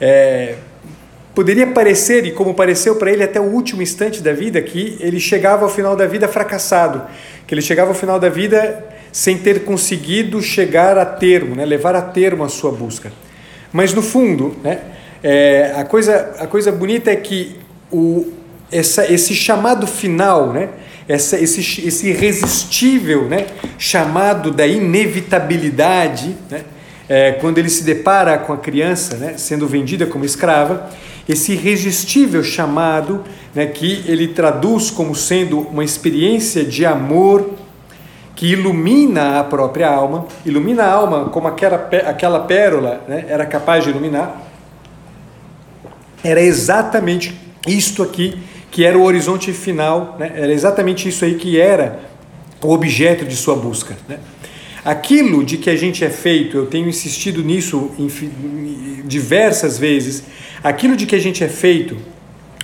É, 0.00 0.54
poderia 1.34 1.66
parecer, 1.66 2.24
e 2.26 2.32
como 2.32 2.54
pareceu 2.54 2.96
para 2.96 3.10
ele 3.10 3.22
até 3.22 3.40
o 3.40 3.44
último 3.44 3.82
instante 3.82 4.22
da 4.22 4.32
vida, 4.32 4.60
que 4.60 4.96
ele 5.00 5.20
chegava 5.20 5.64
ao 5.64 5.70
final 5.70 5.96
da 5.96 6.06
vida 6.06 6.28
fracassado, 6.28 7.02
que 7.46 7.54
ele 7.54 7.62
chegava 7.62 7.90
ao 7.90 7.94
final 7.94 8.18
da 8.18 8.28
vida 8.28 8.84
sem 9.10 9.36
ter 9.36 9.64
conseguido 9.64 10.40
chegar 10.40 10.96
a 10.96 11.04
termo, 11.04 11.54
né? 11.54 11.64
levar 11.64 11.94
a 11.94 12.02
termo 12.02 12.44
a 12.44 12.48
sua 12.48 12.72
busca. 12.72 13.12
Mas 13.72 13.92
no 13.94 14.02
fundo, 14.02 14.56
né? 14.62 14.80
É, 15.22 15.72
a, 15.76 15.84
coisa, 15.84 16.34
a 16.38 16.46
coisa 16.46 16.72
bonita 16.72 17.10
é 17.10 17.16
que 17.16 17.56
o, 17.92 18.32
essa, 18.72 19.10
esse 19.10 19.34
chamado 19.34 19.86
final, 19.86 20.52
né? 20.52 20.68
Essa, 21.08 21.38
esse, 21.38 21.60
esse 21.86 22.08
irresistível 22.08 23.24
né, 23.24 23.46
chamado 23.78 24.50
da 24.50 24.66
inevitabilidade, 24.66 26.36
né, 26.50 26.62
é, 27.08 27.32
quando 27.32 27.58
ele 27.58 27.68
se 27.68 27.84
depara 27.84 28.38
com 28.38 28.52
a 28.52 28.56
criança 28.56 29.16
né, 29.16 29.34
sendo 29.36 29.66
vendida 29.66 30.06
como 30.06 30.24
escrava, 30.24 30.88
esse 31.28 31.52
irresistível 31.52 32.42
chamado 32.42 33.22
né, 33.54 33.66
que 33.66 34.04
ele 34.06 34.28
traduz 34.28 34.90
como 34.90 35.14
sendo 35.14 35.60
uma 35.60 35.84
experiência 35.84 36.64
de 36.64 36.86
amor 36.86 37.50
que 38.34 38.46
ilumina 38.46 39.38
a 39.38 39.44
própria 39.44 39.88
alma, 39.88 40.26
ilumina 40.44 40.84
a 40.84 40.92
alma 40.92 41.24
como 41.26 41.46
aquela, 41.48 41.88
aquela 42.06 42.40
pérola 42.40 43.02
né, 43.06 43.26
era 43.28 43.46
capaz 43.46 43.84
de 43.84 43.90
iluminar, 43.90 44.42
era 46.24 46.40
exatamente 46.40 47.38
isto 47.66 48.02
aqui 48.02 48.38
que 48.72 48.86
era 48.86 48.98
o 48.98 49.02
horizonte 49.02 49.52
final, 49.52 50.16
né, 50.18 50.32
era 50.34 50.50
exatamente 50.50 51.06
isso 51.06 51.26
aí 51.26 51.34
que 51.34 51.60
era 51.60 52.00
o 52.62 52.72
objeto 52.72 53.26
de 53.26 53.36
sua 53.36 53.54
busca. 53.54 53.94
Né. 54.08 54.18
Aquilo 54.82 55.44
de 55.44 55.58
que 55.58 55.68
a 55.68 55.76
gente 55.76 56.02
é 56.02 56.08
feito, 56.08 56.56
eu 56.56 56.66
tenho 56.66 56.88
insistido 56.88 57.44
nisso 57.44 57.90
diversas 59.04 59.78
vezes, 59.78 60.24
aquilo 60.64 60.96
de 60.96 61.04
que 61.04 61.14
a 61.14 61.20
gente 61.20 61.44
é 61.44 61.48
feito, 61.48 61.98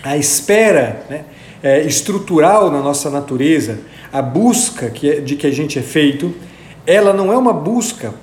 a 0.03 0.17
espera 0.17 1.05
né, 1.11 1.25
é, 1.63 1.83
estrutural 1.83 2.71
na 2.71 2.81
nossa 2.81 3.11
natureza, 3.11 3.79
a 4.11 4.23
busca 4.23 4.91
é, 5.03 5.21
de 5.21 5.37
que 5.37 5.47
a 5.47 5.53
gente 5.53 5.79
é 5.79 5.83
feito, 5.83 6.35
ela 6.87 7.13
não 7.13 7.31
é 7.31 7.37
uma 7.37 7.53
busca 7.53 8.15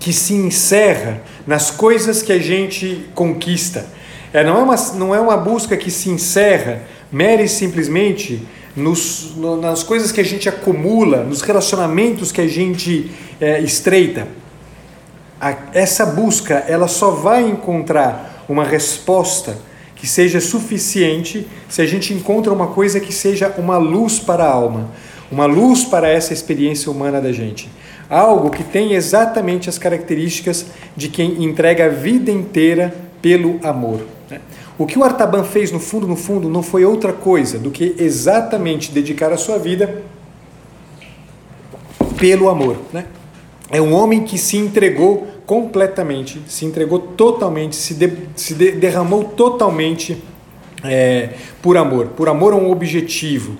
que 0.00 0.14
se 0.14 0.32
encerra 0.32 1.20
nas 1.46 1.70
coisas 1.70 2.22
que 2.22 2.32
a 2.32 2.38
gente 2.38 3.06
conquista. 3.14 3.84
É, 4.32 4.42
não, 4.42 4.56
é 4.56 4.62
uma, 4.62 4.76
não 4.94 5.14
é 5.14 5.20
uma 5.20 5.36
busca 5.36 5.76
que 5.76 5.90
se 5.90 6.08
encerra 6.08 6.80
mere 7.12 7.46
simplesmente 7.46 8.42
nos, 8.74 9.34
no, 9.36 9.60
nas 9.60 9.82
coisas 9.82 10.10
que 10.10 10.20
a 10.20 10.24
gente 10.24 10.48
acumula, 10.48 11.22
nos 11.22 11.42
relacionamentos 11.42 12.32
que 12.32 12.40
a 12.40 12.48
gente 12.48 13.10
é, 13.40 13.60
estreita. 13.60 14.26
A, 15.40 15.56
essa 15.74 16.06
busca 16.06 16.64
ela 16.66 16.88
só 16.88 17.10
vai 17.10 17.48
encontrar 17.48 18.44
uma 18.48 18.64
resposta 18.64 19.58
que 19.94 20.06
seja 20.06 20.40
suficiente 20.40 21.46
se 21.68 21.82
a 21.82 21.86
gente 21.86 22.12
encontra 22.12 22.52
uma 22.52 22.68
coisa 22.68 22.98
que 22.98 23.12
seja 23.12 23.54
uma 23.56 23.76
luz 23.76 24.18
para 24.18 24.44
a 24.44 24.50
alma, 24.50 24.90
uma 25.30 25.46
luz 25.46 25.84
para 25.84 26.08
essa 26.08 26.32
experiência 26.32 26.90
humana 26.90 27.20
da 27.20 27.30
gente. 27.30 27.70
Algo 28.10 28.50
que 28.50 28.64
tem 28.64 28.94
exatamente 28.94 29.68
as 29.68 29.78
características 29.78 30.66
de 30.96 31.08
quem 31.08 31.44
entrega 31.44 31.86
a 31.86 31.88
vida 31.88 32.30
inteira 32.30 32.94
pelo 33.22 33.60
amor. 33.62 34.00
O 34.82 34.86
que 34.86 34.98
o 34.98 35.04
Artaban 35.04 35.44
fez 35.44 35.70
no 35.70 35.78
fundo, 35.78 36.08
no 36.08 36.16
fundo, 36.16 36.48
não 36.48 36.60
foi 36.60 36.84
outra 36.84 37.12
coisa 37.12 37.56
do 37.56 37.70
que 37.70 37.94
exatamente 38.00 38.90
dedicar 38.90 39.32
a 39.32 39.36
sua 39.36 39.56
vida 39.56 40.02
pelo 42.18 42.48
amor. 42.48 42.78
Né? 42.92 43.04
É 43.70 43.80
um 43.80 43.94
homem 43.94 44.24
que 44.24 44.36
se 44.36 44.56
entregou 44.56 45.28
completamente, 45.46 46.42
se 46.48 46.64
entregou 46.64 46.98
totalmente, 46.98 47.76
se, 47.76 47.94
de, 47.94 48.12
se 48.34 48.54
de, 48.54 48.72
derramou 48.72 49.22
totalmente 49.22 50.20
é, 50.82 51.28
por 51.62 51.76
amor. 51.76 52.08
Por 52.16 52.28
amor 52.28 52.52
a 52.52 52.56
um 52.56 52.68
objetivo. 52.68 53.58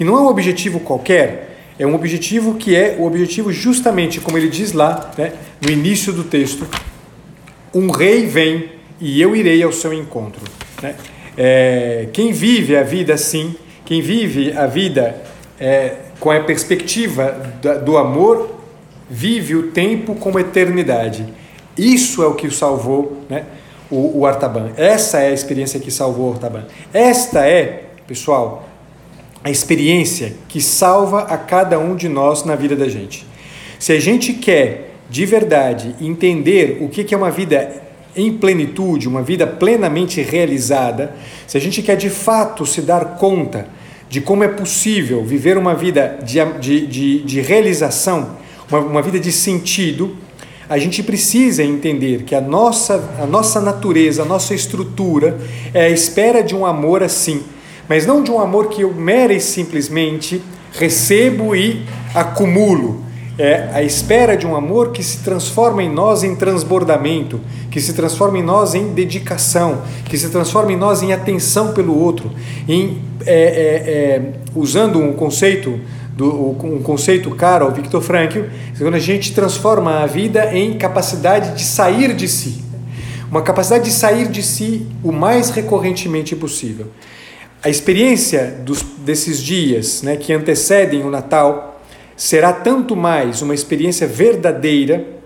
E 0.00 0.02
não 0.02 0.16
é 0.16 0.22
um 0.22 0.26
objetivo 0.26 0.80
qualquer, 0.80 1.68
é 1.78 1.86
um 1.86 1.94
objetivo 1.94 2.56
que 2.56 2.74
é 2.74 2.96
o 2.98 3.04
objetivo 3.04 3.52
justamente, 3.52 4.20
como 4.20 4.36
ele 4.36 4.48
diz 4.48 4.72
lá, 4.72 5.12
né, 5.16 5.34
no 5.60 5.70
início 5.70 6.12
do 6.12 6.24
texto: 6.24 6.66
um 7.72 7.92
rei 7.92 8.26
vem 8.26 8.70
e 9.00 9.22
eu 9.22 9.36
irei 9.36 9.62
ao 9.62 9.70
seu 9.70 9.92
encontro. 9.92 10.42
Né? 10.84 10.94
É, 11.34 12.08
quem 12.12 12.30
vive 12.30 12.76
a 12.76 12.82
vida 12.82 13.14
assim, 13.14 13.54
quem 13.86 14.02
vive 14.02 14.52
a 14.52 14.66
vida 14.66 15.16
é, 15.58 15.94
com 16.20 16.30
a 16.30 16.40
perspectiva 16.40 17.34
do 17.84 17.96
amor, 17.96 18.54
vive 19.08 19.56
o 19.56 19.70
tempo 19.70 20.14
como 20.14 20.38
eternidade. 20.38 21.26
Isso 21.76 22.22
é 22.22 22.26
o 22.26 22.34
que 22.34 22.50
salvou 22.50 23.24
né, 23.30 23.46
o, 23.90 24.20
o 24.20 24.26
Artaban. 24.26 24.72
Essa 24.76 25.20
é 25.20 25.28
a 25.28 25.32
experiência 25.32 25.80
que 25.80 25.90
salvou 25.90 26.28
o 26.28 26.32
Artaban. 26.34 26.66
Esta 26.92 27.46
é, 27.48 27.84
pessoal, 28.06 28.68
a 29.42 29.50
experiência 29.50 30.34
que 30.48 30.60
salva 30.60 31.22
a 31.22 31.38
cada 31.38 31.78
um 31.78 31.96
de 31.96 32.10
nós 32.10 32.44
na 32.44 32.54
vida 32.54 32.76
da 32.76 32.88
gente. 32.88 33.26
Se 33.78 33.92
a 33.92 34.00
gente 34.00 34.34
quer 34.34 34.90
de 35.08 35.24
verdade 35.24 35.94
entender 36.00 36.78
o 36.82 36.88
que 36.88 37.14
é 37.14 37.16
uma 37.16 37.30
vida 37.30 37.83
em 38.16 38.32
plenitude, 38.32 39.08
uma 39.08 39.22
vida 39.22 39.46
plenamente 39.46 40.20
realizada, 40.20 41.14
se 41.46 41.56
a 41.56 41.60
gente 41.60 41.82
quer 41.82 41.96
de 41.96 42.10
fato 42.10 42.64
se 42.64 42.80
dar 42.80 43.16
conta 43.16 43.66
de 44.08 44.20
como 44.20 44.44
é 44.44 44.48
possível 44.48 45.24
viver 45.24 45.58
uma 45.58 45.74
vida 45.74 46.18
de, 46.22 46.38
de, 46.60 46.86
de, 46.86 47.22
de 47.22 47.40
realização, 47.40 48.36
uma, 48.70 48.78
uma 48.78 49.02
vida 49.02 49.18
de 49.18 49.32
sentido, 49.32 50.16
a 50.68 50.78
gente 50.78 51.02
precisa 51.02 51.62
entender 51.62 52.22
que 52.22 52.34
a 52.34 52.40
nossa, 52.40 53.16
a 53.20 53.26
nossa 53.26 53.60
natureza, 53.60 54.22
a 54.22 54.24
nossa 54.24 54.54
estrutura 54.54 55.38
é 55.74 55.86
a 55.86 55.90
espera 55.90 56.42
de 56.42 56.54
um 56.54 56.64
amor 56.64 57.02
assim, 57.02 57.42
mas 57.88 58.06
não 58.06 58.22
de 58.22 58.30
um 58.30 58.40
amor 58.40 58.68
que 58.68 58.82
eu 58.82 58.92
mere 58.94 59.38
simplesmente 59.40 60.40
recebo 60.72 61.54
e 61.54 61.82
acumulo. 62.14 63.02
É 63.36 63.68
a 63.72 63.82
espera 63.82 64.36
de 64.36 64.46
um 64.46 64.54
amor 64.54 64.92
que 64.92 65.02
se 65.02 65.18
transforma 65.18 65.82
em 65.82 65.90
nós 65.92 66.22
em 66.22 66.36
transbordamento, 66.36 67.40
que 67.74 67.80
se 67.80 67.92
transforma 67.92 68.38
em 68.38 68.42
nós 68.42 68.72
em 68.76 68.92
dedicação, 68.92 69.82
que 70.04 70.16
se 70.16 70.28
transforma 70.28 70.72
em 70.72 70.76
nós 70.76 71.02
em 71.02 71.12
atenção 71.12 71.72
pelo 71.72 71.98
outro, 71.98 72.30
em 72.68 73.02
é, 73.26 73.34
é, 73.34 73.90
é, 73.90 74.22
usando 74.54 75.00
um 75.00 75.12
conceito 75.12 75.80
do, 76.12 76.50
um 76.50 76.80
conceito 76.80 77.28
caro 77.32 77.64
ao 77.64 77.72
Victor 77.72 78.00
Frankl, 78.00 78.42
quando 78.78 78.94
a 78.94 79.00
gente 79.00 79.34
transforma 79.34 80.04
a 80.04 80.06
vida 80.06 80.56
em 80.56 80.78
capacidade 80.78 81.56
de 81.56 81.64
sair 81.64 82.14
de 82.14 82.28
si, 82.28 82.62
uma 83.28 83.42
capacidade 83.42 83.86
de 83.86 83.90
sair 83.90 84.28
de 84.28 84.44
si 84.44 84.86
o 85.02 85.10
mais 85.10 85.50
recorrentemente 85.50 86.36
possível. 86.36 86.86
A 87.60 87.68
experiência 87.68 88.54
dos, 88.64 88.82
desses 88.98 89.42
dias 89.42 90.00
né, 90.00 90.14
que 90.16 90.32
antecedem 90.32 91.02
o 91.02 91.10
Natal 91.10 91.82
será 92.16 92.52
tanto 92.52 92.94
mais 92.94 93.42
uma 93.42 93.52
experiência 93.52 94.06
verdadeira, 94.06 95.23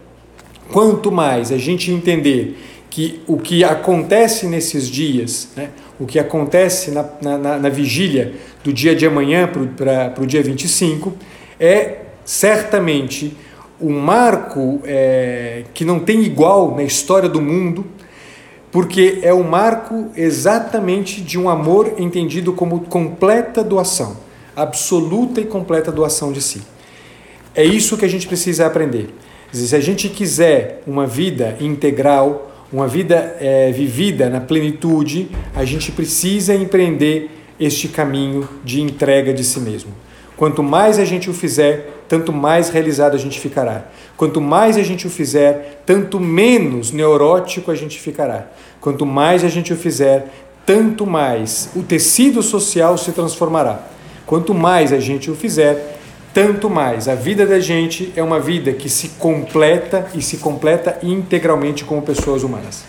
quanto 0.73 1.11
mais 1.11 1.51
a 1.53 1.59
gente 1.59 1.91
entender 1.91 2.59
que 2.91 3.21
o 3.27 3.37
que 3.37 3.63
acontece 3.65 4.47
nesses 4.47 4.89
dias, 4.89 5.49
né, 5.57 5.71
o 6.01 6.07
que 6.07 6.19
acontece 6.19 6.91
na, 6.91 7.05
na, 7.21 7.59
na 7.59 7.69
vigília 7.69 8.35
do 8.65 8.73
dia 8.73 8.95
de 8.95 9.07
amanhã 9.07 9.49
para 9.77 10.23
o 10.23 10.27
dia 10.27 10.43
25, 10.43 11.13
é 11.61 11.99
certamente 12.25 13.37
um 13.81 13.99
marco 13.99 14.81
é, 14.85 15.65
que 15.73 15.85
não 15.85 16.01
tem 16.01 16.23
igual 16.23 16.75
na 16.75 16.83
história 16.83 17.29
do 17.29 17.41
mundo, 17.41 17.87
porque 18.71 19.21
é 19.23 19.33
o 19.33 19.39
um 19.39 19.45
marco 19.45 20.11
exatamente 20.17 21.21
de 21.21 21.39
um 21.39 21.49
amor 21.49 21.95
entendido 21.99 22.53
como 22.53 22.81
completa 22.81 23.63
doação, 23.63 24.17
absoluta 24.55 25.41
e 25.41 25.45
completa 25.45 25.91
doação 25.91 26.33
de 26.33 26.43
si. 26.43 26.63
É 27.55 27.65
isso 27.65 27.97
que 27.97 28.05
a 28.05 28.09
gente 28.09 28.27
precisa 28.27 28.67
aprender. 28.67 29.09
Se 29.51 29.75
a 29.75 29.81
gente 29.81 30.11
quiser 30.11 30.83
uma 30.87 31.07
vida 31.07 31.57
integral, 31.59 32.53
uma 32.71 32.87
vida 32.87 33.37
é, 33.41 33.73
vivida 33.73 34.29
na 34.29 34.41
plenitude, 34.41 35.31
a 35.55 35.65
gente 35.65 35.91
precisa 35.91 36.55
empreender 36.55 37.31
este 37.59 37.89
caminho 37.89 38.47
de 38.63 38.83
entrega 38.83 39.33
de 39.33 39.43
si 39.43 39.59
mesmo. 39.59 39.93
Quanto 40.37 40.63
mais 40.63 40.99
a 40.99 41.05
gente 41.05 41.31
o 41.31 41.35
fizer, 41.35 42.05
tanto 42.07 42.31
mais 42.31 42.69
realizado 42.69 43.15
a 43.15 43.19
gente 43.19 43.41
ficará. 43.41 43.87
Quanto 44.19 44.41
mais 44.41 44.77
a 44.77 44.83
gente 44.83 45.07
o 45.07 45.11
fizer, 45.11 45.83
tanto 45.87 46.21
menos 46.21 46.93
neurótico 46.93 47.71
a 47.71 47.75
gente 47.75 47.99
ficará. 47.99 48.49
Quanto 48.81 49.07
mais 49.07 49.43
a 49.43 49.49
gente 49.49 49.73
o 49.73 49.77
fizer, 49.77 50.29
tanto 50.67 51.07
mais 51.07 51.71
o 51.75 51.83
tecido 51.83 52.43
social 52.43 52.99
se 52.99 53.13
transformará. 53.13 53.89
Quanto 54.27 54.53
mais 54.53 54.93
a 54.93 55.01
gente 55.01 55.31
o 55.31 55.35
fizer, 55.35 55.98
tanto 56.39 56.71
mais. 56.71 57.09
A 57.09 57.17
vida 57.17 57.45
da 57.45 57.59
gente 57.59 58.13
é 58.15 58.23
uma 58.23 58.39
vida 58.39 58.73
que 58.73 58.89
se 58.89 59.09
completa 59.19 60.07
e 60.15 60.23
se 60.23 60.37
completa 60.37 60.97
integralmente 61.03 61.85
como 61.85 62.01
pessoas 62.01 62.45
humanas. 62.45 62.85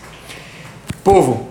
Povo, 1.02 1.48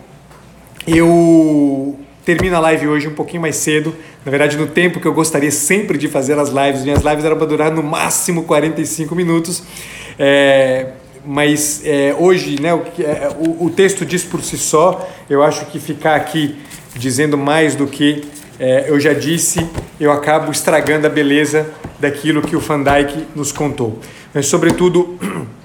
eu 0.88 2.00
termino 2.24 2.56
a 2.56 2.60
live 2.62 2.88
hoje 2.88 3.10
um 3.10 3.14
pouquinho 3.14 3.42
mais 3.42 3.58
cedo, 3.58 3.94
na 4.26 4.32
verdade 4.32 4.56
no 4.56 4.68
tempo 4.68 5.02
que 5.02 5.08
eu 5.10 5.14
gostaria 5.14 5.52
sempre 5.52 5.98
de 5.98 6.08
fazer 6.08 6.40
as 6.40 6.48
lives, 6.48 6.84
minhas 6.84 7.04
lives 7.04 7.26
eram 7.26 7.36
para 7.36 7.48
durar 7.48 7.70
no 7.70 7.84
máximo 7.84 8.44
45 8.44 9.14
minutos, 9.14 9.62
é, 10.18 10.92
mas 11.26 11.82
é, 11.84 12.16
hoje 12.18 12.62
né, 12.62 12.74
o, 12.74 12.82
é, 12.98 13.30
o, 13.38 13.66
o 13.66 13.70
texto 13.70 14.06
diz 14.06 14.24
por 14.24 14.42
si 14.42 14.58
só, 14.58 15.06
eu 15.30 15.44
acho 15.44 15.66
que 15.66 15.82
ficar 15.82 16.16
aqui 16.16 16.56
dizendo 16.96 17.38
mais 17.38 17.76
do 17.76 17.86
que 17.88 18.24
é, 18.60 18.86
eu 18.90 19.00
já 19.00 19.14
disse, 19.14 19.66
eu 20.00 20.12
acabo 20.12 20.52
estragando 20.52 21.08
a 21.08 21.10
beleza 21.10 21.70
daquilo 22.00 22.42
que 22.42 22.56
o 22.56 22.60
Van 22.60 22.84
Dyke 22.84 23.26
nos 23.36 23.52
contou. 23.52 24.00
Mas, 24.34 24.48
sobretudo, 24.48 25.18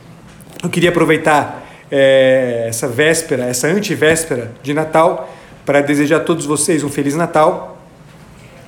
eu 0.62 0.70
queria 0.70 0.90
aproveitar 0.90 1.66
é, 1.90 2.66
essa 2.68 2.86
véspera, 2.86 3.44
essa 3.44 3.66
antivéspera 3.66 4.52
de 4.62 4.72
Natal, 4.72 5.34
para 5.66 5.80
desejar 5.80 6.18
a 6.18 6.20
todos 6.20 6.46
vocês 6.46 6.84
um 6.84 6.88
Feliz 6.88 7.14
Natal. 7.14 7.78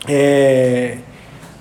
É, 0.08 0.98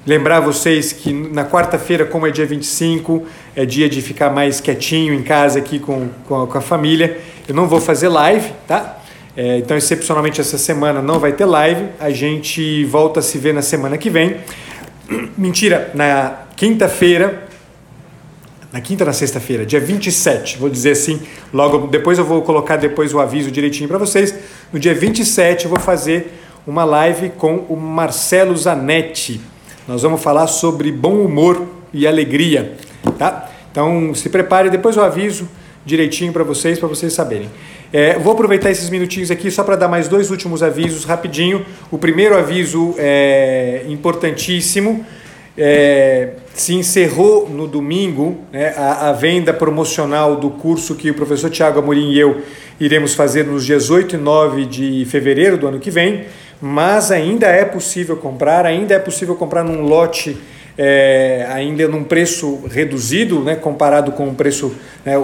Lembrar 0.05 0.39
vocês 0.39 0.93
que 0.93 1.11
na 1.11 1.43
quarta-feira, 1.43 2.05
como 2.05 2.27
é 2.27 2.31
dia 2.31 2.45
25, 2.45 3.25
é 3.55 3.65
dia 3.65 3.89
de 3.89 4.03
ficar 4.03 4.29
mais 4.29 4.61
quietinho 4.61 5.15
em 5.15 5.23
casa 5.23 5.57
aqui 5.57 5.79
com, 5.79 6.09
com, 6.27 6.43
a, 6.43 6.47
com 6.47 6.57
a 6.59 6.61
família. 6.61 7.19
Eu 7.47 7.55
não 7.55 7.67
vou 7.67 7.81
fazer 7.81 8.07
live, 8.09 8.51
tá? 8.67 8.99
É, 9.35 9.57
então, 9.57 9.75
excepcionalmente 9.75 10.39
essa 10.39 10.57
semana 10.57 11.01
não 11.01 11.19
vai 11.19 11.33
ter 11.33 11.45
live. 11.45 11.89
A 11.99 12.09
gente 12.09 12.85
volta 12.85 13.19
a 13.19 13.23
se 13.23 13.37
ver 13.37 13.53
na 13.53 13.61
semana 13.61 13.97
que 13.97 14.09
vem. 14.09 14.37
Mentira, 15.37 15.91
na 15.93 16.45
quinta-feira, 16.55 17.47
na 18.71 18.81
quinta 18.81 19.03
ou 19.03 19.07
na 19.07 19.13
sexta-feira, 19.13 19.65
dia 19.65 19.79
27, 19.79 20.57
vou 20.57 20.69
dizer 20.69 20.91
assim, 20.91 21.21
logo 21.53 21.87
depois 21.87 22.17
eu 22.17 22.25
vou 22.25 22.41
colocar 22.41 22.75
depois 22.77 23.13
o 23.13 23.19
aviso 23.19 23.51
direitinho 23.51 23.87
para 23.87 23.97
vocês. 23.97 24.33
No 24.71 24.79
dia 24.79 24.93
27 24.93 25.65
eu 25.65 25.69
vou 25.69 25.79
fazer 25.79 26.33
uma 26.65 26.83
live 26.83 27.29
com 27.31 27.65
o 27.69 27.75
Marcelo 27.75 28.55
Zanetti 28.55 29.41
nós 29.87 30.01
vamos 30.01 30.21
falar 30.21 30.47
sobre 30.47 30.91
bom 30.91 31.19
humor 31.19 31.67
e 31.93 32.07
alegria, 32.07 32.75
tá? 33.19 33.51
Então 33.71 34.15
se 34.15 34.29
prepare, 34.29 34.69
depois 34.71 34.97
eu 34.97 35.03
aviso 35.03 35.47
direitinho 35.85 36.33
para 36.33 36.43
vocês, 36.43 36.79
para 36.79 36.87
vocês 36.87 37.13
saberem. 37.13 37.51
É, 37.93 38.17
vou 38.17 38.33
aproveitar 38.33 38.71
esses 38.71 38.89
minutinhos 38.89 39.31
aqui 39.31 39.49
só 39.49 39.63
para 39.63 39.75
dar 39.75 39.87
mais 39.87 40.07
dois 40.07 40.31
últimos 40.31 40.61
avisos 40.61 41.05
rapidinho. 41.05 41.65
O 41.91 41.97
primeiro 41.97 42.37
aviso 42.37 42.95
é 42.97 43.85
importantíssimo. 43.87 45.05
É, 45.57 46.31
se 46.53 46.73
encerrou 46.73 47.49
no 47.49 47.65
domingo 47.65 48.39
né, 48.51 48.73
a, 48.75 49.09
a, 49.09 49.13
venda 49.13 49.53
promocional 49.53 50.35
do 50.35 50.49
curso 50.49 50.95
que 50.95 51.09
o 51.09 51.13
professor 51.13 51.49
Tiago 51.49 51.79
Amorim 51.79 52.11
e 52.11 52.19
eu 52.19 52.41
iremos 52.77 53.13
fazer 53.13 53.45
nos 53.45 53.65
dias 53.65 53.89
8 53.89 54.15
e 54.15 54.17
9 54.17 54.65
de 54.65 55.05
fevereiro 55.05 55.57
do 55.57 55.65
ano 55.65 55.79
que 55.79 55.89
vem 55.89 56.25
mas 56.61 57.11
ainda 57.11 57.47
é 57.47 57.65
possível 57.65 58.17
comprar, 58.17 58.65
ainda 58.65 58.95
é 58.95 58.99
possível 58.99 59.35
comprar 59.35 59.63
num 59.63 59.81
lote 59.81 60.37
é, 60.77 61.47
ainda 61.49 61.87
num 61.87 62.03
preço 62.03 62.63
reduzido, 62.69 63.41
né, 63.41 63.55
comparado 63.55 64.11
com 64.11 64.27
o 64.27 64.35
preço, 64.35 64.75
né, 65.05 65.17
o, 65.17 65.21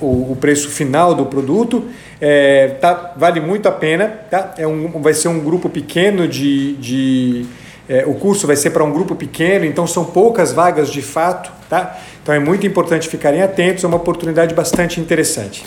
o, 0.00 0.32
o, 0.32 0.36
preço 0.40 0.68
final 0.68 1.14
do 1.14 1.26
produto, 1.26 1.84
é, 2.20 2.68
tá, 2.80 3.14
vale 3.16 3.40
muito 3.40 3.68
a 3.68 3.72
pena. 3.72 4.08
Tá? 4.30 4.54
É 4.56 4.66
um, 4.66 5.00
vai 5.00 5.14
ser 5.14 5.28
um 5.28 5.40
grupo 5.40 5.68
pequeno 5.68 6.28
de. 6.28 6.74
de 6.74 7.46
é, 7.88 8.04
o 8.04 8.14
curso 8.14 8.48
vai 8.48 8.56
ser 8.56 8.70
para 8.70 8.82
um 8.82 8.92
grupo 8.92 9.14
pequeno, 9.14 9.64
então 9.64 9.86
são 9.86 10.04
poucas 10.04 10.52
vagas 10.52 10.90
de 10.90 11.02
fato. 11.02 11.52
Tá? 11.68 11.98
Então 12.22 12.34
é 12.34 12.38
muito 12.38 12.66
importante 12.66 13.08
ficarem 13.08 13.42
atentos, 13.42 13.84
é 13.84 13.86
uma 13.86 13.96
oportunidade 13.96 14.54
bastante 14.54 15.00
interessante. 15.00 15.64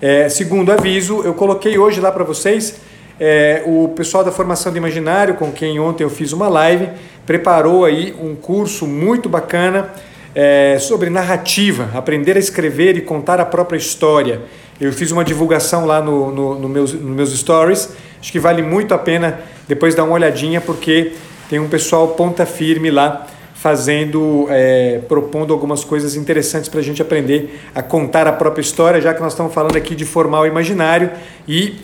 É, 0.00 0.28
segundo 0.30 0.72
aviso, 0.72 1.22
eu 1.22 1.34
coloquei 1.34 1.76
hoje 1.76 2.00
lá 2.00 2.10
para 2.10 2.24
vocês 2.24 2.80
é, 3.20 3.62
o 3.66 3.88
pessoal 3.88 4.24
da 4.24 4.32
formação 4.32 4.72
de 4.72 4.78
imaginário, 4.78 5.34
com 5.34 5.52
quem 5.52 5.78
ontem 5.78 6.02
eu 6.02 6.10
fiz 6.10 6.32
uma 6.32 6.48
live, 6.48 6.88
preparou 7.26 7.84
aí 7.84 8.14
um 8.18 8.34
curso 8.34 8.86
muito 8.86 9.28
bacana 9.28 9.90
é, 10.34 10.78
sobre 10.80 11.10
narrativa, 11.10 11.90
aprender 11.94 12.36
a 12.36 12.40
escrever 12.40 12.96
e 12.96 13.02
contar 13.02 13.38
a 13.38 13.44
própria 13.44 13.76
história. 13.76 14.40
Eu 14.80 14.90
fiz 14.90 15.10
uma 15.10 15.22
divulgação 15.22 15.84
lá 15.84 16.00
no, 16.00 16.32
no, 16.32 16.58
no 16.58 16.68
meus, 16.68 16.94
nos 16.94 17.14
meus 17.14 17.38
stories, 17.38 17.90
acho 18.18 18.32
que 18.32 18.40
vale 18.40 18.62
muito 18.62 18.94
a 18.94 18.98
pena 18.98 19.40
depois 19.68 19.94
dar 19.94 20.04
uma 20.04 20.14
olhadinha, 20.14 20.58
porque 20.58 21.12
tem 21.50 21.58
um 21.58 21.68
pessoal 21.68 22.08
ponta 22.08 22.46
firme 22.46 22.90
lá 22.90 23.26
fazendo, 23.54 24.46
é, 24.48 25.00
propondo 25.06 25.52
algumas 25.52 25.84
coisas 25.84 26.16
interessantes 26.16 26.70
para 26.70 26.80
a 26.80 26.82
gente 26.82 27.02
aprender 27.02 27.60
a 27.74 27.82
contar 27.82 28.26
a 28.26 28.32
própria 28.32 28.62
história, 28.62 28.98
já 28.98 29.12
que 29.12 29.20
nós 29.20 29.34
estamos 29.34 29.52
falando 29.52 29.76
aqui 29.76 29.94
de 29.94 30.06
formar 30.06 30.40
o 30.40 30.46
imaginário 30.46 31.10
e 31.46 31.74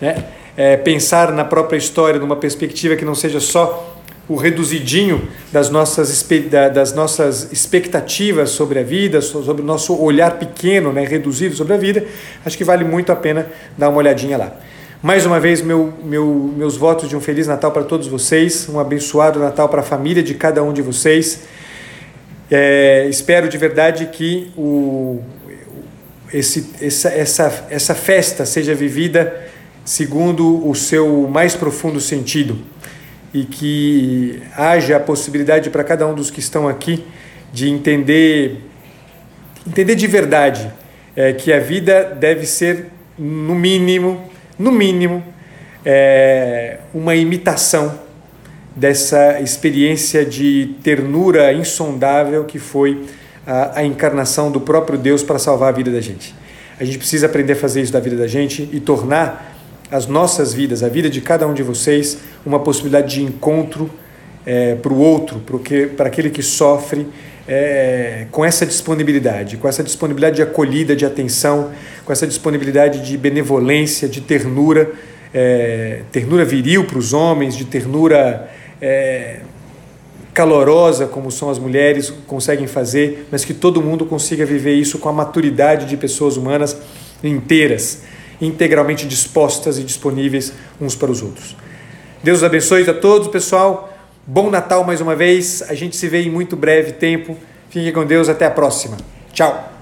né, 0.00 0.24
é, 0.58 0.76
pensar 0.76 1.30
na 1.30 1.44
própria 1.44 1.78
história 1.78 2.18
numa 2.18 2.34
perspectiva 2.34 2.96
que 2.96 3.04
não 3.04 3.14
seja 3.14 3.38
só 3.38 3.94
o 4.28 4.34
reduzidinho 4.34 5.28
das 5.52 5.70
nossas, 5.70 6.26
das 6.74 6.92
nossas 6.92 7.52
expectativas 7.52 8.50
sobre 8.50 8.80
a 8.80 8.82
vida, 8.82 9.20
sobre 9.22 9.62
o 9.62 9.64
nosso 9.64 9.96
olhar 9.96 10.32
pequeno, 10.32 10.92
né, 10.92 11.04
reduzido 11.04 11.54
sobre 11.54 11.74
a 11.74 11.76
vida, 11.76 12.04
acho 12.44 12.58
que 12.58 12.64
vale 12.64 12.84
muito 12.84 13.12
a 13.12 13.16
pena 13.16 13.46
dar 13.78 13.88
uma 13.88 13.98
olhadinha 13.98 14.36
lá. 14.36 14.52
Mais 15.00 15.24
uma 15.24 15.38
vez, 15.38 15.62
meu, 15.62 15.94
meu, 16.02 16.52
meus 16.56 16.76
votos 16.76 17.08
de 17.08 17.14
um 17.14 17.20
Feliz 17.20 17.46
Natal 17.46 17.70
para 17.70 17.84
todos 17.84 18.08
vocês, 18.08 18.68
um 18.68 18.80
abençoado 18.80 19.38
Natal 19.38 19.68
para 19.68 19.80
a 19.80 19.84
família 19.84 20.24
de 20.24 20.34
cada 20.34 20.60
um 20.60 20.72
de 20.72 20.82
vocês. 20.82 21.44
É, 22.50 23.06
espero 23.08 23.48
de 23.48 23.56
verdade 23.56 24.06
que 24.06 24.50
o, 24.56 25.22
esse, 26.34 26.68
essa, 26.82 27.10
essa, 27.10 27.66
essa 27.70 27.94
festa 27.94 28.44
seja 28.44 28.74
vivida 28.74 29.48
segundo 29.88 30.68
o 30.68 30.74
seu 30.74 31.26
mais 31.32 31.56
profundo 31.56 31.98
sentido 31.98 32.58
e 33.32 33.44
que 33.44 34.42
haja 34.54 34.98
a 34.98 35.00
possibilidade 35.00 35.70
para 35.70 35.82
cada 35.82 36.06
um 36.06 36.14
dos 36.14 36.30
que 36.30 36.40
estão 36.40 36.68
aqui 36.68 37.02
de 37.54 37.70
entender 37.70 38.60
entender 39.66 39.94
de 39.94 40.06
verdade 40.06 40.70
é, 41.16 41.32
que 41.32 41.50
a 41.50 41.58
vida 41.58 42.04
deve 42.04 42.44
ser 42.44 42.88
no 43.18 43.54
mínimo 43.54 44.30
no 44.58 44.70
mínimo 44.70 45.24
é, 45.86 46.80
uma 46.92 47.16
imitação 47.16 47.98
dessa 48.76 49.40
experiência 49.40 50.22
de 50.22 50.74
ternura 50.82 51.50
insondável 51.50 52.44
que 52.44 52.58
foi 52.58 53.06
a, 53.46 53.78
a 53.78 53.84
encarnação 53.84 54.52
do 54.52 54.60
próprio 54.60 54.98
Deus 54.98 55.22
para 55.22 55.38
salvar 55.38 55.70
a 55.70 55.72
vida 55.72 55.90
da 55.90 56.00
gente. 56.02 56.34
A 56.78 56.84
gente 56.84 56.98
precisa 56.98 57.24
aprender 57.24 57.54
a 57.54 57.56
fazer 57.56 57.80
isso 57.80 57.92
da 57.92 58.00
vida 58.00 58.16
da 58.16 58.26
gente 58.26 58.68
e 58.70 58.78
tornar 58.80 59.47
as 59.90 60.06
nossas 60.06 60.52
vidas, 60.52 60.82
a 60.82 60.88
vida 60.88 61.08
de 61.08 61.20
cada 61.20 61.46
um 61.46 61.54
de 61.54 61.62
vocês, 61.62 62.18
uma 62.44 62.60
possibilidade 62.60 63.16
de 63.16 63.22
encontro 63.22 63.90
é, 64.44 64.74
para 64.74 64.92
o 64.92 64.98
outro, 64.98 65.42
para 65.96 66.08
aquele 66.08 66.30
que 66.30 66.42
sofre, 66.42 67.06
é, 67.46 68.26
com 68.30 68.44
essa 68.44 68.66
disponibilidade, 68.66 69.56
com 69.56 69.66
essa 69.66 69.82
disponibilidade 69.82 70.36
de 70.36 70.42
acolhida, 70.42 70.94
de 70.94 71.06
atenção, 71.06 71.70
com 72.04 72.12
essa 72.12 72.26
disponibilidade 72.26 73.00
de 73.06 73.16
benevolência, 73.16 74.06
de 74.06 74.20
ternura, 74.20 74.92
é, 75.32 76.02
ternura 76.12 76.44
viril 76.44 76.84
para 76.84 76.98
os 76.98 77.14
homens, 77.14 77.56
de 77.56 77.64
ternura 77.64 78.50
é, 78.82 79.40
calorosa, 80.34 81.06
como 81.06 81.30
são 81.30 81.48
as 81.48 81.58
mulheres, 81.58 82.12
conseguem 82.26 82.66
fazer, 82.66 83.26
mas 83.32 83.46
que 83.46 83.54
todo 83.54 83.80
mundo 83.80 84.04
consiga 84.04 84.44
viver 84.44 84.74
isso 84.74 84.98
com 84.98 85.08
a 85.08 85.12
maturidade 85.12 85.86
de 85.86 85.96
pessoas 85.96 86.36
humanas 86.36 86.76
inteiras 87.24 88.02
integralmente 88.40 89.06
dispostas 89.06 89.78
e 89.78 89.84
disponíveis 89.84 90.52
uns 90.80 90.94
para 90.94 91.10
os 91.10 91.22
outros. 91.22 91.56
Deus 92.22 92.42
abençoe 92.42 92.88
a 92.88 92.94
todos, 92.94 93.28
pessoal. 93.28 93.92
Bom 94.26 94.50
Natal 94.50 94.84
mais 94.84 95.00
uma 95.00 95.16
vez. 95.16 95.62
A 95.68 95.74
gente 95.74 95.96
se 95.96 96.08
vê 96.08 96.22
em 96.22 96.30
muito 96.30 96.56
breve 96.56 96.92
tempo. 96.92 97.36
Fiquem 97.70 97.92
com 97.92 98.04
Deus. 98.04 98.28
Até 98.28 98.46
a 98.46 98.50
próxima. 98.50 98.96
Tchau. 99.32 99.77